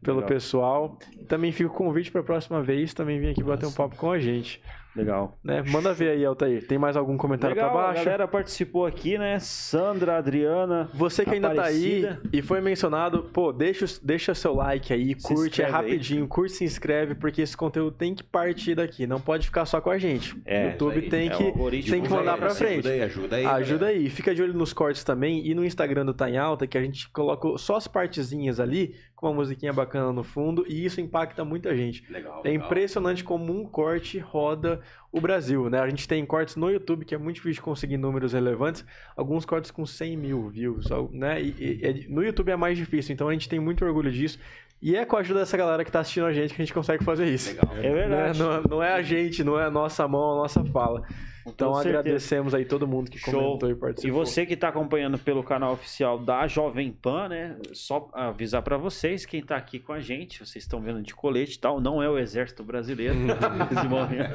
[0.00, 0.28] pelo Legal.
[0.28, 0.98] pessoal.
[1.26, 4.12] Também fica o convite para a próxima vez também vir aqui bater um papo com
[4.12, 4.62] a gente.
[4.98, 5.38] Legal.
[5.44, 5.62] Né?
[5.68, 6.66] Manda ver aí, Altair.
[6.66, 8.04] Tem mais algum comentário Legal, para a baixo?
[8.04, 9.38] galera participou aqui, né?
[9.38, 10.90] Sandra, Adriana.
[10.94, 12.30] Você que ainda tá aí Aparecida.
[12.32, 15.72] e foi mencionado, pô, deixa, o- deixa seu like aí, curte, é inscreve aí.
[15.72, 19.80] rapidinho, curte, se inscreve, porque esse conteúdo tem que partir daqui, não pode ficar só
[19.80, 20.36] com a gente.
[20.44, 21.08] É, o YouTube aí.
[21.08, 22.88] tem É, que, tem que mandar pra Ajuda frente.
[22.88, 23.46] aí, ajuda aí.
[23.46, 23.98] Ajuda galera.
[23.98, 26.76] aí, fica de olho nos cortes também e no Instagram do Tá em Alta, que
[26.76, 31.00] a gente coloca só as partezinhas ali, com uma musiquinha bacana no fundo, e isso
[31.00, 32.04] impacta muita gente.
[32.08, 32.66] Legal, É legal.
[32.66, 34.80] impressionante como um corte roda
[35.10, 35.80] o Brasil, né?
[35.80, 38.84] A gente tem cortes no YouTube, que é muito difícil de conseguir números relevantes,
[39.16, 41.42] alguns cortes com 100 mil views, né?
[41.42, 44.38] E, e- e no YouTube é mais difícil, então a gente tem muito orgulho disso.
[44.80, 46.72] E é com a ajuda dessa galera que tá assistindo a gente que a gente
[46.72, 47.48] consegue fazer isso.
[47.50, 47.76] Legal.
[47.76, 48.38] É verdade.
[48.38, 51.02] Não, não é a gente, não é a nossa mão, a nossa fala.
[51.46, 53.32] Então agradecemos aí todo mundo que Show.
[53.32, 54.24] comentou e E participou.
[54.24, 57.56] você que está acompanhando pelo canal oficial da Jovem Pan, né?
[57.72, 61.56] Só avisar para vocês, quem está aqui com a gente, vocês estão vendo de colete
[61.56, 63.14] e tal, não é o exército brasileiro
[63.70, 64.30] nesse momento.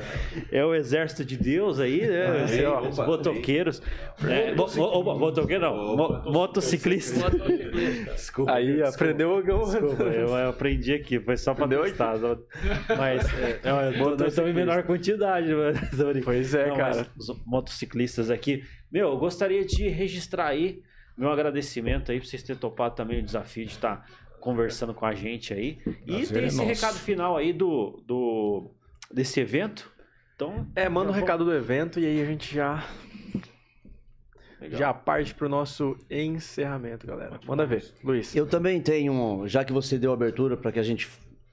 [0.51, 2.45] É o exército de Deus aí, né?
[2.45, 3.81] Esse, ó, os motoqueiros.
[4.55, 7.30] Mo- mo- opa, motoqueiro não, mo- motociclista.
[8.13, 8.53] Desculpa.
[8.53, 12.13] Aí aprendeu alguma Desculpa, eu aprendi aqui, foi só para testar.
[12.97, 15.47] Mas é, é, nós estamos em menor quantidade.
[15.53, 16.23] mas-.
[16.23, 17.02] Pois é, Não, cara.
[17.15, 18.63] Mas os motociclistas aqui.
[18.91, 20.81] Meu, eu gostaria de registrar aí
[21.17, 24.05] meu agradecimento aí por vocês terem topado também o desafio de estar
[24.39, 25.80] conversando com a gente aí.
[26.05, 26.67] E Prazer tem é esse nosso.
[26.69, 28.71] recado final aí do, do
[29.11, 29.91] desse evento.
[30.35, 32.84] Então, É, manda o Já recado do evento e aí a gente já,
[34.59, 34.80] legal.
[34.80, 37.39] já parte pro nosso encerramento, galera.
[37.45, 38.35] Manda ver, Luiz.
[38.35, 41.07] Eu também tenho, já que você deu abertura para que a gente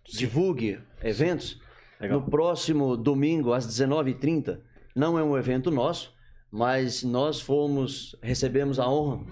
[0.04, 1.60] divulgue eventos,
[2.00, 2.20] Legal.
[2.20, 4.58] no próximo domingo, às 19h30,
[4.94, 6.14] não é um evento nosso,
[6.50, 9.24] mas nós fomos, recebemos a honra,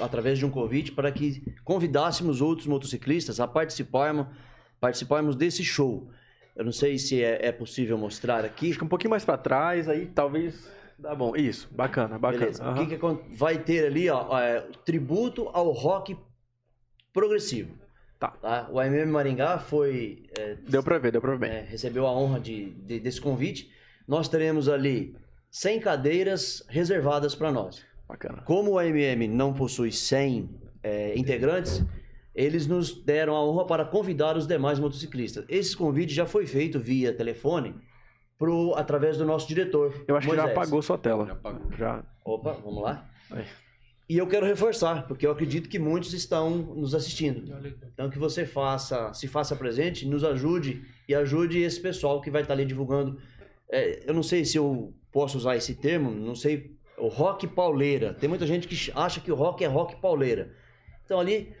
[0.00, 4.26] através de um convite, para que convidássemos outros motociclistas a participarmos,
[4.80, 6.10] participarmos desse show.
[6.54, 8.68] Eu não sei se é, é possível mostrar aqui.
[8.70, 10.68] Acho que um pouquinho mais pra trás, aí talvez
[10.98, 11.34] dá bom.
[11.36, 12.40] Isso, bacana, bacana.
[12.40, 12.64] Beleza.
[12.64, 12.86] O Aham.
[12.86, 16.16] que, que vai ter ali, ó, é, tributo ao rock
[17.12, 17.70] progressivo.
[18.18, 18.68] Tá.
[18.72, 22.40] O AMM Maringá foi é, Deu pra ver, deu pra ver é, recebeu a honra
[22.40, 23.70] de, de- desse convite.
[24.08, 25.14] Nós teremos ali
[25.50, 27.84] 100 cadeiras reservadas para nós.
[28.08, 28.42] Bacana.
[28.42, 30.48] Como o AMM não possui 100
[30.82, 31.84] é, integrantes,
[32.34, 35.44] eles nos deram a honra para convidar os demais motociclistas.
[35.46, 37.74] Esse convite já foi feito via telefone
[38.38, 40.04] pro, através do nosso diretor.
[40.08, 40.58] Eu acho que já Moisés.
[40.58, 41.26] apagou sua tela.
[41.26, 41.72] Já apagou.
[41.76, 42.04] Já.
[42.24, 43.06] Opa, vamos lá.
[43.30, 43.44] Aí.
[44.08, 47.44] E eu quero reforçar, porque eu acredito que muitos estão nos assistindo.
[47.92, 52.40] Então que você faça, se faça presente, nos ajude e ajude esse pessoal que vai
[52.40, 53.20] estar ali divulgando.
[53.70, 58.14] É, eu não sei se eu posso usar esse termo, não sei, o rock pauleira.
[58.14, 60.52] Tem muita gente que acha que o rock é rock pauleira.
[61.04, 61.52] Então ali,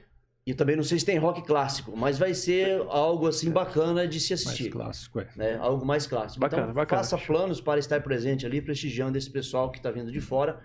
[0.46, 4.18] e também não sei se tem rock clássico, mas vai ser algo assim bacana de
[4.20, 4.70] se Mais assistir.
[4.70, 5.28] clássico, é.
[5.36, 5.58] Né?
[5.60, 6.40] Algo mais clássico.
[6.40, 7.02] Bacana, então, bacana.
[7.02, 10.60] faça planos para estar presente ali, prestigiando esse pessoal que está vindo de fora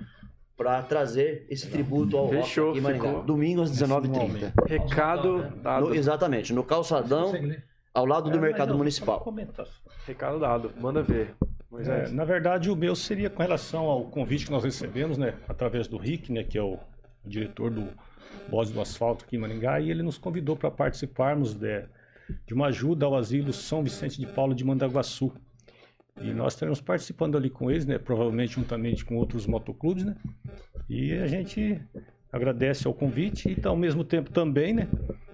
[0.55, 3.07] para trazer esse tributo ao Fechou, rock aqui em Maringá.
[3.09, 3.23] ficou.
[3.23, 4.53] Domingo às 19h30.
[4.67, 5.89] Recado dado.
[5.89, 7.33] No- exatamente, no calçadão?
[7.93, 9.17] Ao lado do É, mercado eu- municipal.
[9.19, 9.67] só comentar.
[10.07, 10.71] Recado dado.
[10.79, 11.35] Manda ver.
[11.85, 15.87] É, na verdade, o meu seria com relação ao convite que nós recebemos, né, através
[15.87, 16.79] do Rick, né, que é o, o
[17.29, 17.87] diretor do
[18.49, 21.83] Voz do Asfalto aqui em Maringá, e ele nos convidou para participarmos de,
[22.45, 25.31] de uma ajuda ao asilo São Vicente de Paulo de Mandaguaçu.
[26.21, 30.15] E nós estaremos participando ali com eles, né, provavelmente juntamente com outros motoclubes, né,
[30.87, 31.81] e a gente
[32.31, 34.87] agradece ao convite e, ao mesmo tempo, também, né,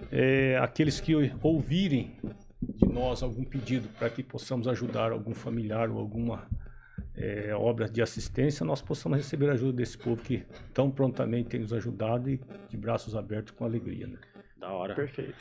[0.10, 1.14] é, aqueles que
[1.44, 2.16] ouvirem
[2.76, 6.48] de nós algum pedido para que possamos ajudar algum familiar ou alguma
[7.16, 11.60] é, obra de assistência, nós possamos receber a ajuda desse povo que tão prontamente tem
[11.60, 12.40] nos ajudado e
[12.70, 14.08] de braços abertos com alegria.
[14.08, 14.18] Né?
[14.58, 14.96] Da hora.
[14.96, 15.36] Perfeito.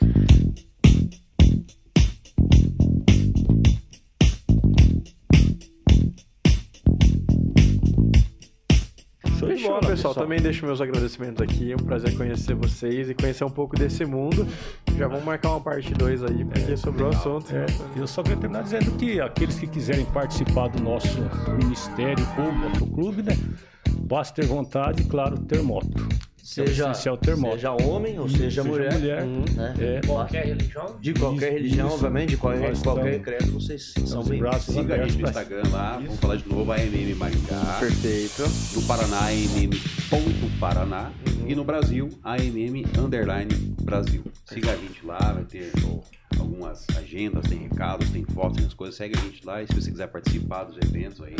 [9.49, 9.95] Fechou, bola, pessoal.
[9.95, 10.15] pessoal.
[10.15, 11.71] Também deixo meus agradecimentos aqui.
[11.71, 14.47] É um prazer conhecer vocês e conhecer um pouco desse mundo.
[14.97, 17.55] Já vamos marcar uma parte 2 aí, porque sobre o assunto.
[17.55, 17.65] É,
[17.95, 21.19] eu só queria terminar dizendo que aqueles que quiserem participar do nosso
[21.57, 23.35] ministério ou motoclube, né?
[24.01, 25.89] Basta ter vontade e, claro, ter moto.
[26.43, 27.53] Seja, É moto.
[27.53, 29.73] seja homem ou seja, mulher, né?
[29.79, 30.97] É, Qualquer religião?
[30.99, 31.95] de qualquer Isso, religião, isso.
[31.95, 35.63] obviamente, de qualquer, Nós qualquer credo, vocês são bem braços Siga a gente no Instagram
[35.71, 37.77] lá, vamos falar de novo, AMM Maringá.
[37.79, 38.43] Perfeito.
[38.75, 41.11] No Paraná, AMM.Paraná.
[41.47, 44.23] E no Brasil, AMM Underline Brasil.
[44.45, 45.71] Siga a gente lá, vai ter
[46.39, 48.95] algumas agendas, tem recados, tem fotos, tem as coisas.
[48.95, 51.35] Segue a gente lá e se você quiser participar dos eventos aí,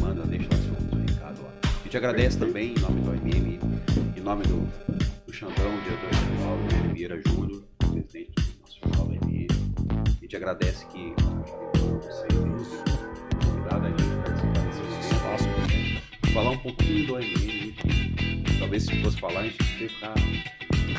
[0.00, 1.50] manda, deixa lá seu, seu recado lá.
[1.64, 3.58] A gente agradece também em nome do AMM,
[4.20, 4.60] em nome do,
[5.26, 6.56] do Xandão, diretor-geral,
[6.88, 9.46] do Vieira Júnior, presidente do Nacional da AMM.
[10.06, 11.14] A gente agradece que
[12.02, 12.50] você tenha
[13.44, 16.00] convidado a gente participar desse evento
[16.32, 17.74] falar um pouquinho do AMM.
[18.58, 20.14] Talvez se fosse falar, a gente ia ficar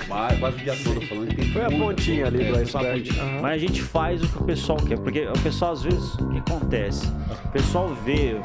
[0.10, 1.35] mais- quase o dia todo falando.
[1.35, 3.10] Tem Foi a pontinha ali do iceberg.
[3.19, 3.41] Aham.
[3.41, 6.30] Mas a gente faz o que o pessoal quer, porque o pessoal às vezes, o
[6.30, 7.07] que acontece?
[7.45, 8.35] O pessoal vê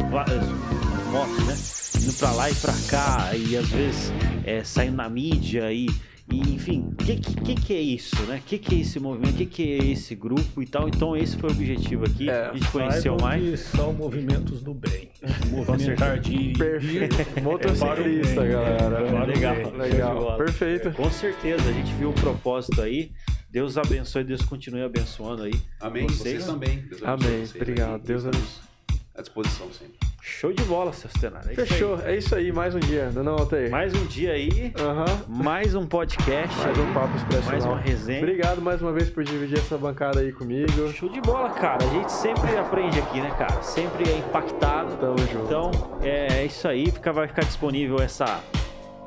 [1.07, 1.57] motos, né?
[2.03, 4.13] Indo pra lá e pra cá, e às vezes
[4.45, 5.87] é, saindo na mídia e.
[6.31, 8.37] e, enfim, o que, que, que é isso, né?
[8.37, 9.35] O que, que é esse movimento?
[9.35, 10.89] O que, que é esse grupo e tal?
[10.89, 12.29] Então, esse foi o objetivo aqui.
[12.29, 13.43] É, a gente conheceu mais.
[13.43, 15.11] que são movimentos do bem.
[15.51, 17.17] Movimentar de Perfeito.
[17.37, 18.97] É Motociclista, bem, galera.
[18.99, 20.15] é Legal, de Legal.
[20.17, 20.37] bola.
[20.37, 20.93] Perfeito.
[20.93, 23.11] Com certeza, a gente viu o propósito aí.
[23.51, 25.55] Deus abençoe, Deus continue abençoando aí.
[25.81, 26.07] Amém.
[26.07, 26.19] Vocês?
[26.19, 26.79] Vocês, também.
[26.89, 27.19] Deus Amém.
[27.47, 28.03] vocês Obrigado.
[28.03, 28.67] Deus abençoe.
[29.15, 30.06] À disposição sempre.
[30.29, 31.47] Show de bola, seu cenário.
[31.47, 31.57] É aí.
[31.57, 32.01] Fechou.
[32.05, 32.51] É isso aí.
[32.51, 33.11] Mais um dia.
[33.15, 33.71] Não, não, Altair.
[33.71, 35.05] Mais um dia aí, Aham.
[35.29, 37.47] mais um podcast, Mais um papo expresso.
[37.47, 38.19] mais uma resenha.
[38.19, 40.93] Obrigado mais uma vez por dividir essa bancada aí comigo.
[40.93, 41.79] Show de bola, cara.
[41.85, 43.63] A gente sempre aprende aqui, né, cara?
[43.63, 44.97] Sempre é impactado.
[44.97, 45.45] Tamo junto.
[45.45, 45.71] Então,
[46.03, 46.91] é isso aí.
[46.91, 48.41] Fica, vai ficar disponível essa,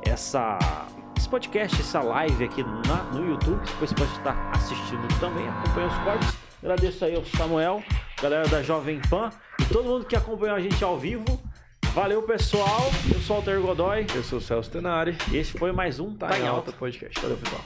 [0.06, 0.58] essa,
[1.18, 3.60] esse podcast, essa live aqui na, no YouTube.
[3.66, 6.39] Depois você pode estar assistindo também, acompanha os cortes.
[6.62, 7.82] Agradeço aí ao Samuel,
[8.20, 9.30] galera da Jovem Pan
[9.60, 11.24] e todo mundo que acompanhou a gente ao vivo.
[11.94, 12.90] Valeu, pessoal.
[13.12, 14.06] Eu sou o Alter Godoy.
[14.14, 15.16] Eu sou o Celso Tenari.
[15.32, 16.72] E esse foi mais um Tá Tá em em alta Alta.
[16.72, 17.20] podcast.
[17.20, 17.62] Valeu, pessoal.